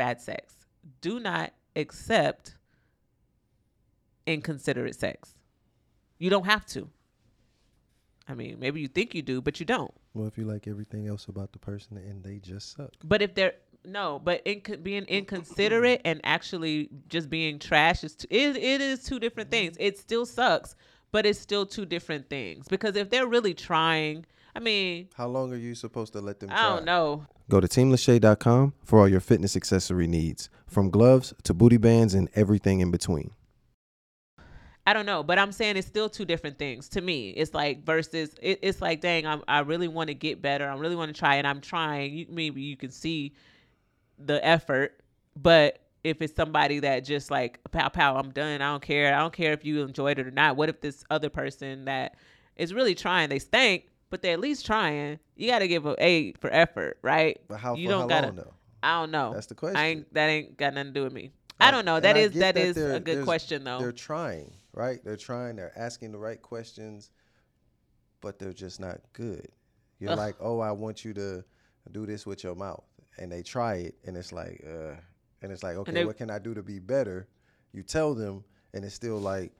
bad 0.00 0.18
sex. 0.18 0.54
Do 1.02 1.20
not 1.20 1.52
accept 1.76 2.56
inconsiderate 4.26 4.98
sex. 4.98 5.34
You 6.18 6.30
don't 6.30 6.46
have 6.46 6.64
to. 6.68 6.88
I 8.26 8.32
mean, 8.32 8.56
maybe 8.58 8.80
you 8.80 8.88
think 8.88 9.14
you 9.14 9.20
do, 9.20 9.42
but 9.42 9.60
you 9.60 9.66
don't. 9.66 9.92
Well, 10.14 10.26
if 10.26 10.38
you 10.38 10.44
like 10.44 10.66
everything 10.66 11.06
else 11.06 11.26
about 11.26 11.52
the 11.52 11.58
person 11.58 11.98
and 11.98 12.24
they 12.24 12.38
just 12.38 12.74
suck. 12.74 12.92
But 13.04 13.20
if 13.20 13.34
they're 13.34 13.52
no, 13.84 14.18
but 14.24 14.42
inc- 14.46 14.82
being 14.82 15.04
inconsiderate 15.04 16.00
and 16.06 16.22
actually 16.24 16.88
just 17.08 17.28
being 17.28 17.58
trash 17.58 18.02
is 18.02 18.14
t- 18.14 18.28
it, 18.30 18.56
it 18.56 18.80
is 18.80 19.04
two 19.04 19.18
different 19.18 19.50
things. 19.50 19.76
It 19.78 19.98
still 19.98 20.24
sucks, 20.24 20.76
but 21.12 21.26
it's 21.26 21.38
still 21.38 21.66
two 21.66 21.84
different 21.84 22.30
things. 22.30 22.68
Because 22.68 22.96
if 22.96 23.10
they're 23.10 23.26
really 23.26 23.52
trying, 23.52 24.24
I 24.54 24.58
mean, 24.60 25.08
How 25.14 25.28
long 25.28 25.52
are 25.52 25.56
you 25.56 25.74
supposed 25.74 26.12
to 26.14 26.20
let 26.20 26.40
them 26.40 26.50
I 26.50 26.54
try? 26.54 26.68
don't 26.68 26.84
know. 26.84 27.26
Go 27.48 27.60
to 27.60 27.68
teamlashae.com 27.68 28.74
for 28.84 28.98
all 29.00 29.08
your 29.08 29.20
fitness 29.20 29.56
accessory 29.56 30.06
needs, 30.06 30.48
from 30.66 30.90
gloves 30.90 31.34
to 31.44 31.54
booty 31.54 31.76
bands 31.76 32.14
and 32.14 32.28
everything 32.34 32.80
in 32.80 32.90
between. 32.90 33.32
I 34.86 34.92
don't 34.92 35.06
know, 35.06 35.22
but 35.22 35.38
I'm 35.38 35.52
saying 35.52 35.76
it's 35.76 35.86
still 35.86 36.08
two 36.08 36.24
different 36.24 36.58
things 36.58 36.88
to 36.90 37.00
me. 37.00 37.30
It's 37.30 37.54
like 37.54 37.84
versus 37.84 38.34
it, 38.42 38.58
it's 38.62 38.80
like, 38.80 39.00
dang, 39.00 39.26
I'm, 39.26 39.42
I 39.46 39.60
really 39.60 39.88
want 39.88 40.08
to 40.08 40.14
get 40.14 40.42
better. 40.42 40.68
I 40.68 40.74
really 40.76 40.96
want 40.96 41.14
to 41.14 41.18
try, 41.18 41.36
and 41.36 41.46
I'm 41.46 41.60
trying. 41.60 42.12
You, 42.14 42.26
maybe 42.30 42.62
you 42.62 42.76
can 42.76 42.90
see 42.90 43.34
the 44.18 44.44
effort, 44.44 45.00
but 45.36 45.78
if 46.02 46.22
it's 46.22 46.34
somebody 46.34 46.80
that 46.80 47.00
just 47.04 47.30
like 47.30 47.60
pow 47.70 47.88
pow, 47.90 48.16
I'm 48.16 48.30
done. 48.30 48.62
I 48.62 48.70
don't 48.70 48.82
care. 48.82 49.14
I 49.14 49.18
don't 49.18 49.32
care 49.34 49.52
if 49.52 49.64
you 49.64 49.82
enjoyed 49.82 50.18
it 50.18 50.26
or 50.26 50.30
not. 50.30 50.56
What 50.56 50.68
if 50.70 50.80
this 50.80 51.04
other 51.10 51.28
person 51.28 51.84
that 51.84 52.16
is 52.56 52.72
really 52.74 52.94
trying, 52.94 53.28
they 53.28 53.38
stink, 53.38 53.86
but 54.10 54.22
they're 54.22 54.34
at 54.34 54.40
least 54.40 54.66
trying. 54.66 55.18
You 55.36 55.48
got 55.48 55.60
to 55.60 55.68
give 55.68 55.86
a 55.86 55.94
A 55.98 56.32
for 56.34 56.52
effort, 56.52 56.98
right? 57.02 57.40
But 57.48 57.60
how 57.60 57.74
You 57.74 57.88
don't 57.88 58.08
long 58.08 58.36
though? 58.36 58.54
I 58.82 59.00
don't 59.00 59.10
know. 59.10 59.32
That's 59.32 59.46
the 59.46 59.54
question. 59.54 59.76
I 59.76 59.86
ain't 59.86 60.14
that 60.14 60.26
ain't 60.26 60.56
got 60.56 60.74
nothing 60.74 60.92
to 60.92 61.00
do 61.00 61.04
with 61.04 61.12
me. 61.12 61.32
I 61.58 61.70
don't 61.70 61.84
know. 61.84 62.00
That 62.00 62.16
is 62.16 62.32
get 62.32 62.40
that 62.40 62.54
that 62.54 62.60
is 62.60 62.76
a 62.76 63.00
good 63.00 63.24
question 63.24 63.64
though. 63.64 63.78
They're 63.78 63.92
trying, 63.92 64.52
right? 64.72 64.98
They're 65.04 65.16
trying. 65.16 65.56
They're 65.56 65.72
asking 65.78 66.12
the 66.12 66.18
right 66.18 66.40
questions, 66.40 67.10
but 68.20 68.38
they're 68.38 68.52
just 68.54 68.80
not 68.80 69.00
good. 69.12 69.46
You're 69.98 70.12
Ugh. 70.12 70.18
like, 70.18 70.36
oh, 70.40 70.60
I 70.60 70.72
want 70.72 71.04
you 71.04 71.12
to 71.14 71.44
do 71.92 72.06
this 72.06 72.26
with 72.26 72.42
your 72.42 72.54
mouth, 72.54 72.84
and 73.18 73.30
they 73.30 73.42
try 73.42 73.74
it, 73.74 73.96
and 74.06 74.16
it's 74.16 74.32
like, 74.32 74.64
uh, 74.66 74.94
and 75.42 75.52
it's 75.52 75.62
like, 75.62 75.76
okay, 75.76 75.92
they- 75.92 76.04
what 76.06 76.16
can 76.16 76.30
I 76.30 76.38
do 76.38 76.54
to 76.54 76.62
be 76.62 76.78
better? 76.78 77.28
You 77.72 77.82
tell 77.82 78.14
them, 78.14 78.42
and 78.72 78.82
it's 78.84 78.94
still 78.94 79.18
like, 79.18 79.52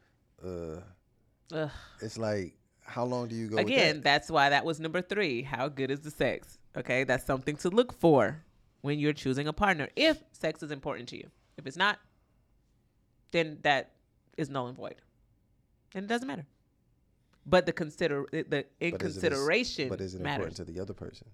uh, 0.42 0.80
Ugh. 1.52 1.70
it's 2.00 2.16
like, 2.16 2.54
how 2.90 3.04
long 3.04 3.28
do 3.28 3.36
you 3.36 3.48
go? 3.48 3.56
with 3.56 3.66
Again, 3.66 3.96
that? 3.96 4.04
that's 4.04 4.30
why 4.30 4.48
that 4.50 4.64
was 4.64 4.80
number 4.80 5.00
three. 5.00 5.42
How 5.42 5.68
good 5.68 5.90
is 5.90 6.00
the 6.00 6.10
sex? 6.10 6.58
Okay, 6.76 7.04
that's 7.04 7.24
something 7.24 7.56
to 7.56 7.70
look 7.70 7.92
for 7.92 8.42
when 8.82 8.98
you're 8.98 9.12
choosing 9.12 9.46
a 9.48 9.52
partner. 9.52 9.88
If 9.96 10.22
sex 10.32 10.62
is 10.62 10.70
important 10.70 11.08
to 11.10 11.16
you, 11.16 11.28
if 11.56 11.66
it's 11.66 11.76
not, 11.76 11.98
then 13.32 13.58
that 13.62 13.92
is 14.36 14.50
null 14.50 14.66
and 14.66 14.76
void, 14.76 14.96
and 15.94 16.04
it 16.04 16.08
doesn't 16.08 16.26
matter. 16.28 16.46
But 17.46 17.66
the 17.66 17.72
consider 17.72 18.26
the 18.32 18.44
But 18.80 19.02
is 19.02 19.16
it 19.22 19.88
but 19.88 20.00
is 20.00 20.14
it 20.14 20.20
matters. 20.20 20.36
important 20.36 20.56
to 20.56 20.64
the 20.64 20.80
other 20.80 20.92
person? 20.92 21.28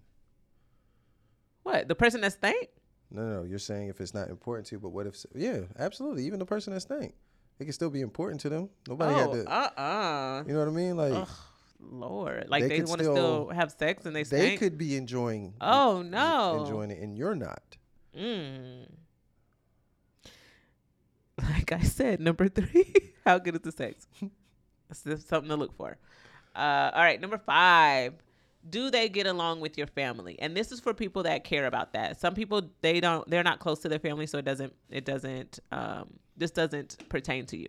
What 1.63 1.89
the 1.89 1.95
person 1.95 2.21
that's 2.21 2.37
stank? 2.37 2.69
No, 3.11 3.23
no, 3.23 3.41
no. 3.41 3.43
You're 3.45 3.59
saying 3.59 3.89
if 3.89 4.01
it's 4.01 4.15
not 4.15 4.29
important 4.29 4.67
to 4.69 4.77
you, 4.77 4.81
but 4.81 4.91
what 4.91 5.07
if? 5.07 5.25
Yeah, 5.35 5.61
absolutely. 5.79 6.25
Even 6.25 6.39
the 6.39 6.47
person 6.47 6.73
that 6.75 6.81
stank, 6.81 7.15
it 7.59 7.65
can 7.65 7.73
still 7.73 7.91
be 7.91 8.01
important 8.01 8.41
to 8.43 8.49
them. 8.49 8.69
Nobody 8.89 9.15
had 9.15 9.29
Oh, 9.29 9.33
to. 9.35 9.51
uh, 9.51 9.81
uh 9.81 10.45
You 10.47 10.53
know 10.55 10.59
what 10.61 10.69
I 10.69 10.73
mean? 10.73 10.97
Like 10.97 11.13
Ugh, 11.15 11.29
Lord, 11.81 12.47
like 12.49 12.63
they 12.63 12.81
they, 12.81 12.85
want 12.85 12.99
to 13.01 13.05
still- 13.05 13.49
have 13.51 13.71
sex 13.73 14.05
and 14.07 14.15
they 14.17 14.23
they 14.25 14.57
could 14.57 14.77
be 14.79 14.97
enjoying. 14.97 15.55
Oh, 15.61 16.03
no. 16.03 16.63
enjoying 16.65 16.91
it, 16.91 17.01
and 17.01 17.17
you're 17.17 17.35
not. 17.35 17.77
Mm. 18.17 18.87
Like 21.39 21.73
I 21.73 21.83
said, 21.83 22.21
number 22.21 22.49
three, 22.49 22.95
how 23.27 23.39
good 23.39 23.55
is 23.57 23.61
the 23.61 23.73
sex? 23.73 24.07
That's 24.89 25.03
just 25.03 25.29
something 25.29 25.51
to 25.51 25.57
look 25.57 25.77
for. 25.77 25.99
Uh, 26.55 26.91
all 26.95 27.03
right, 27.03 27.21
number 27.21 27.37
five, 27.39 28.15
do 28.69 28.91
they 28.91 29.09
get 29.09 29.27
along 29.27 29.61
with 29.61 29.77
your 29.79 29.87
family? 29.87 30.37
And 30.41 30.57
this 30.57 30.73
is 30.73 30.81
for 30.81 30.93
people 30.95 31.23
that 31.25 31.45
care 31.45 31.67
about 31.67 31.93
that. 31.93 32.21
Some 32.21 32.35
people 32.35 32.63
they 32.81 33.01
don't, 33.01 33.29
they're 33.29 33.43
not 33.45 33.59
close 33.61 33.81
to 33.81 33.89
their 33.89 33.99
family, 33.99 34.27
so 34.27 34.39
it 34.39 34.45
doesn't, 34.45 34.73
it 34.91 35.05
doesn't, 35.05 35.61
um, 35.73 36.11
this 36.37 36.51
doesn't 36.51 37.09
pertain 37.09 37.47
to 37.47 37.57
you. 37.57 37.69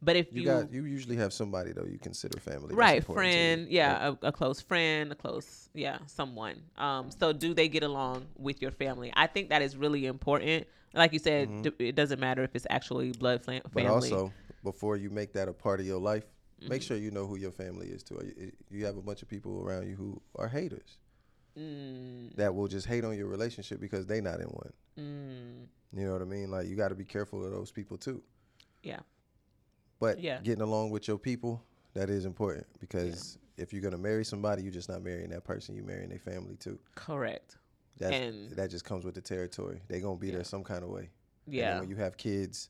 But 0.00 0.14
if 0.14 0.32
You, 0.32 0.42
you, 0.42 0.46
got. 0.46 0.72
You 0.72 0.84
usually 0.84 1.16
have 1.16 1.32
somebody 1.32 1.72
though 1.72 1.84
you 1.84 1.98
consider 1.98 2.38
family. 2.38 2.74
right 2.74 2.98
important 2.98 3.32
to 3.32 3.38
you. 3.38 3.44
friend 3.56 3.68
yeah 3.68 4.14
a, 4.22 4.28
a 4.28 4.32
close 4.32 4.60
friend 4.60 5.10
a 5.10 5.14
close 5.16 5.68
yeah 5.74 5.98
someone 6.06 6.62
um 6.76 7.10
so 7.10 7.32
do 7.32 7.52
they 7.52 7.68
get 7.68 7.82
along 7.82 8.24
with 8.36 8.62
your 8.62 8.70
family 8.70 9.12
i 9.16 9.26
think 9.26 9.48
that 9.48 9.60
is 9.60 9.76
really 9.76 10.06
important 10.06 10.66
like 10.94 11.12
you 11.12 11.18
said 11.18 11.62
d- 11.62 11.72
it 11.80 11.96
doesn't 11.96 12.20
matter 12.20 12.44
if 12.44 12.54
it's 12.54 12.66
actually 12.70 13.10
blood 13.12 13.44
fam- 13.44 13.60
Mm-hmm. 13.62 13.70
But 13.74 13.82
family 13.82 14.12
also, 14.12 14.32
before 14.62 14.96
you 14.96 15.10
make 15.10 15.32
that 15.32 15.48
a 15.48 15.52
part 15.52 15.80
of 15.80 15.86
your 15.86 15.98
life, 16.00 16.24
make 16.60 16.80
Mhm. 16.82 16.84
sure 16.84 16.96
you 16.96 17.10
know 17.10 17.26
who 17.26 17.36
your 17.36 17.52
family 17.52 17.88
is 17.88 18.02
too. 18.02 18.20
You, 18.36 18.52
you 18.70 18.84
have 18.86 18.96
a 18.96 19.02
bunch 19.02 19.22
of 19.22 19.28
people 19.28 19.62
around 19.62 19.88
you 19.88 19.94
who 19.96 20.20
are 20.34 20.48
haters 20.48 20.98
mm, 21.56 22.34
that 22.36 22.54
will 22.54 22.68
just 22.68 22.86
hate 22.86 23.04
on 23.04 23.16
your 23.16 23.26
relationship 23.28 23.80
because 23.80 24.06
they 24.06 24.20
not 24.20 24.40
in 24.40 24.46
one. 24.48 24.72
mm, 24.98 25.66
You 25.98 26.06
know 26.06 26.12
what 26.12 26.22
I 26.22 26.26
mean? 26.26 26.50
Like 26.50 26.66
you 26.68 26.76
got 26.76 26.88
to 26.88 26.94
be 26.94 27.04
careful 27.04 27.44
of 27.44 27.50
those 27.52 27.70
people 27.70 27.96
too. 27.98 28.22
yeah 28.82 29.00
But 30.00 30.20
Yeah. 30.20 30.40
getting 30.42 30.62
along 30.62 30.90
with 30.90 31.08
your 31.08 31.18
people, 31.18 31.64
that 31.94 32.08
is 32.10 32.24
important 32.24 32.66
because 32.78 33.38
if 33.56 33.72
you're 33.72 33.82
gonna 33.82 33.98
marry 33.98 34.24
somebody, 34.24 34.62
you're 34.62 34.70
just 34.72 34.88
not 34.88 35.02
marrying 35.02 35.30
that 35.30 35.42
person. 35.44 35.74
You're 35.74 35.84
marrying 35.84 36.10
their 36.10 36.20
family 36.20 36.56
too. 36.56 36.78
Correct. 36.94 37.56
That's, 37.96 38.14
And- 38.14 38.50
that 38.50 38.70
just 38.70 38.84
comes 38.84 39.04
with 39.04 39.16
the 39.16 39.20
territory. 39.20 39.82
They 39.88 40.00
gonna 40.00 40.16
be 40.16 40.28
Yeah. 40.28 40.34
there 40.34 40.44
some 40.44 40.62
kind 40.62 40.84
of 40.84 40.90
way. 40.90 41.10
Yeah. 41.50 41.80
when 41.80 41.88
you 41.88 41.96
have 41.96 42.16
kids, 42.18 42.68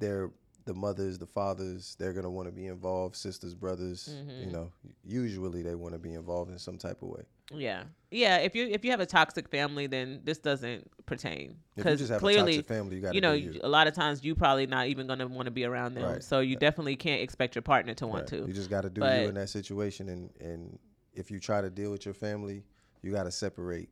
they're 0.00 0.30
the 0.66 0.74
mothers, 0.74 1.16
the 1.18 1.26
fathers. 1.26 1.96
They're 1.98 2.12
gonna 2.12 2.30
want 2.30 2.46
to 2.48 2.52
be 2.52 2.66
involved. 2.66 3.16
Sisters, 3.16 3.54
brothers. 3.54 4.08
You 4.12 4.46
Mhm. 4.48 4.52
know, 4.52 4.72
usually 5.04 5.62
they 5.62 5.74
want 5.74 5.94
to 5.94 5.98
be 5.98 6.12
involved 6.14 6.50
in 6.50 6.58
some 6.58 6.76
type 6.76 7.02
of 7.02 7.08
way. 7.08 7.22
Yeah. 7.52 7.84
Yeah. 8.10 8.38
If 8.38 8.54
you 8.56 8.66
if 8.66 8.84
you 8.84 8.90
have 8.90 9.00
a 9.00 9.06
toxic 9.06 9.48
family, 9.48 9.86
then 9.86 10.20
this 10.24 10.38
doesn't 10.38 10.90
pertain 11.06 11.56
because 11.76 12.10
clearly, 12.18 12.62
family, 12.62 12.98
you 12.98 13.10
you 13.12 13.20
know, 13.20 13.32
you. 13.32 13.60
a 13.62 13.68
lot 13.68 13.86
of 13.86 13.94
times 13.94 14.24
you 14.24 14.34
probably 14.34 14.66
not 14.66 14.88
even 14.88 15.06
gonna 15.06 15.26
want 15.28 15.46
to 15.46 15.52
be 15.52 15.64
around 15.64 15.94
them. 15.94 16.04
Right. 16.04 16.22
So 16.22 16.40
you 16.40 16.56
definitely 16.56 16.96
can't 16.96 17.22
expect 17.22 17.54
your 17.54 17.62
partner 17.62 17.94
to 17.94 18.06
want 18.06 18.30
Right. 18.32 18.40
to. 18.42 18.46
You 18.48 18.52
just 18.52 18.68
got 18.68 18.82
to 18.82 18.90
do 18.90 19.00
But- 19.00 19.22
you 19.22 19.28
in 19.28 19.34
that 19.36 19.48
situation, 19.48 20.08
and 20.08 20.30
and 20.40 20.78
if 21.14 21.30
you 21.30 21.38
try 21.38 21.60
to 21.60 21.70
deal 21.70 21.92
with 21.92 22.04
your 22.04 22.14
family, 22.14 22.64
you 23.02 23.12
got 23.12 23.24
to 23.24 23.30
separate 23.30 23.88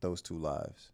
those 0.00 0.20
two 0.22 0.36
lives. 0.38 0.92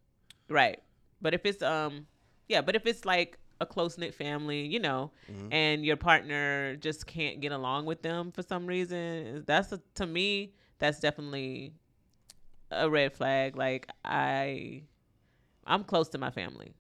Right. 0.49 0.81
But 1.20 1.35
if 1.35 1.44
it's 1.44 1.62
um 1.62 2.07
yeah, 2.49 2.61
but 2.61 2.77
if 2.77 2.87
it's 2.87 3.05
like 3.05 3.38
a 3.64 3.66
close 3.74 3.98
knit 3.98 4.14
family, 4.14 4.66
you 4.66 4.79
know, 4.81 5.11
Mhm. 5.31 5.48
and 5.53 5.85
your 5.85 5.96
partner 5.96 6.77
just 6.77 7.07
can't 7.07 7.40
get 7.40 7.53
along 7.53 7.87
with 7.87 8.00
them 8.03 8.31
for 8.33 8.42
some 8.42 8.66
reason, 8.66 9.44
that's 9.46 9.72
a, 9.72 9.81
to 9.96 10.07
me 10.07 10.53
that's 10.79 11.00
definitely 11.00 11.72
a 12.70 12.88
red 12.88 13.12
flag. 13.12 13.57
Like 13.57 13.88
I 14.05 14.83
I'm 15.66 15.85
close 15.85 16.09
to 16.11 16.18
my 16.18 16.31
family. 16.31 16.74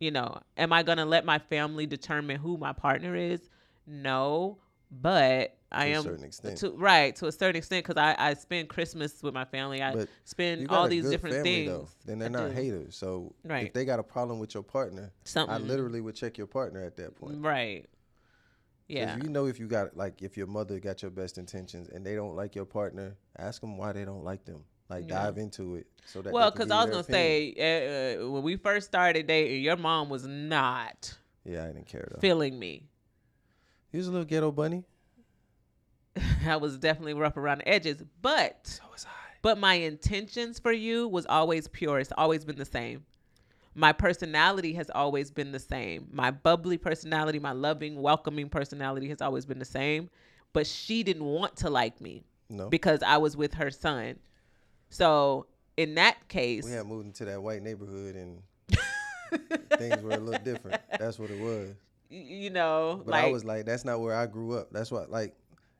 You 0.00 0.10
know, 0.10 0.40
am 0.56 0.72
I 0.72 0.82
to 0.98 1.04
let 1.04 1.24
my 1.24 1.38
family 1.38 1.86
determine 1.86 2.36
who 2.36 2.56
my 2.56 2.72
partner 2.72 3.14
is? 3.14 3.48
No, 3.86 4.58
but 5.00 5.56
I 5.72 5.86
To 5.86 5.90
a 5.90 5.94
am 5.96 6.02
certain 6.02 6.24
extent. 6.24 6.58
to 6.58 6.70
right 6.70 7.14
to 7.16 7.26
a 7.26 7.32
certain 7.32 7.56
extent 7.56 7.84
because 7.84 8.00
I 8.00 8.14
I 8.18 8.34
spend 8.34 8.68
Christmas 8.68 9.22
with 9.22 9.34
my 9.34 9.44
family. 9.44 9.82
I 9.82 9.92
But 9.94 10.08
spend 10.24 10.68
all 10.70 10.88
these 10.88 11.08
different 11.10 11.42
things. 11.42 11.66
though. 11.66 11.88
Then 12.04 12.18
they're 12.20 12.28
I 12.28 12.32
not 12.32 12.48
do. 12.50 12.54
haters. 12.54 12.96
So 12.96 13.34
if 13.44 13.72
they 13.72 13.84
got 13.84 13.98
a 13.98 14.04
problem 14.04 14.38
with 14.38 14.54
your 14.54 14.62
partner, 14.62 15.12
I 15.36 15.58
literally 15.58 16.00
would 16.00 16.14
check 16.14 16.38
your 16.38 16.46
partner 16.46 16.84
at 16.84 16.96
that 16.96 17.16
point. 17.16 17.44
Right. 17.44 17.86
Yeah. 18.86 19.16
You 19.16 19.28
know 19.30 19.46
if 19.46 19.58
you 19.58 19.66
got 19.66 19.96
like 19.96 20.22
if 20.22 20.36
your 20.36 20.46
mother 20.46 20.78
got 20.78 21.02
your 21.02 21.10
best 21.10 21.38
intentions 21.38 21.88
and 21.88 22.04
they 22.04 22.14
don't 22.14 22.36
like 22.36 22.54
your 22.54 22.66
partner, 22.66 23.16
ask 23.38 23.60
them 23.60 23.76
why 23.78 23.92
they 23.92 24.04
don't 24.04 24.24
like 24.24 24.44
them. 24.44 24.64
Like 24.90 25.08
Yeah. 25.08 25.24
dive 25.24 25.38
into 25.38 25.76
it 25.76 25.86
so 26.04 26.20
that. 26.22 26.32
Well, 26.32 26.50
because 26.50 26.70
I 26.70 26.82
was 26.84 26.90
gonna 26.90 27.04
say 27.04 28.18
uh, 28.20 28.28
when 28.28 28.42
we 28.42 28.56
first 28.56 28.86
started 28.86 29.26
dating, 29.26 29.62
your 29.62 29.76
mom 29.76 30.10
was 30.10 30.26
not 30.26 31.16
Yeah, 31.44 31.64
I 31.64 31.68
didn't 31.68 31.86
care 31.86 32.06
though. 32.12 32.20
feeling 32.20 32.58
me. 32.58 32.90
He 33.94 33.98
was 33.98 34.08
a 34.08 34.10
little 34.10 34.24
ghetto 34.24 34.50
bunny. 34.50 34.82
I 36.46 36.56
was 36.56 36.78
definitely 36.78 37.14
rough 37.14 37.36
around 37.36 37.58
the 37.58 37.68
edges, 37.68 38.02
but 38.20 38.66
So 38.66 38.82
was 38.90 39.06
I. 39.06 39.10
but 39.40 39.56
my 39.56 39.74
intentions 39.74 40.58
for 40.58 40.72
you 40.72 41.06
was 41.06 41.26
always 41.26 41.68
pure. 41.68 42.00
It's 42.00 42.10
always 42.18 42.44
been 42.44 42.56
the 42.56 42.64
same. 42.64 43.04
My 43.76 43.92
personality 43.92 44.72
has 44.72 44.90
always 44.90 45.30
been 45.30 45.52
the 45.52 45.60
same. 45.60 46.08
My 46.10 46.32
bubbly 46.32 46.76
personality, 46.76 47.38
my 47.38 47.52
loving, 47.52 48.02
welcoming 48.02 48.48
personality 48.48 49.08
has 49.10 49.22
always 49.22 49.46
been 49.46 49.60
the 49.60 49.64
same. 49.64 50.10
But 50.52 50.66
she 50.66 51.04
didn't 51.04 51.24
want 51.24 51.54
to 51.58 51.70
like 51.70 52.00
me 52.00 52.24
No, 52.50 52.68
because 52.68 53.00
I 53.00 53.18
was 53.18 53.36
with 53.36 53.54
her 53.54 53.70
son. 53.70 54.18
So 54.90 55.46
in 55.76 55.94
that 55.94 56.26
case, 56.26 56.64
we 56.64 56.72
had 56.72 56.86
moved 56.86 57.06
into 57.06 57.26
that 57.26 57.40
white 57.40 57.62
neighborhood 57.62 58.16
and 58.16 58.42
things 59.78 60.02
were 60.02 60.14
a 60.14 60.18
little 60.18 60.44
different. 60.44 60.80
That's 60.98 61.16
what 61.16 61.30
it 61.30 61.40
was. 61.40 61.76
You 62.14 62.50
know, 62.50 63.02
But 63.04 63.12
like 63.12 63.24
I 63.24 63.30
was 63.30 63.44
like, 63.44 63.64
that's 63.66 63.84
not 63.84 64.00
where 64.00 64.14
I 64.14 64.26
grew 64.26 64.56
up. 64.56 64.68
That's 64.72 64.90
what 64.90 65.10
like, 65.10 65.34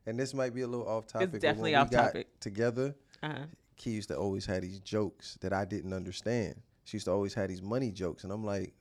and 0.05 0.19
this 0.19 0.33
might 0.33 0.53
be 0.53 0.61
a 0.61 0.67
little 0.67 0.87
off 0.87 1.07
topic. 1.07 1.31
but 1.31 1.41
definitely 1.41 1.71
when 1.71 1.81
off 1.81 1.89
we 1.89 1.95
got 1.95 2.05
topic. 2.07 2.39
Together, 2.39 2.95
uh-huh. 3.23 3.45
Key 3.77 3.91
used 3.91 4.09
to 4.09 4.17
always 4.17 4.45
have 4.45 4.61
these 4.61 4.79
jokes 4.79 5.37
that 5.41 5.51
I 5.53 5.65
didn't 5.65 5.93
understand. 5.93 6.55
She 6.85 6.97
used 6.97 7.05
to 7.05 7.11
always 7.11 7.33
have 7.33 7.49
these 7.49 7.61
money 7.61 7.91
jokes, 7.91 8.23
and 8.23 8.31
I'm 8.31 8.45
like, 8.45 8.73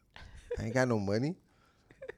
I 0.59 0.65
ain't 0.65 0.75
got 0.75 0.89
no 0.89 0.99
money. 0.99 1.37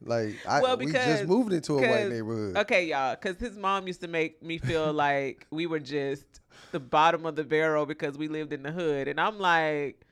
Like, 0.03 0.35
I 0.47 0.61
Well, 0.61 0.77
we 0.77 0.93
just 0.93 1.27
moved 1.27 1.53
into 1.53 1.79
a 1.79 1.81
white 1.81 2.09
neighborhood. 2.11 2.57
Okay, 2.59 2.87
y'all, 2.87 3.15
because 3.15 3.39
his 3.39 3.57
mom 3.57 3.87
used 3.87 4.03
to 4.03 4.09
make 4.09 4.43
me 4.43 4.59
feel 4.59 4.93
like 4.93 5.47
we 5.51 5.67
were 5.67 5.79
just 5.79 6.41
the 6.73 6.81
bottom 6.81 7.25
of 7.25 7.37
the 7.37 7.45
barrel 7.45 7.87
because 7.87 8.19
we 8.19 8.29
lived 8.29 8.53
in 8.53 8.63
the 8.63 8.73
hood, 8.73 9.09
and 9.09 9.21
I'm 9.21 9.39
like, 9.39 10.05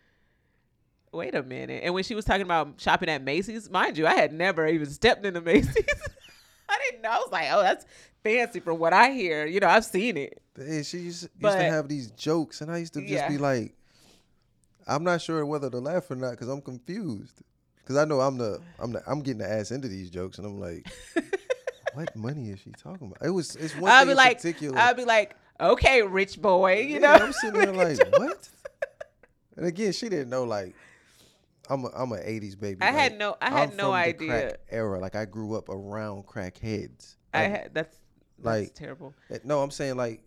wait 1.14 1.34
a 1.34 1.42
minute. 1.42 1.82
And 1.84 1.94
when 1.94 2.04
she 2.04 2.14
was 2.14 2.24
talking 2.24 2.42
about 2.42 2.74
shopping 2.78 3.08
at 3.08 3.22
Macy's, 3.22 3.70
mind 3.70 3.96
you, 3.96 4.06
I 4.06 4.14
had 4.14 4.32
never 4.32 4.66
even 4.66 4.88
stepped 4.90 5.24
into 5.24 5.40
Macy's. 5.52 5.84
I 6.68 6.78
didn't 6.90 7.02
know. 7.02 7.10
I 7.10 7.16
was 7.18 7.30
like, 7.32 7.48
oh, 7.52 7.62
that's 7.62 7.84
fancy 8.22 8.60
from 8.60 8.78
what 8.78 8.92
I 8.92 9.10
hear. 9.10 9.46
You 9.46 9.60
know, 9.60 9.68
I've 9.68 9.84
seen 9.84 10.16
it. 10.16 10.40
And 10.56 10.84
she 10.84 10.98
used, 10.98 11.28
used 11.38 11.56
to 11.58 11.64
have 11.64 11.88
these 11.88 12.10
jokes, 12.12 12.60
and 12.60 12.70
I 12.70 12.78
used 12.78 12.94
to 12.94 13.00
just 13.00 13.10
Yeah. 13.12 13.28
be 13.28 13.38
like, 13.38 13.74
I'm 14.86 15.02
not 15.04 15.20
sure 15.22 15.44
whether 15.46 15.70
to 15.70 15.78
laugh 15.78 16.10
or 16.10 16.16
not 16.16 16.32
because 16.32 16.48
I'm 16.48 16.60
confused. 16.60 17.42
Because 17.82 17.96
I 17.96 18.04
know 18.06 18.20
I'm 18.20 18.38
the 18.38 18.60
I'm 18.78 18.92
the 18.92 19.02
I'm 19.06 19.20
getting 19.20 19.38
the 19.38 19.50
ass 19.50 19.70
into 19.70 19.88
these 19.88 20.08
jokes, 20.10 20.38
and 20.38 20.46
I'm 20.46 20.58
like, 20.58 20.86
what 21.92 22.14
money 22.16 22.50
is 22.50 22.60
she 22.60 22.70
talking 22.70 23.08
about? 23.08 23.26
It 23.26 23.30
was 23.30 23.56
it's 23.56 23.74
one 23.76 23.90
I'd 23.92 23.98
thing 24.00 24.06
be 24.08 24.10
in 24.12 24.16
like, 24.16 24.36
particular. 24.38 24.78
I'd 24.80 24.96
be 24.96 25.04
like, 25.04 25.36
okay, 25.60 26.00
rich 26.02 26.40
boy, 26.40 26.80
you 26.80 26.94
Yeah, 27.00 27.16
know. 27.18 27.24
I'm 27.26 27.32
sitting 27.32 27.60
there 27.60 27.72
like, 27.72 27.98
what? 28.18 28.48
And 29.56 29.66
again, 29.66 29.92
she 29.92 30.08
didn't 30.08 30.30
know 30.30 30.44
like 30.44 30.74
I'm 31.70 31.84
a 31.84 31.88
I'm 31.94 32.12
a 32.12 32.16
'80s 32.16 32.58
baby. 32.58 32.82
I 32.82 32.90
had 32.90 33.18
no, 33.18 33.36
I 33.40 33.50
had 33.50 33.70
I'm 33.70 33.76
no 33.76 33.92
idea. 33.92 34.56
era. 34.70 34.98
Like 35.00 35.16
I 35.16 35.24
grew 35.24 35.56
up 35.56 35.68
around 35.68 36.26
crackheads. 36.26 37.16
I 37.32 37.42
had 37.42 37.70
that's, 37.74 37.96
that's 38.38 38.60
like- 38.62 38.74
terrible. 38.74 39.14
eh, 39.30 39.38
no, 39.44 39.60
I'm 39.62 39.70
saying 39.70 39.96
like 39.96 40.22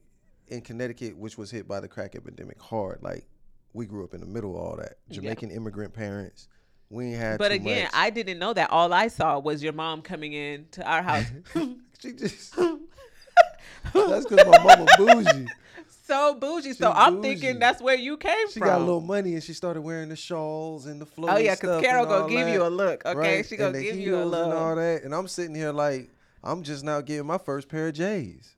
in 0.48 0.62
Connecticut, 0.62 1.18
which 1.18 1.38
was 1.38 1.52
hit 1.52 1.68
by 1.68 1.80
the 1.80 1.88
crack 1.88 2.16
epidemic 2.16 2.62
hard. 2.62 3.00
Like 3.02 3.28
we 3.74 3.86
grew 3.86 4.04
up 4.04 4.14
in 4.14 4.22
the 4.22 4.26
middle 4.28 4.52
of 4.58 4.62
all 4.62 4.78
that. 4.78 4.98
Yeah. 5.10 5.16
Jamaican 5.16 5.52
immigrant 5.52 5.94
parents. 5.94 6.48
We 6.90 7.08
ain't 7.08 7.18
had. 7.18 7.38
But 7.38 7.52
again, 7.52 7.84
much. 7.84 7.92
I 7.94 8.10
didn't 8.10 8.40
know 8.40 8.54
that. 8.54 8.72
All 8.72 8.94
I 8.94 9.10
saw 9.10 9.40
was 9.40 9.62
your 9.62 9.74
mom 9.74 10.02
coming 10.02 10.34
in 10.34 10.68
to 10.72 10.84
our 10.90 11.02
house. 11.04 11.26
she 12.00 12.14
just. 12.14 12.56
That's 13.94 14.26
because 14.26 14.46
my 14.46 14.64
mama 14.64 14.86
bougie. 14.98 15.48
so 16.08 16.36
bougie. 16.36 16.74
So 16.74 16.92
I'm 16.92 17.18
bougie. 17.18 17.36
thinking 17.36 17.60
that's 17.60 17.82
where 17.82 17.96
you 17.96 18.18
came 18.18 18.48
She 18.50 18.60
from. 18.60 18.68
She 18.68 18.72
got 18.72 18.78
a 18.78 18.84
little 18.84 19.02
money 19.02 19.34
and 19.34 19.44
she 19.44 19.54
started 19.54 19.82
wearing 19.82 20.10
the 20.10 20.16
shawls 20.16 20.86
and 20.86 21.02
the 21.02 21.06
flow. 21.06 21.30
oh 21.30 21.38
yeah, 21.38 21.56
because 21.56 21.82
Carol 21.82 22.06
gonna 22.06 22.30
give 22.30 22.48
you 22.48 22.64
a 22.64 22.70
look. 22.70 23.06
Okay, 23.06 23.38
right? 23.38 23.46
she 23.46 23.58
gonna 23.58 23.82
give 23.82 23.98
you 23.98 24.18
a 24.18 24.24
look 24.24 24.46
and 24.46 24.54
all 24.54 24.76
that. 24.76 25.04
And 25.04 25.14
I'm 25.14 25.28
sitting 25.28 25.56
here 25.56 25.72
like 25.72 26.10
I'm 26.44 26.64
just 26.64 26.84
now 26.84 27.02
getting 27.02 27.28
my 27.28 27.38
first 27.38 27.68
pair 27.68 27.90
of 27.90 27.94
J's. 27.94 28.56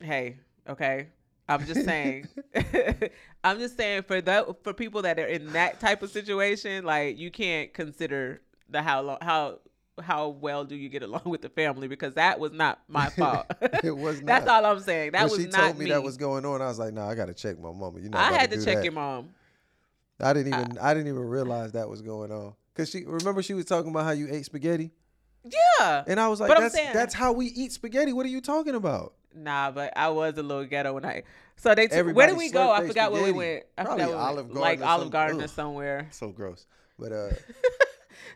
Hey, 0.00 0.36
okay. 0.68 1.08
I'm 1.48 1.66
just 1.66 1.84
saying. 1.84 2.28
I'm 3.44 3.58
just 3.58 3.76
saying 3.76 4.02
for 4.02 4.20
that 4.20 4.62
for 4.62 4.72
people 4.72 5.02
that 5.02 5.18
are 5.18 5.26
in 5.26 5.52
that 5.52 5.80
type 5.80 6.02
of 6.02 6.10
situation, 6.10 6.84
like 6.84 7.18
you 7.18 7.30
can't 7.30 7.72
consider 7.72 8.42
the 8.68 8.82
how 8.82 9.00
long 9.00 9.18
how 9.20 9.58
how 10.00 10.28
well 10.28 10.64
do 10.64 10.74
you 10.76 10.88
get 10.88 11.02
along 11.02 11.22
with 11.26 11.42
the 11.42 11.48
family 11.48 11.88
because 11.88 12.14
that 12.14 12.38
was 12.40 12.52
not 12.52 12.80
my 12.88 13.08
fault. 13.10 13.46
It 13.84 13.96
was 13.96 14.16
not. 14.22 14.26
That's 14.26 14.48
all 14.48 14.64
I'm 14.66 14.80
saying. 14.80 15.12
That 15.12 15.22
when 15.22 15.30
was 15.30 15.40
she 15.40 15.46
not 15.48 15.60
told 15.60 15.78
me, 15.78 15.86
that 15.90 16.02
was 16.02 16.16
going 16.16 16.44
on, 16.44 16.60
I 16.62 16.66
was 16.66 16.78
like, 16.78 16.92
"Nah, 16.94 17.08
I 17.08 17.14
gotta 17.14 17.34
check 17.34 17.58
my 17.58 17.72
mama." 17.72 18.00
You 18.00 18.08
know, 18.10 18.18
I 18.18 18.32
had 18.32 18.50
to 18.50 18.64
check 18.64 18.82
your 18.84 18.92
mom. 18.92 19.30
I 20.20 20.32
didn't 20.32 20.52
even. 20.54 20.78
I 20.78 20.94
didn't 20.94 21.08
even 21.08 21.20
realize 21.22 21.72
that 21.72 21.88
was 21.88 22.02
going 22.02 22.32
on. 22.32 22.54
Cause 22.74 22.90
she 22.90 23.04
remember 23.04 23.42
she 23.42 23.54
was 23.54 23.64
talking 23.64 23.90
about 23.90 24.04
how 24.04 24.12
you 24.12 24.28
ate 24.30 24.44
spaghetti, 24.44 24.92
Yeah. 25.44 26.04
and 26.06 26.20
I 26.20 26.28
was 26.28 26.40
like, 26.40 26.56
"That's 26.56 26.74
saying- 26.74 26.92
that's 26.92 27.12
how 27.14 27.32
we 27.32 27.46
eat 27.46 27.72
spaghetti." 27.72 28.12
What 28.12 28.24
are 28.24 28.28
you 28.30 28.40
talking 28.40 28.74
about? 28.76 29.14
Nah, 29.34 29.70
but 29.70 29.92
I 29.96 30.08
was 30.08 30.36
a 30.38 30.42
little 30.42 30.64
ghetto 30.64 30.94
when 30.94 31.04
I. 31.04 31.22
So 31.56 31.74
they. 31.74 31.88
T- 31.88 32.02
where 32.02 32.28
did 32.28 32.36
we 32.36 32.50
go? 32.50 32.70
I 32.70 32.86
forgot 32.86 33.12
where 33.12 33.22
we 33.22 33.32
went. 33.32 33.64
I 33.76 33.84
Probably 33.84 34.04
forgot 34.04 34.16
we 34.16 34.22
Olive 34.24 34.46
went. 34.46 34.54
Garden 34.54 34.80
like 34.80 34.88
Olive 34.88 35.10
Garden 35.10 35.40
or 35.42 35.48
somewhere. 35.48 36.08
So 36.12 36.28
gross. 36.30 36.66
But 36.98 37.12
uh, 37.12 37.30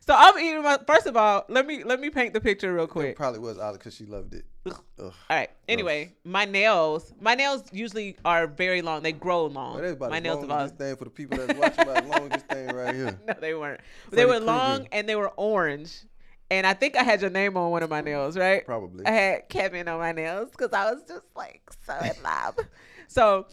So 0.05 0.15
I'm 0.17 0.37
eating 0.39 0.63
my. 0.63 0.79
First 0.85 1.07
of 1.07 1.17
all, 1.17 1.45
let 1.49 1.65
me 1.65 1.85
let 1.85 2.01
me 2.01 2.11
paint 2.11 2.35
the 2.35 2.41
picture 2.41 2.75
real 2.75 2.85
it 2.85 2.91
quick. 2.91 3.17
probably 3.17 3.39
was 3.39 3.57
Olive 3.57 3.79
because 3.79 3.95
she 3.95 4.05
loved 4.05 4.35
it. 4.35 4.45
Ugh. 4.67 4.75
All 4.99 5.13
right. 5.31 5.49
Anyway, 5.69 6.13
my 6.25 6.45
nails, 6.45 7.13
my 7.21 7.35
nails 7.37 7.63
usually 7.73 8.17
are 8.25 8.49
very 8.49 8.83
long. 8.83 9.03
They 9.05 9.13
grow 9.13 9.47
long. 9.47 9.81
Well, 9.81 9.93
about 9.93 10.11
my 10.11 10.19
nails 10.19 10.39
long 10.39 10.49
have 10.49 10.51
as 10.51 10.57
always. 10.57 10.73
this 10.73 10.89
thing 10.89 10.97
for 10.97 11.05
the 11.05 11.11
people 11.11 11.39
that's 11.39 11.59
watching. 11.59 11.81
About 11.83 12.03
as 12.05 12.11
long 12.11 12.23
as 12.25 12.31
this 12.31 12.43
thing 12.43 12.75
right 12.75 12.95
here. 12.97 13.19
No, 13.29 13.35
they 13.41 13.55
weren't. 13.55 13.81
they 14.11 14.25
Freddy 14.25 14.41
were 14.41 14.41
long 14.41 14.89
and 14.91 15.09
they 15.09 15.15
were 15.17 15.31
orange. 15.37 16.03
And 16.51 16.67
I 16.67 16.75
think 16.75 16.97
I 16.97 17.03
had 17.03 17.21
your 17.21 17.31
name 17.31 17.57
on 17.57 17.71
one 17.71 17.83
of 17.83 17.89
my 17.89 18.01
nails, 18.01 18.37
right? 18.37 18.67
Probably. 18.67 19.07
I 19.07 19.11
had 19.11 19.49
Kevin 19.49 19.87
on 19.89 20.01
my 20.01 20.13
nails 20.13 20.51
because 20.51 20.73
I 20.73 20.93
was 20.93 21.03
just 21.09 21.27
like 21.37 21.63
so 21.87 21.97
in 22.01 22.13
love. 22.25 22.59
so 23.09 23.47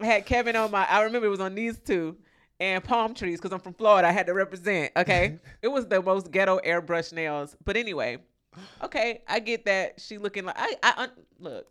I 0.00 0.06
had 0.06 0.26
Kevin 0.26 0.54
on 0.54 0.70
my. 0.70 0.86
I 0.86 1.02
remember 1.02 1.26
it 1.26 1.30
was 1.30 1.40
on 1.40 1.54
these 1.54 1.78
two 1.78 2.16
and 2.64 2.82
palm 2.82 3.12
trees 3.14 3.38
because 3.38 3.52
I'm 3.52 3.60
from 3.60 3.74
Florida. 3.74 4.08
I 4.08 4.12
had 4.12 4.26
to 4.26 4.34
represent. 4.34 4.92
Okay, 4.96 5.38
it 5.62 5.68
was 5.68 5.86
the 5.86 6.00
most 6.02 6.30
ghetto 6.30 6.58
airbrush 6.64 7.12
nails. 7.12 7.56
But 7.64 7.76
anyway, 7.76 8.18
okay, 8.82 9.22
I 9.28 9.40
get 9.40 9.66
that 9.66 10.00
she 10.00 10.18
looking 10.18 10.44
like 10.46 10.56
I. 10.58 10.74
I 10.82 10.94
un, 11.04 11.10
look, 11.38 11.66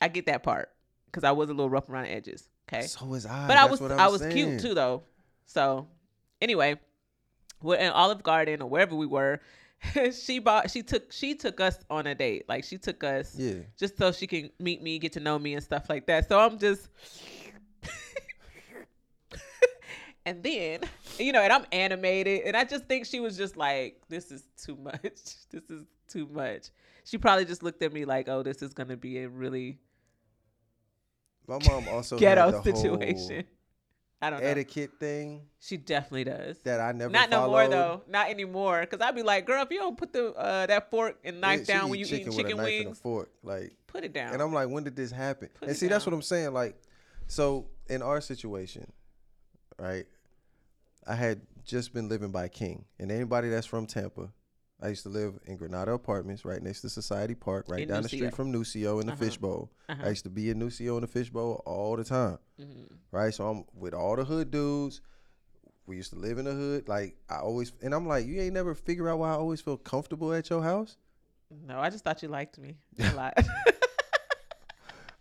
I 0.00 0.08
get 0.08 0.26
that 0.26 0.42
part 0.42 0.70
because 1.06 1.24
I 1.24 1.32
was 1.32 1.48
a 1.48 1.52
little 1.52 1.70
rough 1.70 1.88
around 1.88 2.04
the 2.04 2.12
edges. 2.12 2.48
Okay, 2.68 2.82
So 2.86 3.06
was 3.06 3.24
I. 3.26 3.46
but 3.46 3.56
I 3.56 3.64
was 3.66 3.80
what 3.80 3.92
I'm 3.92 4.00
I 4.00 4.08
was 4.08 4.20
saying. 4.20 4.32
cute 4.32 4.60
too 4.60 4.74
though. 4.74 5.02
So 5.46 5.86
anyway, 6.40 6.76
we're 7.62 7.76
in 7.76 7.90
Olive 7.92 8.22
Garden 8.22 8.62
or 8.62 8.68
wherever 8.68 8.94
we 8.94 9.06
were, 9.06 9.40
she 10.12 10.38
bought 10.38 10.70
she 10.70 10.82
took 10.82 11.12
she 11.12 11.34
took 11.34 11.60
us 11.60 11.78
on 11.90 12.06
a 12.06 12.14
date. 12.14 12.48
Like 12.48 12.64
she 12.64 12.78
took 12.78 13.02
us 13.04 13.34
Yeah. 13.38 13.54
just 13.78 13.96
so 13.98 14.12
she 14.12 14.26
can 14.26 14.50
meet 14.58 14.82
me, 14.82 14.98
get 14.98 15.12
to 15.14 15.20
know 15.20 15.38
me 15.38 15.54
and 15.54 15.62
stuff 15.62 15.88
like 15.88 16.06
that. 16.06 16.28
So 16.28 16.38
I'm 16.38 16.58
just 16.58 16.88
And 20.30 20.44
then, 20.44 20.78
you 21.18 21.32
know, 21.32 21.40
and 21.40 21.52
I'm 21.52 21.66
animated 21.72 22.42
and 22.42 22.56
I 22.56 22.62
just 22.62 22.84
think 22.86 23.04
she 23.04 23.18
was 23.18 23.36
just 23.36 23.56
like 23.56 24.00
this 24.08 24.30
is 24.30 24.44
too 24.56 24.76
much. 24.76 25.00
This 25.50 25.68
is 25.68 25.84
too 26.06 26.28
much. 26.30 26.68
She 27.02 27.18
probably 27.18 27.44
just 27.44 27.64
looked 27.64 27.82
at 27.82 27.92
me 27.92 28.04
like, 28.04 28.28
"Oh, 28.28 28.44
this 28.44 28.62
is 28.62 28.72
going 28.72 28.90
to 28.90 28.96
be 28.96 29.18
a 29.18 29.28
really 29.28 29.78
My 31.48 31.58
mom 31.66 31.88
also 31.88 32.16
ghetto 32.16 32.52
the 32.52 32.62
situation." 32.62 33.44
I 34.22 34.30
don't 34.30 34.40
know. 34.40 34.46
etiquette 34.46 34.90
thing 35.00 35.40
She 35.58 35.76
definitely 35.76 36.24
does. 36.24 36.58
that 36.58 36.78
I 36.78 36.92
never 36.92 37.10
Not 37.10 37.28
no 37.28 37.48
more 37.48 37.66
though. 37.66 38.02
Not 38.06 38.28
anymore. 38.30 38.86
Cause 38.86 39.00
I'd 39.00 39.16
be 39.16 39.22
like, 39.24 39.46
girl, 39.46 39.64
if 39.64 39.70
you 39.72 39.78
don't 39.78 39.96
put 39.96 40.12
the 40.12 40.32
uh, 40.34 40.66
that 40.66 40.92
fork 40.92 41.16
and 41.24 41.40
knife 41.40 41.66
Yeah, 41.66 41.74
down 41.74 41.86
eat 41.86 41.90
when 41.90 41.98
you 42.00 42.06
eat 42.06 42.08
chicken 42.10 42.36
with 42.36 42.46
a 42.46 42.54
knife 42.54 42.58
and 42.58 42.60
a 42.60 42.88
wings, 42.90 42.98
fork, 43.00 43.30
like. 43.42 43.72
put 43.88 44.04
it 44.04 44.12
down. 44.12 44.34
And 44.34 44.40
I'm 44.42 44.52
like, 44.52 44.68
when 44.68 44.84
did 44.84 44.94
this 44.94 45.10
happen? 45.10 45.48
Put 45.54 45.70
and 45.70 45.76
see, 45.76 45.88
that's 45.88 46.06
what 46.06 46.12
I'm 46.12 46.22
saying. 46.22 46.52
Like, 46.52 46.76
so 47.26 47.66
in 47.88 48.02
our 48.02 48.20
situation, 48.20 48.92
right? 49.78 50.06
I 51.06 51.14
had 51.14 51.40
just 51.64 51.92
been 51.92 52.08
living 52.08 52.30
by 52.30 52.48
King, 52.48 52.84
and 52.98 53.10
anybody 53.10 53.48
that's 53.48 53.66
from 53.66 53.86
Tampa, 53.86 54.32
I 54.82 54.88
used 54.88 55.02
to 55.02 55.08
live 55.08 55.38
in 55.46 55.56
Granada 55.56 55.92
Apartments, 55.92 56.44
right 56.44 56.62
next 56.62 56.80
to 56.82 56.88
Society 56.88 57.34
Park, 57.34 57.66
right 57.68 57.82
In 57.82 57.88
down 57.88 58.02
the 58.02 58.08
street 58.08 58.34
from 58.34 58.52
Nuccio 58.52 59.00
in 59.00 59.06
the 59.06 59.12
Uh-huh. 59.12 59.24
Fishbowl. 59.24 59.70
Uh-huh. 59.88 60.02
I 60.06 60.08
used 60.10 60.24
to 60.24 60.30
be 60.30 60.48
in 60.50 60.58
Nuccio 60.58 60.96
in 60.96 61.02
the 61.02 61.06
Fishbowl 61.06 61.62
all 61.66 61.96
the 61.96 62.04
time, 62.04 62.38
Mhm. 62.58 62.88
right? 63.12 63.32
So 63.34 63.46
I'm 63.48 63.64
with 63.74 63.92
all 63.94 64.16
the 64.16 64.24
hood 64.24 64.50
dudes. 64.50 65.00
We 65.86 65.96
used 65.96 66.10
to 66.12 66.18
live 66.18 66.38
in 66.38 66.44
the 66.46 66.52
hood. 66.52 66.88
Like 66.88 67.16
I 67.28 67.40
always, 67.40 67.72
and 67.82 67.92
I'm 67.94 68.06
like, 68.06 68.26
you 68.26 68.40
ain't 68.40 68.54
never 68.54 68.74
figure 68.74 69.08
out 69.08 69.18
why 69.18 69.30
I 69.30 69.34
always 69.34 69.60
feel 69.60 69.76
comfortable 69.76 70.32
at 70.32 70.48
your 70.48 70.62
house. 70.62 70.96
No, 71.50 71.78
I 71.80 71.90
just 71.90 72.04
thought 72.04 72.22
you 72.22 72.28
liked 72.28 72.58
me 72.58 72.78
a 73.00 73.12
lot. 73.14 73.34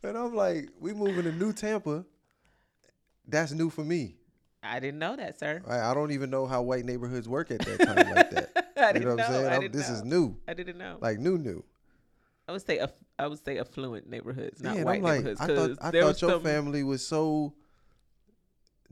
And 0.04 0.18
I'm 0.18 0.34
like, 0.34 0.70
we 0.80 0.94
moving 0.94 1.24
to 1.24 1.32
New 1.34 1.52
Tampa. 1.52 2.06
That's 3.28 3.52
new 3.52 3.70
for 3.70 3.84
me. 3.84 4.16
I 4.62 4.80
didn't 4.80 5.00
know 5.00 5.16
that, 5.16 5.40
sir. 5.40 5.62
Right? 5.66 5.80
I 5.80 5.94
don't 5.94 6.12
even 6.12 6.30
know 6.30 6.46
how 6.46 6.62
white 6.62 6.84
neighborhoods 6.86 7.28
work 7.30 7.50
at 7.52 7.60
that 7.60 7.80
time 7.80 7.96
like 8.16 8.30
that. 8.32 8.74
I 8.78 8.88
You 8.88 8.94
didn't 8.94 9.04
know 9.08 9.16
what 9.16 9.26
I'm 9.26 9.32
saying? 9.34 9.46
I 9.48 9.54
I'm- 9.56 9.72
this 9.72 9.90
is 9.90 10.04
new, 10.04 10.38
I 10.48 10.54
didn't 10.54 10.78
know. 10.78 10.98
like 11.02 11.20
new, 11.20 11.38
new. 11.38 11.64
I 12.48 12.52
would 12.52 12.66
say 12.66 12.80
aff- 12.80 12.92
I 13.18 13.28
would 13.28 13.44
say 13.44 13.60
affluent 13.60 14.10
neighborhoods, 14.10 14.62
not 14.62 14.76
yeah, 14.76 14.84
white 14.84 15.02
like, 15.04 15.18
neighborhoods. 15.18 15.40
I 15.42 15.48
thought, 15.48 15.72
I 15.82 15.92
thought 15.92 16.22
your 16.22 16.32
some- 16.32 16.44
family 16.44 16.84
was 16.84 17.06
so 17.06 17.54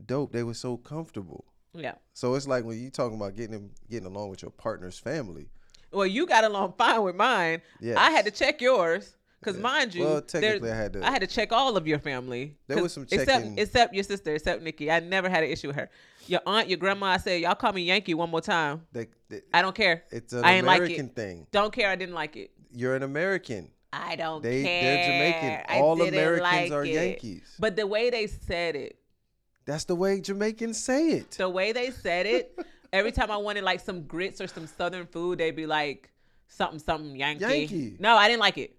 dope. 0.04 0.32
They 0.32 0.42
were 0.42 0.54
so 0.54 0.76
comfortable. 0.76 1.44
Yeah. 1.74 1.94
So 2.14 2.34
it's 2.34 2.46
like 2.48 2.64
when 2.64 2.78
you 2.80 2.90
talking 2.90 3.16
about 3.16 3.34
getting 3.36 3.52
them, 3.52 3.70
getting 3.90 4.06
along 4.06 4.30
with 4.30 4.42
your 4.42 4.50
partner's 4.50 4.98
family. 4.98 5.48
Well, 5.92 6.06
you 6.06 6.26
got 6.26 6.44
along 6.44 6.74
fine 6.78 7.02
with 7.02 7.16
mine. 7.16 7.62
Yes. 7.80 7.96
I 7.98 8.10
had 8.10 8.24
to 8.26 8.30
check 8.30 8.60
yours 8.60 9.16
because, 9.40 9.56
Yeah. 9.56 9.62
mind 9.62 9.94
you, 9.94 10.04
Well, 10.04 10.20
technically, 10.22 10.70
I 10.70 10.76
had 10.76 10.92
to- 10.94 11.06
I 11.06 11.10
had 11.10 11.20
to 11.20 11.26
check 11.26 11.52
all 11.52 11.76
of 11.76 11.86
your 11.86 11.98
family. 11.98 12.56
There 12.66 12.82
was 12.82 12.92
some 12.92 13.04
except 13.04 13.26
checking- 13.28 13.58
except 13.58 13.94
your 13.94 14.04
sister, 14.04 14.34
except 14.34 14.62
Nikki. 14.62 14.90
I 14.90 15.00
never 15.00 15.28
had 15.28 15.44
an 15.44 15.50
issue 15.50 15.68
with 15.68 15.76
her. 15.76 15.90
Your 16.26 16.40
aunt, 16.46 16.68
your 16.68 16.78
grandma. 16.78 17.06
I 17.06 17.16
said, 17.18 17.40
y'all 17.40 17.54
call 17.54 17.72
me 17.72 17.82
Yankee 17.82 18.14
one 18.14 18.30
more 18.30 18.40
time. 18.40 18.86
They, 18.92 19.06
they- 19.28 19.42
I 19.54 19.62
don't 19.62 19.74
care. 19.74 20.04
it's 20.10 20.32
an 20.32 20.44
I 20.44 20.54
ain't 20.54 20.66
like 20.66 20.80
it. 20.82 20.84
American 20.84 21.08
thing. 21.10 21.46
Don't 21.52 21.72
care. 21.72 21.88
I 21.90 21.96
didn't 21.96 22.14
like 22.14 22.36
it. 22.36 22.50
You're 22.72 22.94
an 22.96 23.02
American. 23.02 23.70
I 23.92 24.16
don't 24.16 24.42
They 24.42 24.62
care. 24.62 24.82
they're 24.82 25.04
Jamaican. 25.62 25.82
All 25.82 26.02
Americans 26.02 26.42
like 26.42 26.72
are 26.72 26.84
it. 26.84 26.88
Yankees. 26.92 27.54
But 27.58 27.76
the 27.76 27.86
way 27.86 28.10
they 28.10 28.26
said 28.26 28.76
it, 28.76 28.98
That's 29.64 29.84
the 29.84 29.94
way 29.94 30.20
Jamaicans 30.20 30.82
say 30.82 31.08
it. 31.12 31.30
the 31.32 31.48
way 31.48 31.72
they 31.72 31.90
said 31.90 32.26
it, 32.26 32.58
every 32.92 33.12
time 33.12 33.30
I 33.30 33.38
wanted 33.38 33.64
like 33.64 33.80
some 33.80 34.02
grits 34.02 34.40
or 34.42 34.46
some 34.46 34.66
southern 34.66 35.06
food, 35.06 35.38
they'd 35.38 35.56
be 35.56 35.66
like 35.66 36.10
something 36.48 36.78
something 36.78 37.16
Yankee. 37.16 37.44
Yankee. 37.44 37.96
No, 37.98 38.16
I 38.16 38.28
didn't 38.28 38.40
like 38.40 38.58
it. 38.58 38.74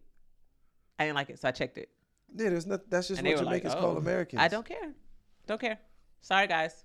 I 0.99 1.05
didn't 1.05 1.15
like 1.15 1.29
it, 1.29 1.39
so 1.39 1.47
I 1.47 1.51
checked 1.51 1.77
it. 1.77 1.89
Yeah, 2.35 2.49
there's 2.49 2.67
not. 2.67 2.89
That's 2.89 3.07
just 3.07 3.19
And 3.19 3.27
what 3.27 3.39
were 3.39 3.45
like, 3.45 3.63
Jamaicans 3.63 3.73
call 3.81 3.93
"Oh, 3.95 3.97
Americans. 3.97 4.41
I 4.41 4.47
don't 4.49 4.65
care. 4.65 4.93
Don't 5.47 5.59
care. 5.59 5.79
Sorry, 6.21 6.45
guys. 6.45 6.83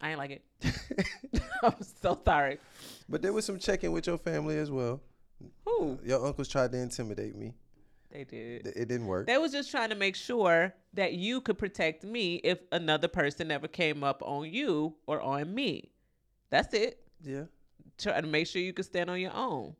I 0.00 0.10
ain't 0.10 0.18
like 0.18 0.30
it. 0.30 0.44
I'm 1.62 1.74
so 2.02 2.18
sorry. 2.24 2.58
But 3.08 3.20
there 3.22 3.32
was 3.34 3.44
some 3.44 3.58
checking 3.58 3.92
with 3.92 4.06
your 4.06 4.16
family 4.18 4.56
as 4.56 4.70
well. 4.70 5.02
Who? 5.66 5.98
Your 6.04 6.24
uncles 6.26 6.48
tried 6.48 6.72
to 6.72 6.78
intimidate 6.78 7.36
me. 7.36 7.52
They 8.10 8.24
did. 8.24 8.66
It 8.66 8.88
didn't 8.88 9.06
work. 9.06 9.26
They 9.26 9.38
was 9.38 9.52
just 9.52 9.70
trying 9.70 9.90
to 9.90 9.94
make 9.94 10.16
sure 10.16 10.74
that 10.94 11.12
you 11.12 11.40
could 11.42 11.58
protect 11.58 12.02
me 12.02 12.36
if 12.36 12.58
another 12.72 13.06
person 13.08 13.50
ever 13.52 13.68
came 13.68 14.02
up 14.02 14.22
on 14.24 14.50
you 14.52 14.96
or 15.06 15.20
on 15.20 15.54
me. 15.54 15.92
That's 16.50 16.74
it. 16.74 16.98
yeah. 17.22 17.44
Try 17.98 18.20
to 18.20 18.26
make 18.26 18.46
sure 18.46 18.62
you 18.62 18.72
could 18.72 18.86
stand 18.86 19.10
on 19.10 19.20
your 19.20 19.34
own. 19.34 19.76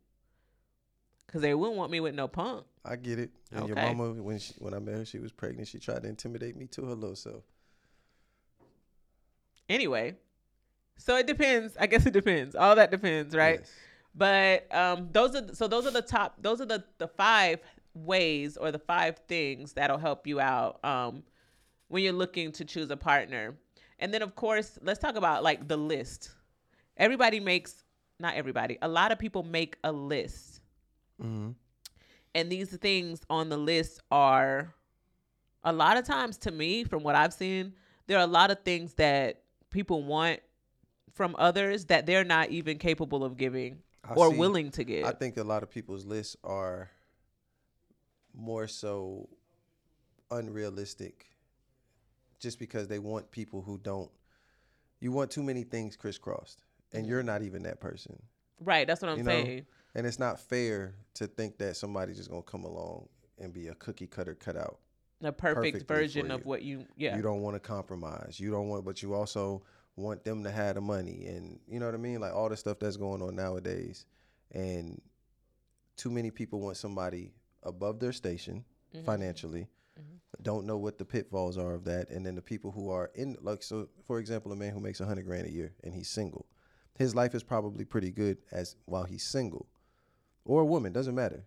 Cause 1.32 1.42
they 1.42 1.54
wouldn't 1.54 1.78
want 1.78 1.92
me 1.92 2.00
with 2.00 2.14
no 2.14 2.26
punk. 2.26 2.64
I 2.84 2.96
get 2.96 3.20
it. 3.20 3.30
And 3.52 3.68
your 3.68 3.76
mama, 3.76 4.12
when 4.14 4.38
she, 4.40 4.52
when 4.58 4.74
I 4.74 4.80
met 4.80 4.96
her, 4.96 5.04
she 5.04 5.18
was 5.18 5.30
pregnant. 5.30 5.68
She 5.68 5.78
tried 5.78 6.02
to 6.02 6.08
intimidate 6.08 6.56
me 6.56 6.66
to 6.68 6.86
her 6.86 6.94
little 6.94 7.14
self. 7.14 7.44
Anyway, 9.68 10.16
so 10.96 11.16
it 11.16 11.28
depends. 11.28 11.76
I 11.78 11.86
guess 11.86 12.04
it 12.04 12.12
depends. 12.12 12.56
All 12.56 12.74
that 12.74 12.90
depends, 12.90 13.36
right? 13.36 13.60
Yes. 13.60 13.72
But 14.14 14.74
um, 14.74 15.08
those 15.12 15.36
are 15.36 15.54
so 15.54 15.68
those 15.68 15.86
are 15.86 15.92
the 15.92 16.02
top. 16.02 16.34
Those 16.42 16.60
are 16.60 16.66
the 16.66 16.82
the 16.98 17.06
five 17.06 17.60
ways 17.94 18.56
or 18.56 18.72
the 18.72 18.78
five 18.78 19.20
things 19.28 19.72
that'll 19.72 19.98
help 19.98 20.26
you 20.26 20.40
out 20.40 20.84
um, 20.84 21.22
when 21.88 22.02
you're 22.02 22.12
looking 22.12 22.52
to 22.52 22.64
choose 22.64 22.90
a 22.90 22.96
partner. 22.96 23.56
And 23.98 24.12
then 24.12 24.22
of 24.22 24.34
course, 24.34 24.78
let's 24.82 24.98
talk 24.98 25.16
about 25.16 25.42
like 25.42 25.68
the 25.68 25.76
list. 25.76 26.30
Everybody 26.96 27.40
makes 27.40 27.84
not 28.18 28.34
everybody. 28.34 28.78
A 28.82 28.88
lot 28.88 29.12
of 29.12 29.18
people 29.18 29.42
make 29.42 29.76
a 29.84 29.92
list, 29.92 30.59
Mhm. 31.20 31.54
and 32.34 32.50
these 32.52 32.76
things 32.78 33.20
on 33.28 33.48
the 33.48 33.56
list 33.56 34.00
are 34.10 34.74
a 35.64 35.72
lot 35.72 35.96
of 35.96 36.04
times 36.04 36.38
to 36.38 36.50
me, 36.50 36.84
from 36.84 37.02
what 37.02 37.14
I've 37.14 37.34
seen, 37.34 37.74
there 38.06 38.16
are 38.18 38.24
a 38.24 38.26
lot 38.26 38.50
of 38.50 38.62
things 38.62 38.94
that 38.94 39.42
people 39.70 40.02
want 40.02 40.40
from 41.12 41.34
others 41.38 41.86
that 41.86 42.06
they're 42.06 42.24
not 42.24 42.50
even 42.50 42.78
capable 42.78 43.22
of 43.24 43.36
giving 43.36 43.82
I 44.04 44.14
or 44.14 44.30
see- 44.30 44.38
willing 44.38 44.70
to 44.72 44.84
give. 44.84 45.04
I 45.04 45.12
think 45.12 45.36
a 45.36 45.44
lot 45.44 45.62
of 45.62 45.70
people's 45.70 46.06
lists 46.06 46.36
are 46.42 46.90
more 48.32 48.66
so 48.68 49.28
unrealistic 50.30 51.26
just 52.38 52.58
because 52.58 52.88
they 52.88 52.98
want 52.98 53.30
people 53.30 53.60
who 53.62 53.76
don't 53.78 54.10
you 55.00 55.10
want 55.12 55.30
too 55.30 55.42
many 55.42 55.64
things 55.64 55.96
crisscrossed 55.96 56.62
and 56.92 57.06
you're 57.06 57.22
not 57.22 57.42
even 57.42 57.64
that 57.64 57.80
person 57.80 58.22
right, 58.60 58.86
that's 58.86 59.02
what 59.02 59.10
I'm 59.10 59.18
you 59.18 59.24
know, 59.24 59.30
saying. 59.30 59.66
And 59.94 60.06
it's 60.06 60.18
not 60.18 60.38
fair 60.40 60.94
to 61.14 61.26
think 61.26 61.58
that 61.58 61.76
somebody's 61.76 62.16
just 62.16 62.30
gonna 62.30 62.42
come 62.42 62.64
along 62.64 63.08
and 63.38 63.52
be 63.52 63.68
a 63.68 63.74
cookie 63.74 64.06
cutter 64.06 64.34
cutout 64.34 64.78
A 65.22 65.32
perfect 65.32 65.86
version 65.86 66.30
of 66.30 66.44
what 66.44 66.62
you 66.62 66.86
yeah. 66.96 67.16
you 67.16 67.22
don't 67.22 67.42
want 67.42 67.56
to 67.56 67.60
compromise. 67.60 68.38
You 68.38 68.50
don't 68.50 68.68
want 68.68 68.84
but 68.84 69.02
you 69.02 69.14
also 69.14 69.62
want 69.96 70.24
them 70.24 70.44
to 70.44 70.50
have 70.50 70.76
the 70.76 70.80
money. 70.80 71.26
And 71.26 71.58
you 71.68 71.78
know 71.78 71.86
what 71.86 71.94
i 71.94 71.98
mean? 71.98 72.20
Like 72.20 72.32
all 72.34 72.48
the 72.48 72.56
stuff 72.56 72.78
that's 72.78 72.96
going 72.96 73.20
on 73.22 73.34
nowadays. 73.36 74.06
And 74.52 75.00
too 75.96 76.10
many 76.10 76.30
people 76.30 76.60
want 76.60 76.76
somebody 76.76 77.32
above 77.62 78.00
their 78.00 78.12
station 78.12 78.64
Mhm. 78.94 79.04
financially 79.04 79.68
don't 80.42 80.64
know 80.64 80.78
what 80.78 80.96
the 80.96 81.04
pitfalls 81.04 81.58
are 81.58 81.74
of 81.74 81.84
that. 81.84 82.08
And 82.08 82.24
then 82.24 82.34
the 82.34 82.40
people 82.40 82.70
who 82.70 82.88
are 82.90 83.10
in 83.14 83.36
like 83.42 83.62
so 83.62 83.88
for 84.04 84.18
example 84.18 84.52
a 84.52 84.56
man 84.56 84.72
who 84.72 84.80
makes 84.80 85.00
a 85.00 85.04
hundred 85.06 85.26
grand 85.26 85.46
a 85.46 85.50
year 85.50 85.74
and 85.84 85.94
he's 85.94 86.08
single 86.08 86.46
his 86.96 87.14
life 87.14 87.34
is 87.34 87.42
probably 87.42 87.84
pretty 87.84 88.10
good 88.10 88.38
as 88.52 88.76
while 88.86 89.04
he's 89.04 89.22
single 89.22 89.66
or 90.44 90.62
a 90.62 90.66
woman 90.66 90.92
doesn't 90.92 91.14
matter. 91.14 91.44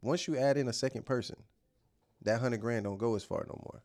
Once 0.00 0.26
you 0.26 0.36
add 0.36 0.56
in 0.56 0.68
a 0.68 0.72
second 0.72 1.04
person 1.04 1.36
that 2.22 2.40
hundred 2.40 2.60
grand 2.60 2.84
don't 2.84 2.98
go 2.98 3.14
as 3.14 3.24
far 3.24 3.44
no 3.48 3.58
more. 3.64 3.82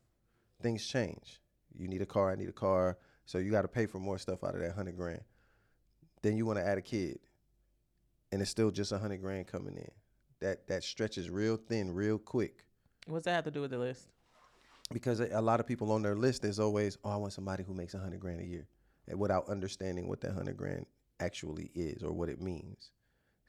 Things 0.62 0.86
change. 0.86 1.42
You 1.78 1.88
need 1.88 2.02
a 2.02 2.06
car 2.06 2.32
i 2.32 2.36
need 2.36 2.50
a 2.50 2.54
car. 2.54 2.98
So 3.26 3.38
you 3.38 3.52
got 3.52 3.64
to 3.64 3.68
pay 3.68 3.86
for 3.86 4.00
more 4.00 4.18
stuff 4.18 4.44
out 4.44 4.56
of 4.56 4.62
that 4.62 4.74
hundred 4.74 4.98
grand. 4.98 5.22
Then 6.22 6.38
you 6.38 6.46
want 6.46 6.60
to 6.60 6.66
add 6.66 6.78
a 6.78 6.82
kid 6.82 7.20
and 8.32 8.42
it's 8.42 8.52
still 8.52 8.72
just 8.72 8.92
a 8.92 8.98
hundred 8.98 9.22
grand 9.22 9.48
coming 9.48 9.76
in. 9.78 9.92
That 10.42 10.68
that 10.68 10.84
stretches 10.84 11.30
real 11.30 11.58
thin 11.58 11.94
real 11.94 12.18
quick. 12.18 12.66
What's 13.08 13.26
that 13.26 13.34
have 13.34 13.46
to 13.46 13.52
do 13.52 13.62
with 13.62 13.72
the 13.72 13.78
list? 13.78 14.08
because 14.92 15.20
a 15.20 15.28
a 15.32 15.42
lot 15.42 15.60
of 15.60 15.68
people 15.68 15.92
on 15.92 16.02
their 16.02 16.16
list 16.16 16.46
is 16.46 16.60
always, 16.60 16.98
oh, 17.04 17.12
I 17.12 17.16
want 17.16 17.34
somebody 17.34 17.64
who 17.64 17.74
makes 17.74 17.94
a 17.94 18.00
hundred 18.00 18.20
grand 18.20 18.42
a 18.42 18.46
year, 18.46 18.68
and 19.08 19.20
without 19.20 19.50
understanding 19.50 20.08
what 20.08 20.22
that 20.22 20.34
hundred 20.34 20.58
grand 20.58 20.86
actually 21.20 21.72
is 21.74 22.04
or 22.04 22.12
what 22.12 22.30
it 22.30 22.42
means. 22.42 22.92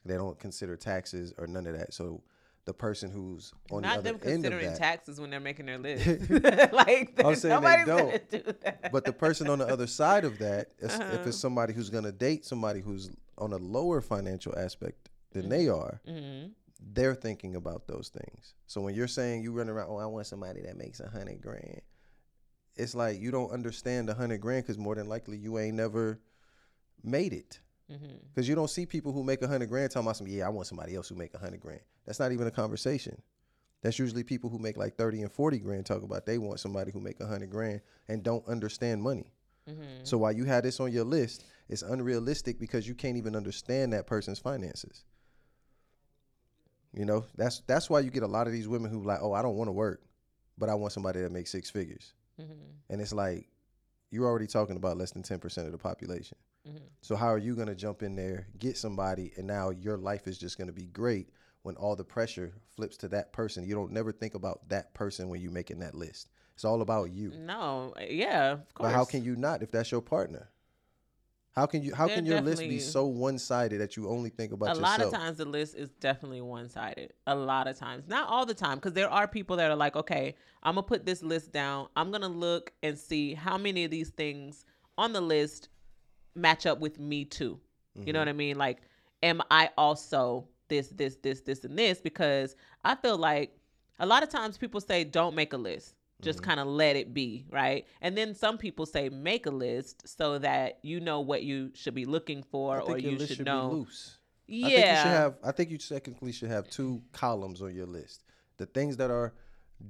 They 0.07 0.15
don't 0.15 0.39
consider 0.39 0.75
taxes 0.77 1.33
or 1.37 1.47
none 1.47 1.67
of 1.67 1.77
that. 1.77 1.93
So 1.93 2.21
the 2.65 2.73
person 2.73 3.09
who's 3.11 3.53
on 3.71 3.81
Not 3.83 3.97
the 3.97 4.03
them 4.13 4.15
other 4.21 4.29
end 4.29 4.45
of 4.45 4.51
considering 4.51 4.77
taxes 4.77 5.19
when 5.21 5.29
they're 5.29 5.39
making 5.39 5.67
their 5.67 5.77
list. 5.77 6.07
like 6.73 7.21
I'm 7.23 7.35
saying 7.35 7.61
they 7.61 7.83
don't. 7.85 8.29
do 8.29 8.41
that. 8.63 8.91
but 8.91 9.05
the 9.05 9.13
person 9.13 9.49
on 9.49 9.59
the 9.59 9.67
other 9.67 9.87
side 9.87 10.25
of 10.25 10.39
that, 10.39 10.71
is 10.79 10.93
if 10.93 10.99
Uh-huh. 11.01 11.23
it's 11.27 11.37
somebody 11.37 11.73
who's 11.73 11.89
gonna 11.89 12.11
date 12.11 12.43
somebody 12.45 12.81
who's 12.81 13.09
on 13.37 13.53
a 13.53 13.57
lower 13.57 14.01
financial 14.01 14.57
aspect 14.57 15.09
than 15.31 15.47
they 15.49 15.69
are, 15.69 16.01
Mhm. 16.07 16.51
they're 16.93 17.15
thinking 17.15 17.55
about 17.55 17.87
those 17.87 18.09
things. 18.09 18.53
So 18.65 18.81
when 18.81 18.95
you're 18.95 19.07
saying 19.07 19.43
you 19.43 19.51
run 19.53 19.69
around, 19.69 19.87
oh, 19.89 19.97
I 19.97 20.05
want 20.05 20.27
somebody 20.27 20.61
that 20.63 20.75
makes 20.77 20.99
a 20.99 21.07
hundred 21.07 21.41
grand, 21.41 21.81
it's 22.75 22.93
like 22.95 23.19
you 23.19 23.31
don't 23.31 23.51
understand 23.51 24.09
a 24.09 24.13
hundred 24.13 24.41
grand 24.41 24.63
because 24.63 24.77
more 24.77 24.95
than 24.95 25.07
likely 25.07 25.37
you 25.37 25.57
ain't 25.57 25.75
never 25.77 26.19
made 27.03 27.31
it. 27.33 27.59
Mhm. 27.89 28.19
Because 28.29 28.47
you 28.49 28.55
don't 28.55 28.69
see 28.69 28.85
people 28.85 29.11
who 29.13 29.23
make 29.23 29.41
a 29.41 29.47
hundred 29.47 29.69
grand 29.69 29.91
talking 29.91 30.05
about 30.07 30.17
some, 30.17 30.27
yeah, 30.27 30.45
I 30.45 30.49
want 30.49 30.67
somebody 30.67 30.95
else 30.95 31.07
who 31.09 31.15
make 31.15 31.33
a 31.33 31.37
hundred 31.37 31.61
grand. 31.61 31.81
That's 32.05 32.19
not 32.19 32.31
even 32.31 32.47
a 32.47 32.51
conversation. 32.51 33.21
That's 33.81 33.99
usually 33.99 34.23
people 34.23 34.49
who 34.49 34.59
make 34.59 34.75
like 34.75 34.95
30 34.95 35.21
and 35.21 35.31
40 35.31 35.59
grand 35.59 35.85
talk 35.85 36.01
about 36.03 36.25
they 36.25 36.37
want 36.37 36.59
somebody 36.59 36.91
who 36.91 36.99
make 36.99 37.19
a 37.19 37.27
hundred 37.27 37.49
grand 37.49 37.81
and 38.07 38.23
don't 38.23 38.45
understand 38.47 39.01
money. 39.01 39.31
Mhm. 39.67 40.05
So 40.05 40.17
while 40.17 40.31
you 40.31 40.45
have 40.45 40.63
this 40.63 40.79
on 40.79 40.91
your 40.91 41.05
list, 41.05 41.43
it's 41.69 41.81
unrealistic 41.81 42.59
because 42.59 42.87
you 42.87 42.95
can't 42.95 43.17
even 43.17 43.35
understand 43.35 43.93
that 43.93 44.07
person's 44.07 44.39
finances. 44.39 45.05
You 46.93 47.05
know, 47.05 47.25
that's 47.35 47.61
that's 47.67 47.89
why 47.89 47.99
you 47.99 48.09
get 48.09 48.23
a 48.23 48.27
lot 48.27 48.47
of 48.47 48.53
these 48.53 48.67
women 48.67 48.89
who 48.89 49.03
like, 49.03 49.19
oh, 49.21 49.33
I 49.33 49.41
don't 49.41 49.55
want 49.55 49.67
to 49.67 49.73
work, 49.73 50.01
but 50.57 50.69
I 50.69 50.73
want 50.75 50.93
somebody 50.93 51.21
that 51.21 51.31
makes 51.31 51.51
six 51.51 51.69
figures. 51.69 52.13
Mhm. 52.39 52.55
And 52.89 53.01
it's 53.01 53.13
like 53.13 53.49
you're 54.09 54.25
already 54.25 54.47
talking 54.47 54.77
about 54.77 54.97
less 54.97 55.11
than 55.11 55.21
10% 55.21 55.65
of 55.65 55.71
the 55.73 55.77
population. 55.77 56.37
Mhm. 56.67 56.81
So 57.01 57.15
how 57.15 57.27
are 57.27 57.37
you 57.37 57.55
going 57.55 57.67
to 57.67 57.75
jump 57.75 58.03
in 58.03 58.15
there, 58.15 58.47
get 58.57 58.77
somebody 58.77 59.31
and 59.37 59.47
now 59.47 59.69
your 59.69 59.97
life 59.97 60.27
is 60.27 60.37
just 60.37 60.57
going 60.57 60.67
to 60.67 60.73
be 60.73 60.87
great 60.87 61.29
when 61.63 61.75
all 61.75 61.95
the 61.95 62.03
pressure 62.03 62.53
flips 62.75 62.97
to 62.97 63.07
that 63.09 63.33
person. 63.33 63.65
You 63.65 63.75
don't 63.75 63.91
never 63.91 64.11
think 64.11 64.35
about 64.35 64.67
that 64.69 64.93
person 64.93 65.29
when 65.29 65.41
you're 65.41 65.51
making 65.51 65.79
that 65.79 65.95
list. 65.95 66.29
It's 66.55 66.65
all 66.65 66.81
about 66.81 67.11
you. 67.11 67.31
No, 67.31 67.93
yeah, 68.09 68.53
of 68.53 68.73
course. 68.73 68.89
But 68.89 68.95
how 68.95 69.05
can 69.05 69.23
you 69.23 69.35
not 69.35 69.61
if 69.61 69.71
that's 69.71 69.91
your 69.91 70.01
partner? 70.01 70.49
How 71.57 71.65
can 71.65 71.81
you 71.81 71.95
how 71.95 72.05
They're 72.05 72.17
can 72.17 72.25
your 72.27 72.39
list 72.41 72.61
be 72.61 72.79
so 72.79 73.05
one-sided 73.05 73.81
that 73.81 73.97
you 73.97 74.07
only 74.09 74.29
think 74.29 74.51
about 74.51 74.77
a 74.77 74.79
yourself? 74.79 74.99
lot 74.99 75.01
of 75.01 75.11
times 75.11 75.37
the 75.37 75.45
list 75.45 75.75
is 75.75 75.89
definitely 75.89 76.39
one-sided 76.39 77.13
a 77.25 77.33
lot 77.33 77.67
of 77.67 77.75
times 77.75 78.07
not 78.07 78.29
all 78.29 78.45
the 78.45 78.53
time 78.53 78.75
because 78.77 78.93
there 78.93 79.09
are 79.09 79.27
people 79.27 79.57
that 79.57 79.71
are 79.71 79.75
like 79.75 79.95
okay 79.95 80.35
i'm 80.61 80.75
gonna 80.75 80.83
put 80.83 81.03
this 81.03 81.23
list 81.23 81.51
down 81.51 81.87
i'm 81.95 82.11
gonna 82.11 82.27
look 82.27 82.73
and 82.83 82.95
see 82.95 83.33
how 83.33 83.57
many 83.57 83.83
of 83.85 83.89
these 83.89 84.11
things 84.11 84.65
on 84.99 85.13
the 85.13 85.21
list 85.21 85.69
match 86.37 86.65
up 86.65 86.79
with 86.79 86.99
me 86.99 87.25
too 87.25 87.59
you 87.95 88.13
know 88.13 88.19
mm-hmm. 88.19 88.27
what 88.27 88.29
i 88.29 88.33
mean 88.33 88.57
like 88.57 88.81
am 89.23 89.41
i 89.49 89.69
also 89.77 90.47
this 90.67 90.87
this 90.89 91.15
this 91.17 91.41
this 91.41 91.63
and 91.63 91.77
this 91.77 91.99
because 91.99 92.55
i 92.83 92.95
feel 92.95 93.17
like 93.17 93.57
a 93.99 94.05
lot 94.05 94.23
of 94.23 94.29
times 94.29 94.57
people 94.57 94.79
say 94.79 95.03
don't 95.03 95.35
make 95.35 95.53
a 95.53 95.57
list 95.57 95.95
just 96.21 96.39
mm-hmm. 96.39 96.49
kind 96.49 96.59
of 96.59 96.67
let 96.67 96.95
it 96.95 97.13
be 97.13 97.45
right 97.51 97.85
and 98.01 98.17
then 98.17 98.33
some 98.33 98.57
people 98.57 98.85
say 98.85 99.09
make 99.09 99.45
a 99.45 99.51
list 99.51 100.07
so 100.07 100.37
that 100.37 100.79
you 100.81 100.99
know 100.99 101.19
what 101.21 101.43
you 101.43 101.71
should 101.73 101.93
be 101.93 102.05
looking 102.05 102.43
for 102.43 102.77
I 102.77 102.81
or 102.81 102.97
you 102.97 103.11
list 103.11 103.27
should 103.27 103.37
should 103.37 103.45
know 103.45 103.69
be 103.69 103.75
loose. 103.75 104.17
yeah. 104.47 104.67
I 104.67 104.71
think 104.71 104.89
you 104.89 104.95
should 104.97 105.11
have 105.11 105.35
I 105.43 105.51
think 105.51 105.69
you 105.71 105.77
technically 105.77 106.31
should 106.31 106.49
have 106.49 106.69
two 106.69 107.01
columns 107.11 107.61
on 107.61 107.75
your 107.75 107.85
list. 107.85 108.23
The 108.57 108.65
things 108.65 108.97
that 108.97 109.11
are 109.11 109.33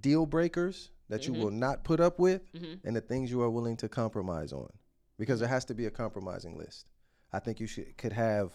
deal 0.02 0.26
breakers 0.26 0.90
that 1.10 1.22
Mm-hmm. 1.22 1.36
you 1.36 1.42
will 1.42 1.52
not 1.52 1.86
put 1.86 2.02
up 2.02 2.20
with 2.20 2.42
mm-hmm. 2.54 2.86
and 2.86 2.96
the 2.96 3.02
things 3.02 3.32
you 3.32 3.42
are 3.42 3.50
willing 3.50 3.78
to 3.78 3.88
compromise 3.88 4.52
on. 4.52 4.70
Because 5.18 5.40
there 5.40 5.50
has 5.50 5.66
to 5.66 5.74
be 5.74 5.86
a 5.86 5.92
compromising 5.92 6.58
list. 6.58 6.90
I 7.34 7.40
think 7.40 7.60
you 7.60 7.68
should 7.68 7.98
could 7.98 8.14
have, 8.14 8.52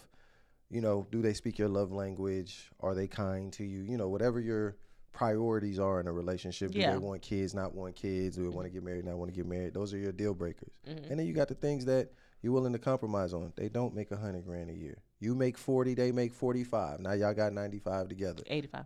you 0.69 0.81
know, 0.81 1.05
do 1.11 1.21
they 1.21 1.33
speak 1.33 1.57
your 1.59 1.69
love 1.69 1.91
language? 1.91 2.71
Are 2.79 2.95
they 2.95 3.07
kind 3.07 3.51
to 3.53 3.63
you? 3.63 3.81
You 3.81 3.97
know, 3.97 4.09
whatever 4.09 4.39
your 4.39 4.77
priorities 5.11 5.77
are 5.77 5.99
in 5.99 6.07
a 6.07 6.11
relationship. 6.11 6.71
Do 6.71 6.79
Yeah. 6.79 6.93
they 6.93 6.97
want 6.97 7.21
kids, 7.21 7.53
not 7.53 7.75
want 7.75 7.95
kids? 7.95 8.35
Do 8.35 8.43
they 8.43 8.49
want 8.49 8.65
to 8.65 8.71
get 8.71 8.83
married, 8.83 9.05
not 9.05 9.17
want 9.17 9.29
to 9.29 9.35
get 9.35 9.45
married? 9.45 9.73
Those 9.75 9.93
are 9.93 9.97
your 9.97 10.11
deal 10.11 10.33
breakers. 10.33 10.71
Mm-hmm. 10.87 11.11
And 11.11 11.19
then 11.19 11.27
you 11.27 11.33
got 11.33 11.47
the 11.49 11.53
things 11.55 11.85
that 11.85 12.11
you're 12.41 12.51
willing 12.53 12.73
to 12.73 12.79
compromise 12.79 13.33
on. 13.33 13.53
They 13.55 13.69
don't 13.69 13.93
make 13.93 14.09
a 14.11 14.17
hundred 14.17 14.43
grand 14.45 14.69
a 14.71 14.73
year. 14.73 14.97
You 15.19 15.35
make 15.35 15.57
forty, 15.57 15.93
they 15.93 16.11
make 16.11 16.33
forty 16.33 16.63
five. 16.63 16.99
Now 16.99 17.13
y'all 17.13 17.33
got 17.33 17.53
ninety 17.53 17.79
five 17.79 18.09
together. 18.09 18.43
85 18.47 18.85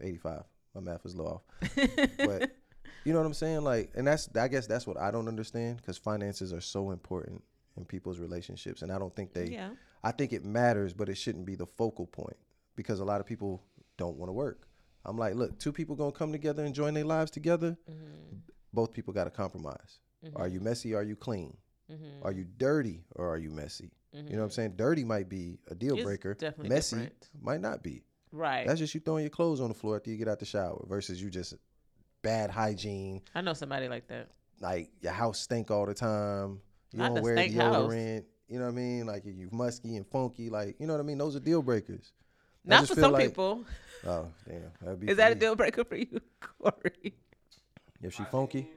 Eighty 0.00 0.18
five. 0.18 0.44
My 0.74 0.80
math 0.80 1.02
was 1.04 1.14
low 1.14 1.26
off. 1.26 1.76
But 2.18 2.52
you 3.04 3.12
know 3.12 3.18
what 3.20 3.26
I'm 3.26 3.34
saying? 3.34 3.62
Like, 3.62 3.90
and 3.94 4.06
that's 4.06 4.28
I 4.36 4.48
guess 4.48 4.66
that's 4.66 4.86
what 4.86 4.98
I 4.98 5.10
don't 5.10 5.28
understand 5.28 5.76
because 5.78 5.98
finances 5.98 6.52
are 6.52 6.60
so 6.60 6.90
important 6.90 7.42
in 7.76 7.84
people's 7.84 8.18
relationships, 8.18 8.82
and 8.82 8.90
I 8.92 8.98
don't 8.98 9.14
think 9.14 9.32
they. 9.32 9.46
yeah 9.46 9.70
I 10.06 10.12
think 10.12 10.34
it 10.34 10.44
matters, 10.44 10.92
but 10.92 11.08
it 11.08 11.14
shouldn't 11.16 11.46
be 11.46 11.54
the 11.54 11.64
focal 11.66 12.06
point 12.06 12.36
because 12.76 13.00
a 13.00 13.04
lot 13.04 13.20
of 13.20 13.26
people 13.26 13.62
don't 13.96 14.18
want 14.18 14.28
to 14.28 14.34
work. 14.34 14.68
I'm 15.06 15.16
like, 15.16 15.34
look, 15.34 15.58
two 15.58 15.72
people 15.72 15.96
gonna 15.96 16.12
come 16.12 16.30
together 16.30 16.62
and 16.64 16.74
join 16.74 16.92
their 16.92 17.04
lives 17.06 17.30
together. 17.30 17.76
Mm-hmm. 17.90 18.36
Both 18.74 18.92
people 18.92 19.14
got 19.14 19.24
to 19.24 19.30
compromise. 19.30 19.98
Are 20.36 20.48
you 20.48 20.60
messy? 20.60 20.94
Are 20.94 21.02
you 21.02 21.16
clean? 21.16 21.56
Mm-hmm. 21.90 22.22
Are 22.26 22.32
you 22.32 22.44
dirty 22.56 23.04
or 23.14 23.28
are 23.28 23.38
you 23.38 23.50
messy? 23.50 23.92
You 24.12 24.22
know 24.22 24.38
what 24.38 24.44
I'm 24.44 24.50
saying? 24.50 24.74
Dirty 24.76 25.04
might 25.04 25.28
be 25.28 25.58
a 25.68 25.74
deal 25.74 25.94
It's 25.96 26.04
breaker. 26.04 26.34
definitely 26.34 26.68
Messy 26.68 26.96
different. 26.96 27.28
might 27.42 27.60
not 27.60 27.82
be. 27.82 28.04
right 28.30 28.64
That's 28.66 28.78
just 28.78 28.94
you 28.94 29.00
throwing 29.00 29.22
your 29.24 29.30
clothes 29.30 29.60
on 29.60 29.68
the 29.68 29.74
floor 29.74 29.96
after 29.96 30.10
you 30.10 30.16
get 30.16 30.28
out 30.28 30.38
the 30.38 30.44
shower 30.46 30.84
versus 30.88 31.20
you 31.20 31.30
just 31.30 31.54
bad 32.24 32.50
hygiene, 32.50 33.20
i 33.34 33.40
know 33.40 33.52
somebody 33.52 33.86
like 33.88 34.08
that 34.08 34.28
like 34.60 34.90
your 35.00 35.12
house 35.12 35.38
stink 35.40 35.70
all 35.70 35.84
the 35.86 35.94
time. 35.94 36.60
You 36.92 36.98
Not 37.00 37.06
don't 37.08 37.14
the 37.16 37.22
wear 37.22 37.36
stank 37.36 37.54
house. 37.54 37.76
deodorant. 37.76 38.24
You 38.48 38.58
know 38.60 38.66
what 38.66 38.70
I 38.72 38.74
mean? 38.74 39.06
Like 39.06 39.24
you 39.26 39.48
musky 39.52 39.96
and 39.96 40.06
funky. 40.06 40.48
Like 40.48 40.76
you 40.78 40.86
know 40.86 40.94
what 40.94 41.00
I 41.00 41.02
mean? 41.02 41.18
Those 41.18 41.34
are 41.36 41.40
deal 41.40 41.60
breakers. 41.62 42.12
I 42.66 42.70
not 42.70 42.86
for 42.88 42.94
some 42.94 43.12
like- 43.12 43.28
people 43.28 43.64
Oh 44.06 44.28
damn, 44.48 44.70
that'd 44.82 45.00
be 45.00 45.06
is 45.06 45.12
for 45.12 45.16
that 45.16 45.32
a 45.32 45.34
deal 45.34 45.54
breaker 45.56 45.84
for 45.84 45.96
you 45.96 46.20
corey 46.40 47.14
If 48.02 48.14
she 48.14 48.22
funky, 48.24 48.68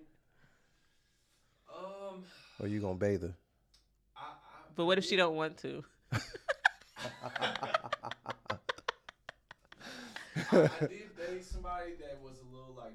Um, 1.73 2.23
or 2.59 2.67
you 2.67 2.79
gonna 2.81 2.95
bathe 2.95 3.21
her? 3.21 3.33
I, 4.15 4.21
I, 4.21 4.31
but 4.75 4.85
what 4.85 4.97
if 4.97 5.05
she 5.05 5.15
don't 5.15 5.35
want 5.35 5.57
to 5.59 5.83
I, 6.11 6.19
I 10.51 10.69
did 10.87 11.15
date 11.17 11.43
somebody 11.43 11.91
that 11.99 12.19
was 12.23 12.37
a 12.39 12.55
little 12.55 12.73
like 12.77 12.93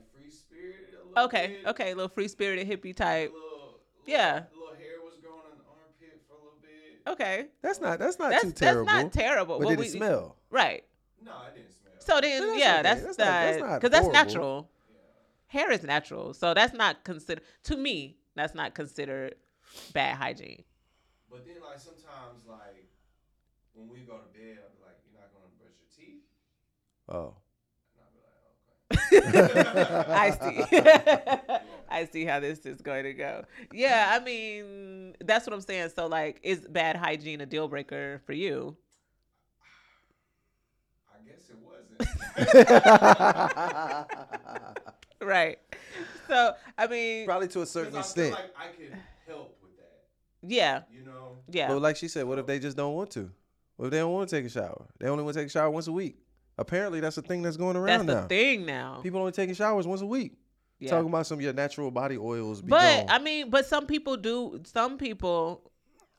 free 0.53 0.73
spirited. 0.73 0.95
A 0.95 1.09
little 1.09 1.25
okay 1.25 1.47
bit. 1.63 1.67
okay 1.71 1.95
little 1.95 2.09
free 2.09 2.29
spirited 2.29 2.69
hippie 2.69 2.91
A 2.91 2.95
type 2.95 3.33
little, 3.33 3.49
little, 3.49 3.81
Yeah. 4.07 4.45
Little 4.55 4.75
hair 4.77 5.01
was 5.05 5.15
growing 5.23 5.41
on 5.51 5.59
the 5.59 5.65
armpit 5.65 6.21
for 6.29 6.35
a 6.35 6.39
little 6.39 6.59
bit. 6.63 7.13
okay 7.13 7.47
That's 7.63 7.81
not. 7.81 7.99
That's 7.99 8.19
not 8.19 8.31
that's 8.31 8.43
too 8.45 8.49
that's 8.51 8.61
terrible. 8.61 8.85
not 8.87 9.13
terrible 9.13 9.59
but 9.59 9.67
Well, 9.67 9.69
did 9.71 9.79
we- 9.81 9.87
it 9.87 9.93
smell? 9.93 10.37
right 10.51 10.85
No, 11.25 11.33
it 11.49 11.55
didn't 11.57 11.73
smell. 11.73 11.93
so 11.99 12.21
then 12.21 12.41
Then 12.41 12.49
that's 12.49 12.61
yeah 12.61 12.73
okay. 12.75 12.83
that's 12.83 13.01
That's 13.03 13.19
not- 13.19 13.27
that's 13.27 13.61
not 13.61 13.69
not 13.71 13.81
because 13.81 13.91
that's 13.91 14.05
horrible. 14.07 14.25
natural 14.27 14.71
hair 15.47 15.71
is 15.71 15.83
natural 15.83 16.35
so 16.35 16.55
that's 16.55 16.73
not 16.75 17.05
considered 17.05 17.45
to 17.65 17.77
me 17.77 18.17
that's 18.35 18.55
not 18.55 18.75
considered 18.75 19.35
bad 19.93 20.17
hygiene 20.17 20.65
But 21.31 21.45
then, 21.47 21.57
like 21.63 21.79
sometimes, 21.79 22.45
like 22.47 22.89
when 23.75 23.89
we 23.89 24.01
go 24.01 24.19
to 24.19 24.29
bed, 24.39 24.59
I'll 24.61 24.69
be 24.77 24.81
like, 24.85 24.97
"You're 25.05 25.17
not 25.21 25.33
gonna 25.33 25.49
brush 25.59 25.73
your 25.81 25.89
teeth," 25.97 26.25
Oh. 27.09 27.37
and 27.97 28.05
I'll 28.05 28.13
be 28.13 28.21
like, 28.21 29.01
"Okay." 29.01 29.02
I 29.19 30.31
see. 30.41 30.65
I 31.91 32.07
see 32.07 32.25
how 32.25 32.41
this 32.41 32.65
is 32.65 32.81
going 32.81 33.05
to 33.05 33.13
go. 33.13 33.45
Yeah, 33.73 34.09
I 34.19 34.25
mean, 34.25 35.15
that's 35.21 35.47
what 35.47 35.53
I'm 35.55 35.61
saying. 35.61 35.91
So, 35.95 36.07
like, 36.07 36.41
is 36.43 36.61
bad 36.61 36.97
hygiene 36.97 37.43
a 37.43 37.47
deal 37.47 37.69
breaker 37.69 38.23
for 38.25 38.33
you? 38.33 38.75
I 41.13 41.19
guess 41.29 41.51
it 41.51 41.59
wasn't. 41.59 42.09
Right. 45.21 45.59
So, 46.27 46.55
I 46.77 46.87
mean, 46.89 47.27
Probably 47.27 47.47
to 47.49 47.63
a 47.63 47.67
certain 47.67 47.91
I 47.91 47.93
feel 47.93 48.01
extent. 48.01 48.33
like 48.33 48.53
I 48.59 48.67
could 48.77 48.97
help 49.29 49.57
with 49.63 49.77
that. 49.77 50.03
yeah, 50.43 50.81
You 50.91 51.05
know. 51.05 51.37
yeah. 51.49 51.69
But 51.69 51.81
like 51.81 51.97
she 51.97 52.09
said, 52.09 52.27
what 52.27 52.41
if 52.41 52.47
they 52.47 52.59
just 52.59 52.77
don't 52.77 52.95
want 52.95 53.13
to? 53.13 53.31
What 53.77 53.87
if 53.87 53.93
they 53.93 53.99
don't 53.99 54.13
want 54.13 54.29
to 54.29 54.37
take 54.37 54.47
a 54.47 54.49
shower? 54.49 54.87
They 54.99 55.07
only 55.09 55.23
want 55.23 55.35
to 55.35 55.41
take 55.41 55.47
a 55.47 55.51
shower 55.51 55.71
once 55.71 55.87
a 55.87 55.93
week. 55.93 56.19
Apparently, 56.59 57.01
that's 57.01 57.17
the 57.17 57.23
thing 57.23 57.43
that's 57.43 57.57
going 57.57 57.77
around 57.77 58.07
now. 58.07 58.15
that's 58.15 58.19
around 58.19 58.29
the 58.29 58.35
thing 58.35 58.67
now. 58.67 59.01
People 59.03 59.21
only 59.21 59.33
taking 59.33 59.55
showers 59.55 59.87
once 59.87 60.01
a 60.03 60.07
week. 60.07 60.35
yeah. 60.79 60.91
Talking 60.91 61.09
about 61.09 61.27
some 61.27 61.39
of 61.39 61.43
your 61.43 61.53
natural 61.53 61.91
body 61.91 62.19
oils. 62.19 62.61
But 62.61 63.07
gone. 63.07 63.07
I 63.09 63.19
mean, 63.19 63.51
but 63.51 63.67
some 63.67 63.87
people 63.87 64.17
do. 64.17 64.61
Some 64.65 64.99
people, 64.99 65.71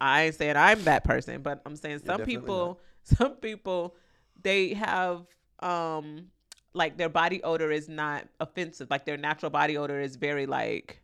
I 0.02 0.24
ain't 0.24 0.36
saying 0.36 0.58
I'm 0.58 0.84
that 0.86 1.04
person, 1.04 1.42
but 1.42 1.62
I'm 1.66 1.76
saying 1.76 2.00
some 2.00 2.18
definitely 2.18 2.38
people, 2.38 2.80
some 3.04 3.36
people, 3.36 3.96
they 4.42 4.74
have 4.74 5.26
um 5.60 6.28
like 6.74 6.98
their 6.98 7.10
body 7.10 7.42
odor 7.44 7.72
is 7.72 7.88
not 7.88 8.28
offensive. 8.40 8.90
Like 8.90 9.06
their 9.06 9.18
natural 9.18 9.52
body 9.52 9.78
odor 9.78 10.02
is 10.02 10.16
very 10.16 10.48
like 10.48 11.02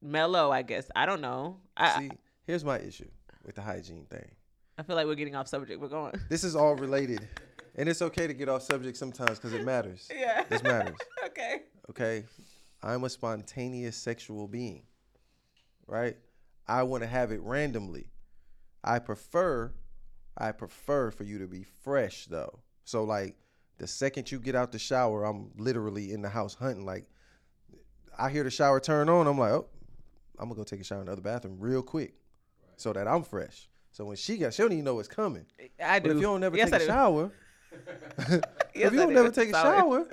mellow. 0.00 0.50
I 0.50 0.62
guess 0.62 0.90
I 0.94 1.06
don't 1.06 1.20
know. 1.20 1.58
I 1.76 1.98
See, 1.98 2.10
here's 2.46 2.64
my 2.64 2.78
issue 2.78 3.08
with 3.44 3.56
the 3.56 3.62
hygiene 3.62 4.06
thing. 4.10 4.30
I 4.76 4.82
feel 4.82 4.96
like 4.96 5.06
we're 5.06 5.14
getting 5.14 5.36
off 5.36 5.48
subject. 5.48 5.80
We're 5.80 5.88
going. 5.88 6.14
This 6.28 6.42
is 6.42 6.56
all 6.56 6.74
related, 6.74 7.28
and 7.76 7.88
it's 7.88 8.02
okay 8.02 8.26
to 8.26 8.34
get 8.34 8.48
off 8.48 8.62
subject 8.62 8.96
sometimes 8.96 9.38
because 9.38 9.52
it 9.52 9.64
matters. 9.64 10.10
yeah. 10.16 10.44
This 10.48 10.62
matters. 10.62 10.96
okay. 11.26 11.62
Okay, 11.90 12.24
I'm 12.82 13.04
a 13.04 13.10
spontaneous 13.10 13.96
sexual 13.96 14.48
being, 14.48 14.82
right? 15.86 16.16
I 16.66 16.82
want 16.82 17.02
to 17.02 17.06
have 17.06 17.30
it 17.30 17.40
randomly. 17.42 18.10
I 18.82 18.98
prefer, 18.98 19.72
I 20.36 20.52
prefer 20.52 21.10
for 21.10 21.24
you 21.24 21.38
to 21.38 21.46
be 21.46 21.62
fresh 21.62 22.26
though. 22.26 22.60
So 22.84 23.04
like, 23.04 23.36
the 23.78 23.86
second 23.86 24.30
you 24.32 24.38
get 24.38 24.54
out 24.54 24.72
the 24.72 24.78
shower, 24.78 25.24
I'm 25.24 25.50
literally 25.56 26.12
in 26.12 26.22
the 26.22 26.28
house 26.28 26.54
hunting. 26.54 26.84
Like, 26.84 27.06
I 28.18 28.30
hear 28.30 28.44
the 28.44 28.50
shower 28.50 28.80
turn 28.80 29.08
on, 29.08 29.26
I'm 29.26 29.38
like, 29.38 29.52
oh, 29.52 29.66
I'm 30.38 30.48
gonna 30.48 30.56
go 30.56 30.64
take 30.64 30.80
a 30.80 30.84
shower 30.84 31.00
in 31.00 31.06
the 31.06 31.12
other 31.12 31.22
bathroom 31.22 31.58
real 31.60 31.82
quick, 31.82 32.14
so 32.76 32.92
that 32.92 33.06
I'm 33.06 33.22
fresh. 33.22 33.68
So 33.94 34.04
when 34.06 34.16
she 34.16 34.38
got, 34.38 34.52
she 34.52 34.60
don't 34.60 34.72
even 34.72 34.84
know 34.84 34.96
what's 34.96 35.06
coming. 35.06 35.46
I 35.80 36.00
do. 36.00 36.08
But 36.08 36.16
if 36.16 36.16
you 36.16 36.22
don't 36.22 36.40
never 36.40 36.56
yes, 36.56 36.66
take 36.66 36.74
I 36.74 36.76
a 36.78 36.80
do. 36.80 36.86
shower, 36.86 37.30
Yes, 38.18 38.40
if 38.74 38.92
you 38.92 38.98
don't 38.98 39.08
do. 39.10 39.14
never 39.14 39.30
take 39.30 39.50
a 39.50 39.52
Sorry. 39.52 39.78
shower, 39.78 40.06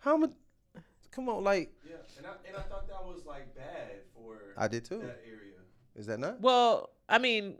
how 0.00 0.16
much? 0.16 0.30
Come 1.10 1.28
on, 1.28 1.44
like 1.44 1.70
Yeah, 1.86 1.96
and 2.16 2.26
I 2.26 2.30
and 2.48 2.56
I 2.56 2.60
thought 2.62 2.88
that 2.88 3.04
was 3.04 3.26
like 3.26 3.54
bad 3.54 4.00
for 4.14 4.38
I 4.56 4.68
did 4.68 4.86
too. 4.86 5.00
that 5.00 5.20
area. 5.26 5.52
Is 5.94 6.06
that 6.06 6.18
not? 6.18 6.40
Well, 6.40 6.88
I 7.10 7.18
mean, 7.18 7.56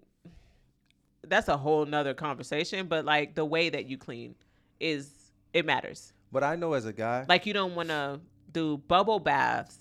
that's 1.29 1.49
a 1.49 1.59
whole 1.59 1.85
nother 1.85 2.15
conversation, 2.15 2.87
but 2.87 3.05
like 3.05 3.35
the 3.35 3.45
way 3.45 3.69
that 3.69 3.85
you 3.85 3.99
clean 3.99 4.35
is 4.81 5.11
it 5.53 5.67
matters. 5.67 6.15
But 6.33 6.43
I 6.43 6.57
know 6.57 6.73
as 6.73 6.87
a 6.87 6.93
guy, 6.95 7.27
Like 7.29 7.45
you 7.45 7.53
don't 7.53 7.75
want 7.75 7.91
to 7.91 8.19
do 8.51 8.79
bubble 8.79 9.19
baths 9.21 9.77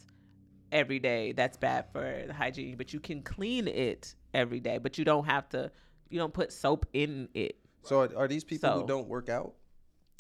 every 0.73 0.99
day. 0.99 1.31
That's 1.31 1.55
bad 1.55 1.85
for 1.93 2.23
the 2.27 2.33
hygiene, 2.33 2.75
but 2.75 2.91
you 2.93 2.99
can 2.99 3.21
clean 3.21 3.67
it 3.69 4.13
every 4.35 4.59
day, 4.59 4.77
but 4.77 4.97
you 4.97 5.05
don't 5.05 5.25
have 5.25 5.49
to 5.49 5.71
you 6.09 6.19
don't 6.19 6.33
put 6.33 6.51
soap 6.53 6.85
in 6.93 7.27
it. 7.33 7.57
so 7.83 8.01
are, 8.01 8.09
are 8.15 8.27
these 8.27 8.43
people 8.43 8.69
So- 8.69 8.81
who 8.81 8.87
don't 8.87 9.07
work 9.07 9.27
out 9.29 9.53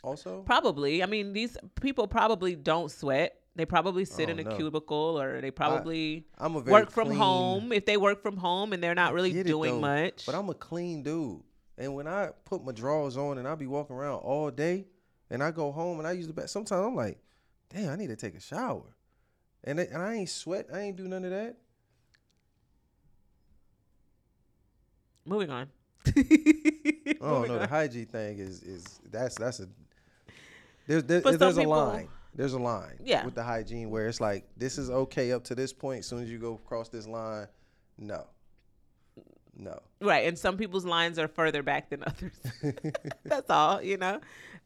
also? 0.03 0.41
Probably. 0.43 1.03
I 1.03 1.05
mean, 1.05 1.33
these 1.33 1.57
people 1.81 2.07
probably 2.07 2.55
don't 2.55 2.89
sweat. 2.91 3.39
They 3.55 3.65
probably 3.65 4.03
sit 4.03 4.27
Oh, 4.27 4.31
in 4.33 4.39
a 4.39 4.43
no. 4.43 4.55
cubicle 4.57 5.19
or 5.21 5.39
they 5.39 5.51
probably 5.51 6.25
I'm 6.37 6.55
a 6.55 6.59
work 6.59 6.91
from 6.91 7.07
clean- 7.09 7.19
home. 7.19 7.71
If 7.71 7.85
they 7.85 7.97
work 7.97 8.21
from 8.21 8.35
home 8.37 8.73
and 8.73 8.83
they're 8.83 8.95
not 8.95 9.13
really 9.13 9.31
doing 9.43 9.75
though, 9.75 9.79
much. 9.79 10.25
But 10.25 10.35
I'm 10.35 10.49
a 10.49 10.53
clean 10.55 11.03
dude. 11.03 11.41
And 11.77 11.93
when 11.95 12.07
I 12.07 12.31
put 12.45 12.63
my 12.65 12.71
drawers 12.71 13.15
on 13.17 13.37
and 13.37 13.47
I 13.47 13.55
be 13.55 13.67
walking 13.67 13.95
around 13.95 14.19
all 14.19 14.49
day 14.51 14.87
and 15.29 15.41
I 15.43 15.51
go 15.51 15.71
home 15.71 15.99
and 15.99 16.07
I 16.07 16.11
use 16.13 16.27
the 16.27 16.33
bath, 16.33 16.49
sometimes 16.49 16.85
I'm 16.85 16.95
like, 16.95 17.19
damn, 17.69 17.89
I 17.91 17.95
need 17.95 18.07
to 18.07 18.15
take 18.15 18.35
a 18.35 18.39
shower. 18.41 18.95
And, 19.63 19.79
it, 19.79 19.89
and 19.91 20.01
I 20.01 20.15
ain't 20.15 20.29
sweat. 20.29 20.67
I 20.73 20.81
ain't 20.81 20.95
do 20.97 21.07
none 21.07 21.23
of 21.25 21.31
that. 21.31 21.55
Moving 25.25 25.49
on. 25.49 25.67
Oh 27.21 27.39
Moving 27.39 27.51
no, 27.53 27.59
the 27.59 27.67
hygiene 27.67 28.05
thing 28.05 28.39
is 28.39 28.61
is 28.61 28.99
that's 29.09 29.35
that's 29.35 29.59
a 29.59 29.67
there's 30.87 31.03
there, 31.05 31.21
For 31.21 31.31
some 31.31 31.37
there's 31.39 31.57
a 31.57 31.61
people- 31.61 31.75
line. 31.77 32.07
There's 32.35 32.53
a 32.53 32.59
line 32.59 32.97
Yeah. 33.03 33.23
with 33.25 33.33
the 33.33 33.43
hygiene 33.43 33.89
where 33.89 34.07
it's 34.07 34.19
like 34.19 34.45
this 34.57 34.77
is 34.77 34.89
okay 34.89 35.31
up 35.31 35.45
to 35.45 35.55
this 35.55 35.71
point. 35.71 35.99
As 35.99 36.05
soon 36.07 36.21
as 36.21 36.29
you 36.29 36.37
go 36.37 36.53
across 36.55 36.89
this 36.89 37.07
line, 37.07 37.47
no, 37.97 38.27
no. 39.57 39.79
Right, 40.01 40.27
and 40.27 40.37
some 40.37 40.57
people's 40.57 40.83
lines 40.85 41.17
are 41.17 41.29
further 41.29 41.63
back 41.63 41.89
than 41.89 42.03
others. 42.03 42.33
That's 43.23 43.49
all, 43.49 43.81
you 43.81 43.95
know. 43.97 44.15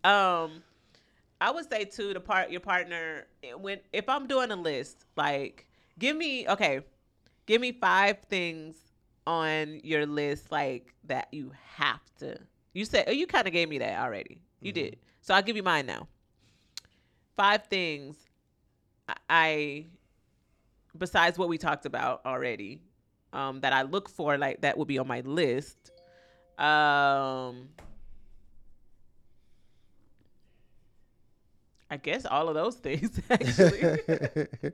Um, 0.03 0.63
I 1.39 1.51
would 1.51 1.69
say 1.69 1.85
too, 1.85 2.13
the 2.15 2.19
part 2.19 2.49
your 2.49 2.61
partner 2.61 3.27
when 3.59 3.79
if 3.93 4.09
I'm 4.09 4.25
doing 4.27 4.49
a 4.51 4.55
list, 4.55 5.05
like 5.15 5.67
give 5.99 6.17
me 6.17 6.47
okay, 6.49 6.81
give 7.45 7.61
me 7.61 7.71
five 7.71 8.17
things 8.29 8.75
on 9.29 9.79
your 9.83 10.07
list 10.07 10.51
like 10.51 10.95
that 11.05 11.27
you 11.31 11.51
have 11.75 12.01
to. 12.17 12.35
You 12.73 12.83
said 12.83 13.05
oh, 13.07 13.11
you 13.11 13.27
kind 13.27 13.45
of 13.47 13.53
gave 13.53 13.69
me 13.69 13.77
that 13.77 13.99
already. 13.99 14.41
You 14.59 14.71
did, 14.71 14.97
so 15.21 15.35
I'll 15.35 15.43
give 15.43 15.55
you 15.55 15.63
mine 15.63 15.85
now. 15.85 16.07
Five 17.37 17.67
things 17.67 18.17
I- 19.07 19.15
I 19.29 19.85
besides 20.97 21.37
what 21.37 21.47
we 21.47 21.57
talked 21.57 21.85
about 21.85 22.21
already 22.25 22.81
um, 23.31 23.59
that 23.61 23.71
I 23.73 23.83
look 23.83 24.09
for, 24.09 24.37
like 24.37 24.61
that 24.61 24.77
would 24.77 24.87
be 24.87 24.97
on 24.97 25.07
my 25.07 25.21
list. 25.21 25.91
Um, 26.57 27.69
I 31.91 31.97
guess 32.01 32.25
all 32.25 32.49
of 32.49 32.55
those 32.55 32.75
things, 32.75 33.19
actually. 33.29 33.99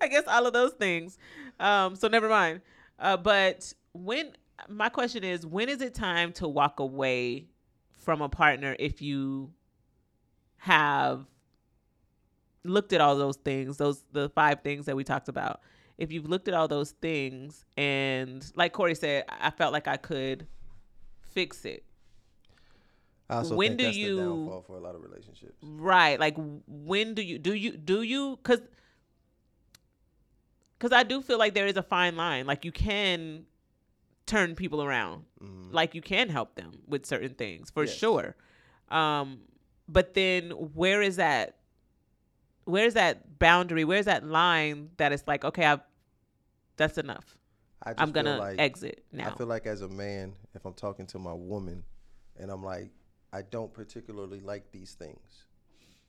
I 0.00 0.08
guess 0.08 0.24
all 0.26 0.46
of 0.46 0.52
those 0.52 0.72
things. 0.72 1.18
Um, 1.58 1.96
so 1.96 2.08
never 2.08 2.28
mind. 2.28 2.60
Uh, 2.98 3.16
but 3.16 3.72
when 3.94 4.32
my 4.68 4.88
question 4.90 5.24
is, 5.24 5.46
when 5.46 5.68
is 5.70 5.80
it 5.80 5.94
time 5.94 6.32
to 6.34 6.46
walk 6.48 6.78
away 6.80 7.46
from 7.92 8.20
a 8.20 8.28
partner 8.28 8.76
if 8.78 9.00
you 9.00 9.50
have 10.58 11.26
looked 12.64 12.92
at 12.92 13.00
all 13.00 13.16
those 13.16 13.36
things, 13.36 13.76
those 13.78 14.02
the 14.12 14.28
five 14.30 14.60
things 14.62 14.84
that 14.86 14.96
we 14.96 15.04
talked 15.04 15.28
about? 15.28 15.60
If 15.96 16.10
you've 16.10 16.28
looked 16.28 16.48
at 16.48 16.54
all 16.54 16.66
those 16.66 16.90
things 16.90 17.64
and, 17.76 18.44
like 18.56 18.72
Corey 18.72 18.96
said, 18.96 19.24
I 19.28 19.50
felt 19.50 19.72
like 19.72 19.86
I 19.86 19.96
could 19.96 20.46
fix 21.22 21.64
it. 21.64 21.84
I 23.30 23.36
also 23.36 23.54
When 23.56 23.70
think 23.70 23.78
do 23.78 23.84
that's 23.86 23.96
you- 23.96 24.16
the 24.16 24.22
downfall 24.22 24.62
for 24.66 24.76
a 24.76 24.80
lot 24.80 24.94
of 24.96 25.02
relationships. 25.02 25.56
Right. 25.62 26.18
Like 26.20 26.34
when 26.66 27.14
do 27.14 27.22
you 27.22 27.38
do 27.38 27.54
you 27.54 27.72
do 27.76 28.02
you 28.02 28.38
cuz 28.42 28.60
cuz 30.78 30.92
I 30.92 31.04
do 31.04 31.22
feel 31.22 31.38
like 31.38 31.54
there 31.54 31.66
is 31.66 31.76
a 31.76 31.82
fine 31.82 32.16
line. 32.16 32.44
Like 32.46 32.64
you 32.64 32.72
can 32.72 33.46
turn 34.26 34.54
people 34.54 34.82
around. 34.82 35.24
Mhm. 35.42 35.72
Like 35.72 35.94
you 35.94 36.02
can 36.02 36.28
help 36.28 36.54
them 36.54 36.72
with 36.86 37.04
certain 37.06 37.34
things 37.34 37.70
for 37.70 37.84
Yes. 37.84 37.94
sure. 37.94 38.36
Um 38.88 39.40
but 39.88 40.14
then 40.14 40.50
where 40.50 41.02
is 41.02 41.16
that 41.16 41.56
where's 42.64 42.94
that 42.94 43.38
boundary? 43.38 43.84
Where's 43.84 44.06
that 44.06 44.24
line 44.24 44.90
that 44.96 45.12
it's 45.12 45.26
like 45.26 45.44
okay, 45.44 45.64
I've, 45.64 45.80
that's 46.76 46.98
enough. 46.98 47.36
I 47.82 47.90
just 47.90 48.00
I'm 48.02 48.12
gonna 48.12 48.38
like, 48.38 48.58
exit 48.58 49.04
now. 49.12 49.30
I 49.32 49.36
feel 49.36 49.46
like 49.46 49.66
as 49.66 49.82
a 49.82 49.88
man, 49.88 50.32
if 50.54 50.64
I'm 50.64 50.72
talking 50.72 51.06
to 51.08 51.18
my 51.18 51.34
woman, 51.34 51.84
and 52.38 52.50
I'm 52.50 52.64
like, 52.64 52.90
I 53.32 53.42
don't 53.42 53.72
particularly 53.72 54.40
like 54.40 54.72
these 54.72 54.94
things, 54.94 55.44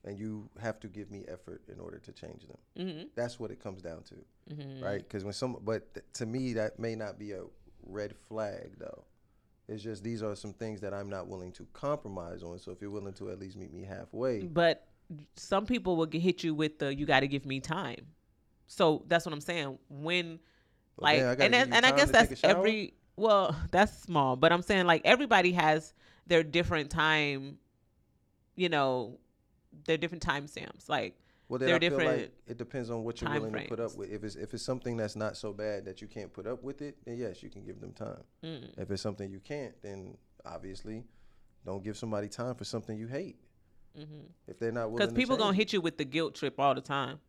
and 0.05 0.18
you 0.18 0.49
have 0.61 0.80
to 0.80 0.88
give 0.88 1.11
me 1.11 1.26
effort 1.28 1.63
in 1.68 1.80
order 1.82 1.99
to 1.99 2.11
change 2.13 2.47
them. 2.47 2.57
mhm. 2.78 3.09
That's 3.16 3.39
what 3.39 3.51
it 3.51 3.59
comes 3.61 3.82
down 3.82 4.03
to, 4.03 4.16
Mhm. 4.53 4.82
right? 4.82 4.99
Because 5.03 5.26
when 5.26 5.34
some, 5.34 5.57
but 5.63 5.93
th- 5.93 6.05
to 6.13 6.26
me, 6.26 6.53
that 6.53 6.80
may 6.80 6.95
not 6.95 7.20
be 7.20 7.34
a 7.34 7.43
red 7.86 8.15
flag 8.27 8.71
though. 8.79 9.03
It's 9.67 9.81
just 9.81 10.03
these 10.03 10.21
are 10.21 10.36
some 10.36 10.53
things 10.53 10.81
that 10.81 10.93
I'm 10.93 11.09
not 11.09 11.27
willing 11.27 11.51
to 11.53 11.65
compromise 11.73 12.43
on. 12.43 12.59
So 12.59 12.71
if 12.71 12.81
you're 12.81 12.91
willing 12.91 13.13
to 13.13 13.31
at 13.31 13.39
least 13.39 13.57
meet 13.57 13.73
me 13.73 13.83
halfway, 13.83 14.43
But 14.43 14.88
some 15.36 15.65
people 15.65 15.95
will 15.95 16.07
hit 16.11 16.43
you 16.43 16.53
with 16.53 16.79
the 16.79 16.93
you 16.93 17.05
got 17.05 17.21
to 17.21 17.27
give 17.27 17.45
me 17.45 17.59
time. 17.59 18.05
So 18.67 19.03
that's 19.07 19.25
what 19.25 19.33
I'm 19.33 19.41
saying. 19.41 19.77
When 19.89 20.39
Well, 20.97 21.13
like 21.13 21.19
damn, 21.19 21.53
I 21.53 21.57
and 21.57 21.73
and 21.73 21.86
I 21.86 21.91
guess 21.91 22.07
to 22.07 22.13
take 22.13 22.25
a 22.25 22.27
that's 22.29 22.43
every 22.43 22.93
well, 23.15 23.55
that's 23.71 23.97
small, 23.99 24.36
but 24.36 24.51
I'm 24.51 24.61
saying 24.61 24.86
like 24.86 25.01
everybody 25.05 25.51
has 25.53 25.93
their 26.27 26.43
different 26.43 26.89
time, 26.89 27.57
you 28.55 28.69
know, 28.69 29.19
their 29.86 29.97
different 29.97 30.21
time 30.21 30.47
stamps. 30.47 30.89
Like 30.89 31.17
Well, 31.47 31.59
then 31.59 31.67
They're 31.67 31.75
I 31.75 31.79
feel 31.79 31.89
different 31.99 32.21
like 32.21 32.31
it 32.47 32.57
depends 32.57 32.89
on 32.89 33.03
what 33.03 33.21
you're 33.21 33.31
willing 33.31 33.53
to 33.53 33.67
put 33.67 33.79
up 33.79 33.95
with. 33.95 34.11
If 34.11 34.23
it's 34.23 34.35
if 34.35 34.53
it's 34.53 34.63
something 34.63 34.97
that's 34.97 35.15
not 35.15 35.37
so 35.37 35.53
bad 35.53 35.85
that 35.85 36.01
you 36.01 36.07
can't 36.07 36.33
put 36.33 36.47
up 36.47 36.63
with 36.63 36.81
it, 36.81 36.97
then 37.05 37.17
yes, 37.17 37.43
you 37.43 37.49
can 37.49 37.63
give 37.63 37.79
them 37.79 37.93
time. 37.93 38.23
mm, 38.43 38.69
If 38.79 38.89
it's 38.89 39.01
something 39.01 39.29
you 39.29 39.39
can't, 39.39 39.79
then 39.83 40.17
obviously 40.43 41.03
don't 41.65 41.83
give 41.83 41.97
somebody 41.97 42.27
time 42.29 42.55
for 42.55 42.63
something 42.65 42.97
you 42.97 43.07
hate. 43.07 43.37
mhm. 43.97 44.25
If 44.47 44.59
they're 44.59 44.71
not 44.71 44.91
willing, 44.91 45.07
to 45.09 45.13
people 45.13 45.37
going 45.37 45.53
to 45.53 45.57
hit 45.57 45.71
you 45.73 45.81
with 45.81 45.97
the 45.97 46.05
guilt 46.05 46.35
trip 46.35 46.59
all 46.59 46.73
the 46.75 46.81
time. 46.81 47.19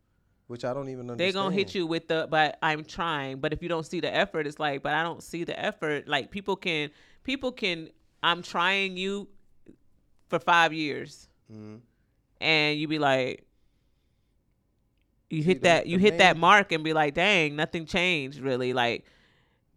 which 0.49 0.65
I 0.65 0.73
don't 0.75 0.89
even 0.89 1.11
understand. 1.11 1.19
They're 1.21 1.33
going 1.33 1.51
to 1.53 1.57
hit 1.59 1.75
you 1.75 1.87
with 1.87 2.09
the 2.09 2.27
but 2.31 2.59
I'm 2.63 2.85
trying, 2.85 3.41
but 3.41 3.53
if 3.53 3.63
you 3.63 3.69
don't 3.69 3.85
see 3.87 4.01
the 4.01 4.15
effort 4.15 4.47
it's 4.47 4.59
like 4.59 4.83
but 4.83 4.95
I 4.95 5.03
don't 5.03 5.23
see 5.23 5.45
the 5.45 5.59
effort. 5.59 6.09
Like 6.09 6.31
people 6.31 6.57
can 6.57 6.91
people 7.25 7.53
can 7.53 7.91
I'm 8.23 8.43
trying 8.43 8.97
you 8.97 9.29
for 10.29 10.39
5 10.39 10.73
years. 10.73 11.29
Mhm. 11.53 11.81
and 12.41 12.79
you 12.79 12.89
be 12.89 12.99
like 12.99 13.46
you 15.31 15.43
See, 15.43 15.47
hit 15.49 15.59
the- 15.63 15.69
that 15.69 15.87
you 15.87 15.99
the 15.99 16.03
hit 16.05 16.19
that 16.19 16.37
mark 16.37 16.73
and 16.73 16.85
be 16.85 16.93
like 16.93 17.15
dang 17.15 17.57
nothing 17.57 17.87
changed 17.87 18.39
really 18.41 18.73
like 18.73 19.05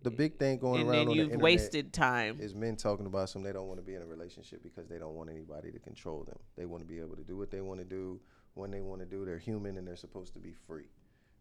The 0.04 0.12
big 0.12 0.38
thing 0.38 0.60
going 0.60 0.82
and 0.82 0.90
around 0.90 0.98
then 1.00 1.08
on 1.10 1.16
you've 1.16 1.24
internet 1.26 1.42
wasted 1.44 1.94
time 1.94 2.38
is 2.40 2.56
men 2.56 2.76
talking 2.76 3.06
about 3.06 3.30
some 3.30 3.44
they 3.44 3.52
don't 3.52 3.68
want 3.68 3.80
to 3.80 3.86
be 3.86 3.96
in 3.96 4.02
a 4.02 4.06
relationship 4.06 4.62
because 4.64 4.88
they 4.88 4.98
don't 5.00 5.16
want 5.16 5.30
anybody 5.30 5.72
to 5.72 5.80
control 5.80 6.24
them. 6.24 6.38
They 6.56 6.66
want 6.66 6.84
to 6.84 6.88
be 6.88 7.00
able 7.00 7.16
to 7.18 7.24
do 7.24 7.36
what 7.36 7.52
they 7.52 7.62
want 7.62 7.80
to 7.80 7.86
do 7.86 8.20
when 8.54 8.72
they 8.72 8.82
want 8.82 9.02
to 9.02 9.06
do. 9.06 9.26
They're 9.26 9.38
human 9.38 9.78
and 9.78 9.86
they're 9.88 9.96
supposed 9.98 10.34
to 10.34 10.40
be 10.40 10.54
free. 10.68 10.90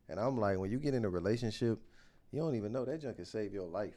And 0.08 0.18
I'm 0.18 0.38
like, 0.38 0.58
when 0.58 0.70
you 0.70 0.78
get 0.78 0.94
in 0.94 1.04
a 1.04 1.08
relationship, 1.10 1.78
you 2.32 2.40
don't 2.40 2.54
even 2.56 2.72
know 2.72 2.84
that 2.84 3.00
junk 3.00 3.16
can 3.16 3.26
save 3.26 3.52
your 3.52 3.66
life. 3.68 3.94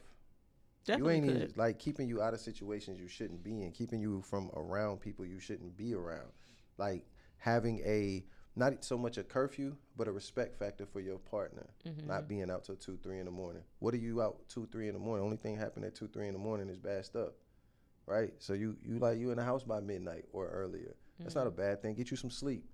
definitely 0.84 1.12
you 1.12 1.16
ain't 1.16 1.26
could. 1.26 1.36
even 1.36 1.52
like 1.56 1.78
keeping 1.78 2.06
you 2.08 2.22
out 2.22 2.34
of 2.34 2.40
situations 2.40 3.00
you 3.00 3.08
shouldn't 3.08 3.42
be 3.42 3.62
in, 3.62 3.72
keeping 3.72 4.00
you 4.00 4.22
from 4.22 4.50
around 4.54 5.00
people 5.00 5.24
you 5.24 5.40
shouldn't 5.40 5.76
be 5.76 5.94
around. 5.94 6.30
Like 6.78 7.04
having 7.38 7.80
a 7.84 8.24
not 8.54 8.84
so 8.84 8.98
much 8.98 9.16
a 9.18 9.22
curfew, 9.22 9.76
but 9.96 10.08
a 10.08 10.12
respect 10.12 10.58
factor 10.58 10.84
for 10.84 11.00
your 11.00 11.18
partner. 11.18 11.70
Mm-hmm. 11.86 12.06
Not 12.06 12.28
being 12.28 12.50
out 12.50 12.64
till 12.64 12.76
two, 12.76 12.98
three 13.02 13.18
in 13.18 13.24
the 13.24 13.30
morning. 13.30 13.62
What 13.78 13.94
are 13.94 13.98
you 13.98 14.20
out 14.20 14.40
two, 14.48 14.68
three 14.70 14.88
in 14.88 14.94
the 14.94 15.00
morning? 15.00 15.24
Only 15.24 15.38
thing 15.38 15.56
happened 15.56 15.84
at 15.84 15.94
two, 15.94 16.08
three 16.08 16.26
in 16.26 16.34
the 16.34 16.38
morning 16.38 16.68
is 16.68 16.78
bad 16.78 17.04
stuff. 17.04 17.30
Right? 18.06 18.34
So 18.38 18.52
you 18.52 18.76
you 18.82 18.98
like 18.98 19.18
you 19.18 19.30
in 19.30 19.36
the 19.36 19.44
house 19.44 19.62
by 19.62 19.80
midnight 19.80 20.24
or 20.32 20.48
earlier. 20.48 20.96
That's 21.20 21.34
not 21.36 21.46
a 21.46 21.52
bad 21.52 21.80
thing. 21.82 21.94
Get 21.94 22.10
you 22.10 22.16
some 22.16 22.30
sleep. 22.30 22.64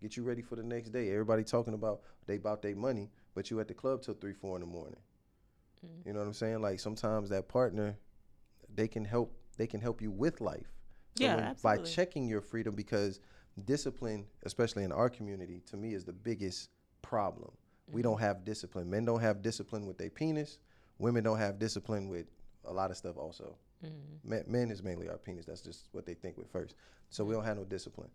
Get 0.00 0.16
you 0.16 0.22
ready 0.22 0.42
for 0.42 0.56
the 0.56 0.62
next 0.62 0.90
day. 0.90 1.10
Everybody 1.10 1.44
talking 1.44 1.74
about 1.74 2.00
they 2.26 2.36
about 2.36 2.62
their 2.62 2.74
money, 2.74 3.10
but 3.34 3.50
you 3.50 3.60
at 3.60 3.68
the 3.68 3.74
club 3.74 4.02
till 4.02 4.14
three, 4.14 4.32
four 4.32 4.56
in 4.56 4.60
the 4.60 4.66
morning. 4.66 5.00
You 6.06 6.12
know 6.12 6.20
what 6.20 6.26
I'm 6.26 6.34
saying? 6.34 6.60
Like 6.62 6.80
sometimes 6.80 7.28
that 7.30 7.48
partner, 7.48 7.96
they 8.74 8.88
can 8.88 9.04
help. 9.04 9.34
They 9.56 9.66
can 9.66 9.80
help 9.80 10.00
you 10.00 10.10
with 10.10 10.40
life. 10.40 10.72
So 11.16 11.24
Yeah, 11.24 11.36
absolutely. 11.36 11.84
By 11.84 11.90
checking 11.90 12.28
your 12.28 12.40
freedom, 12.40 12.74
because 12.74 13.20
discipline, 13.58 14.26
especially 14.44 14.84
in 14.84 14.92
our 14.92 15.08
community, 15.10 15.60
to 15.70 15.76
me 15.76 15.94
is 15.94 16.04
the 16.04 16.12
biggest 16.12 16.70
problem. 17.02 17.50
We 17.90 18.02
don't 18.02 18.20
have 18.20 18.44
discipline. 18.44 18.90
Men 18.90 19.04
don't 19.04 19.20
have 19.20 19.40
discipline 19.42 19.86
with 19.86 19.96
their 19.98 20.10
penis. 20.10 20.58
Women 20.98 21.24
don't 21.24 21.38
have 21.38 21.58
discipline 21.58 22.08
with 22.08 22.26
a 22.64 22.72
lot 22.72 22.90
of 22.90 22.96
stuff. 22.96 23.16
Also, 23.16 23.56
Mm-hmm. 23.84 24.28
men, 24.28 24.44
men 24.48 24.70
is 24.72 24.82
mainly 24.82 25.08
our 25.08 25.18
penis. 25.18 25.46
That's 25.46 25.60
just 25.60 25.86
what 25.92 26.04
they 26.04 26.14
think 26.14 26.36
with 26.36 26.50
first. 26.50 26.74
So 27.10 27.22
we 27.22 27.32
don't 27.32 27.44
have 27.44 27.56
no 27.56 27.62
discipline. 27.64 28.08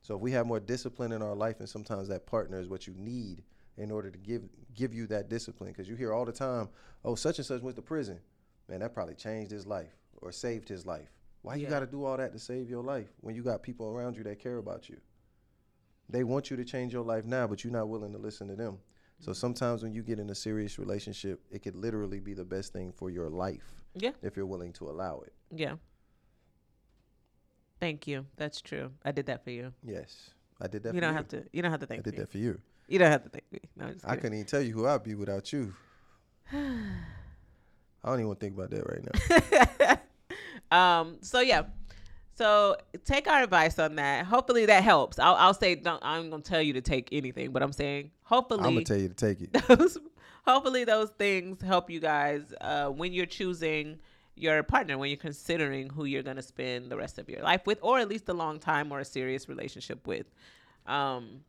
So 0.00 0.14
if 0.14 0.20
we 0.20 0.30
have 0.30 0.46
more 0.46 0.60
discipline 0.60 1.10
in 1.10 1.22
our 1.22 1.34
life, 1.34 1.58
and 1.58 1.68
sometimes 1.68 2.06
that 2.06 2.24
partner 2.24 2.60
is 2.60 2.68
what 2.68 2.86
you 2.86 2.94
need 2.96 3.42
in 3.76 3.90
order 3.90 4.12
to 4.12 4.18
give 4.18 4.42
give 4.76 4.94
you 4.94 5.08
that 5.08 5.28
discipline. 5.28 5.70
Because 5.72 5.88
you 5.88 5.96
hear 5.96 6.12
all 6.12 6.24
the 6.24 6.30
time, 6.30 6.68
oh, 7.04 7.16
such 7.16 7.38
and 7.38 7.46
such 7.46 7.62
went 7.62 7.74
to 7.74 7.82
prison. 7.82 8.20
Man, 8.68 8.78
that 8.78 8.94
probably 8.94 9.16
changed 9.16 9.50
his 9.50 9.66
life 9.66 9.90
or 10.18 10.30
saved 10.30 10.68
his 10.68 10.86
life. 10.86 11.08
Why 11.42 11.54
you 11.56 11.66
got 11.66 11.80
to 11.80 11.86
do 11.86 12.04
all 12.04 12.16
that 12.16 12.32
to 12.32 12.38
save 12.38 12.68
your 12.68 12.82
life 12.82 13.08
when 13.20 13.34
you 13.34 13.42
got 13.42 13.62
people 13.62 13.88
around 13.88 14.16
you 14.16 14.24
that 14.24 14.40
care 14.40 14.58
about 14.58 14.88
you? 14.88 14.98
They 16.10 16.24
want 16.24 16.50
you 16.50 16.56
to 16.56 16.64
change 16.64 16.92
your 16.92 17.04
life 17.04 17.24
now, 17.24 17.46
but 17.46 17.62
you're 17.64 17.72
not 17.72 17.88
willing 17.88 18.12
to 18.12 18.18
listen 18.18 18.48
to 18.48 18.56
them. 18.56 18.78
So 19.20 19.30
mm-hmm. 19.30 19.36
sometimes 19.36 19.82
when 19.82 19.92
you 19.92 20.02
get 20.02 20.18
in 20.18 20.30
a 20.30 20.34
serious 20.34 20.78
relationship, 20.78 21.40
it 21.50 21.62
could 21.62 21.76
literally 21.76 22.20
be 22.20 22.34
the 22.34 22.44
best 22.44 22.72
thing 22.72 22.92
for 22.92 23.10
your 23.10 23.28
life 23.28 23.82
Yeah. 23.94 24.12
if 24.22 24.36
you're 24.36 24.46
willing 24.46 24.72
to 24.74 24.88
allow 24.88 25.20
it. 25.20 25.32
Yeah. 25.54 25.74
Thank 27.80 28.06
you. 28.06 28.26
That's 28.36 28.60
true. 28.60 28.90
I 29.04 29.12
did 29.12 29.26
that 29.26 29.44
for 29.44 29.50
you. 29.50 29.72
Yes, 29.84 30.30
I 30.60 30.66
did 30.66 30.82
that. 30.82 30.94
you 30.94 31.00
for 31.00 31.00
don't 31.00 31.10
you. 31.10 31.16
have 31.16 31.28
to. 31.28 31.44
You 31.52 31.62
don't 31.62 31.70
have 31.70 31.80
to 31.80 31.86
thank 31.86 32.00
I 32.00 32.02
did 32.02 32.14
me. 32.14 32.20
that 32.20 32.30
for 32.30 32.38
you. 32.38 32.60
You 32.88 32.98
don't 32.98 33.10
have 33.10 33.22
to 33.22 33.28
thank 33.28 33.44
me. 33.52 33.60
No, 33.76 33.94
I 34.04 34.16
couldn't 34.16 34.34
even 34.34 34.46
tell 34.46 34.62
you 34.62 34.72
who 34.72 34.86
I'd 34.86 35.04
be 35.04 35.14
without 35.14 35.52
you. 35.52 35.74
I 36.52 38.10
don't 38.10 38.20
even 38.20 38.34
think 38.36 38.54
about 38.54 38.70
that 38.70 38.84
right 38.88 39.80
now. 39.80 39.96
um. 40.70 41.18
So 41.22 41.40
yeah. 41.40 41.62
So 42.34 42.76
take 43.04 43.26
our 43.26 43.42
advice 43.42 43.80
on 43.80 43.96
that. 43.96 44.24
Hopefully 44.24 44.66
that 44.66 44.84
helps. 44.84 45.18
I'll, 45.18 45.34
I'll 45.34 45.54
say 45.54 45.74
don't. 45.74 46.00
I'm 46.02 46.30
gonna 46.30 46.42
tell 46.42 46.62
you 46.62 46.74
to 46.74 46.80
take 46.80 47.08
anything, 47.10 47.50
but 47.50 47.62
I'm 47.62 47.72
saying 47.72 48.12
hopefully 48.22 48.60
I'm 48.64 48.74
gonna 48.74 48.84
tell 48.84 48.96
you 48.96 49.08
to 49.08 49.14
take 49.14 49.40
it. 49.40 49.52
those 49.66 49.98
hopefully 50.46 50.84
those 50.84 51.10
things 51.10 51.60
help 51.60 51.90
you 51.90 52.00
guys 52.00 52.42
uh, 52.60 52.88
when 52.88 53.12
you're 53.12 53.26
choosing 53.26 53.98
your 54.40 54.62
partner 54.62 54.96
when 54.96 55.10
you're 55.10 55.16
considering 55.16 55.90
who 55.90 56.04
you're 56.04 56.22
going 56.22 56.36
to 56.36 56.42
spend 56.42 56.90
the 56.90 56.96
rest 56.96 57.18
of 57.18 57.28
your 57.28 57.42
life 57.42 57.62
with 57.66 57.78
or 57.82 57.98
at 57.98 58.08
least 58.08 58.28
a 58.28 58.32
long 58.32 58.58
time 58.58 58.92
or 58.92 59.00
a 59.00 59.04
serious 59.04 59.48
relationship 59.48 60.06
with 60.06 60.26
um 60.86 61.40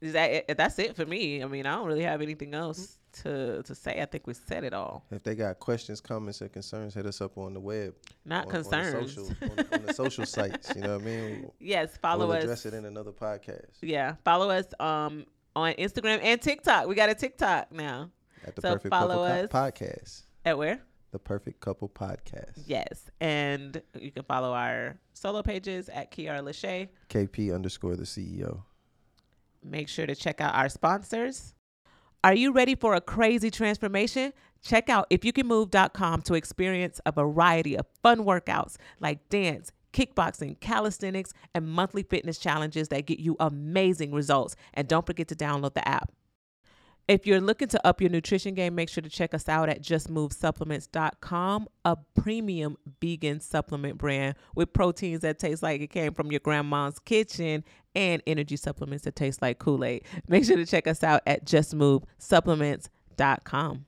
is 0.00 0.12
that 0.12 0.30
it? 0.30 0.56
that's 0.56 0.78
it 0.78 0.96
for 0.96 1.06
me 1.06 1.42
i 1.42 1.46
mean 1.46 1.66
i 1.66 1.74
don't 1.74 1.86
really 1.86 2.02
have 2.02 2.22
anything 2.22 2.54
else 2.54 2.98
to 3.22 3.62
to 3.62 3.74
say 3.74 4.00
i 4.00 4.04
think 4.04 4.26
we 4.26 4.34
said 4.34 4.64
it 4.64 4.72
all 4.74 5.04
If 5.10 5.22
they 5.22 5.34
got 5.34 5.58
questions, 5.58 6.00
comments, 6.00 6.40
or 6.42 6.48
concerns, 6.48 6.94
hit 6.94 7.06
us 7.06 7.20
up 7.20 7.36
on 7.38 7.54
the 7.54 7.60
web. 7.60 7.94
not 8.24 8.40
on, 8.40 8.44
On 8.46 8.50
concerns 8.62 9.14
the 9.14 9.22
social, 9.24 9.36
on, 9.42 9.66
on 9.80 9.86
the 9.86 9.92
social 9.94 10.26
sites. 10.26 10.72
You 10.74 10.82
know 10.82 10.96
what 10.98 11.02
I 11.02 11.04
mean? 11.04 11.50
yes 11.60 11.96
follow 11.96 12.26
we'll 12.28 12.36
us 12.36 12.42
address 12.44 12.66
it 12.66 12.74
in 12.74 12.84
another 12.84 13.12
podcast 13.12 13.76
yeah 13.82 14.14
follow 14.24 14.50
us 14.50 14.66
um 14.80 15.24
on 15.54 15.72
instagram 15.74 16.20
and 16.22 16.40
tiktok 16.40 16.86
we 16.86 16.94
got 16.94 17.08
a 17.08 17.14
tiktok 17.14 17.72
now 17.72 18.10
at 18.46 18.54
the 18.54 18.62
So 18.62 18.72
Perfect 18.74 18.92
follow 18.94 19.26
Couple 19.26 19.44
us. 19.44 19.48
Podcast. 19.50 20.22
at 20.44 20.56
where 20.58 20.78
The 21.12 21.18
Perfect 21.18 21.60
Couple 21.60 21.88
Podcast. 21.88 22.62
Yes, 22.66 23.10
and 23.20 23.80
you 23.98 24.12
can 24.12 24.22
follow 24.24 24.52
our 24.52 24.98
solo 25.14 25.42
pages 25.42 25.88
at 25.88 26.12
Keaira 26.12 26.42
LaShae. 26.42 26.88
KP 27.08 27.52
underscore 27.54 27.96
the 27.96 28.04
CEO. 28.04 28.62
Make 29.64 29.88
sure 29.88 30.06
to 30.06 30.14
check 30.14 30.40
out 30.40 30.54
our 30.54 30.68
sponsors. 30.68 31.54
Are 32.26 32.34
you 32.34 32.50
ready 32.50 32.74
for 32.74 32.94
a 32.96 33.00
crazy 33.00 33.52
transformation? 33.52 34.32
Check 34.60 34.88
out 34.88 35.08
ifyoucanmove.com 35.10 36.22
to 36.22 36.34
experience 36.34 37.00
a 37.06 37.12
variety 37.12 37.78
of 37.78 37.86
fun 38.02 38.24
workouts 38.24 38.78
like 38.98 39.28
dance, 39.28 39.70
kickboxing, 39.92 40.58
calisthenics, 40.58 41.32
and 41.54 41.68
monthly 41.68 42.02
fitness 42.02 42.38
challenges 42.38 42.88
that 42.88 43.06
get 43.06 43.20
you 43.20 43.36
amazing 43.38 44.10
results. 44.10 44.56
And 44.74 44.88
don't 44.88 45.06
forget 45.06 45.28
to 45.28 45.36
download 45.36 45.74
the 45.74 45.86
app. 45.86 46.10
If 47.08 47.24
you're 47.24 47.40
looking 47.40 47.68
to 47.68 47.86
up 47.86 48.00
your 48.00 48.10
nutrition 48.10 48.54
game, 48.54 48.74
make 48.74 48.88
sure 48.88 49.02
to 49.02 49.08
check 49.08 49.32
us 49.32 49.48
out 49.48 49.68
at 49.68 49.80
justmovesupplements.com, 49.80 51.68
a 51.84 51.96
premium 52.20 52.76
vegan 53.00 53.38
supplement 53.40 53.96
brand 53.96 54.34
with 54.56 54.72
proteins 54.72 55.20
that 55.20 55.38
taste 55.38 55.62
like 55.62 55.80
it 55.80 55.90
came 55.90 56.14
from 56.14 56.32
your 56.32 56.40
grandma's 56.40 56.98
kitchen 56.98 57.62
and 57.94 58.24
energy 58.26 58.56
supplements 58.56 59.04
that 59.04 59.14
taste 59.14 59.40
like 59.40 59.60
Kool-Aid. 59.60 60.02
Make 60.28 60.44
sure 60.44 60.56
to 60.56 60.66
check 60.66 60.88
us 60.88 61.04
out 61.04 61.22
at 61.26 61.44
justmovesupplements.com. 61.44 63.84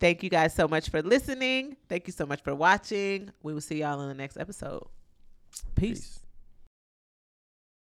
Thank 0.00 0.22
you 0.22 0.30
guys 0.30 0.54
so 0.54 0.68
much 0.68 0.90
for 0.90 1.02
listening. 1.02 1.76
Thank 1.88 2.06
you 2.06 2.12
so 2.12 2.26
much 2.26 2.42
for 2.42 2.54
watching. 2.54 3.32
We 3.42 3.54
will 3.54 3.60
see 3.60 3.80
y'all 3.80 4.00
in 4.02 4.08
the 4.08 4.14
next 4.14 4.36
episode. 4.36 4.86
Peace. 5.74 5.98
Peace. 5.98 6.23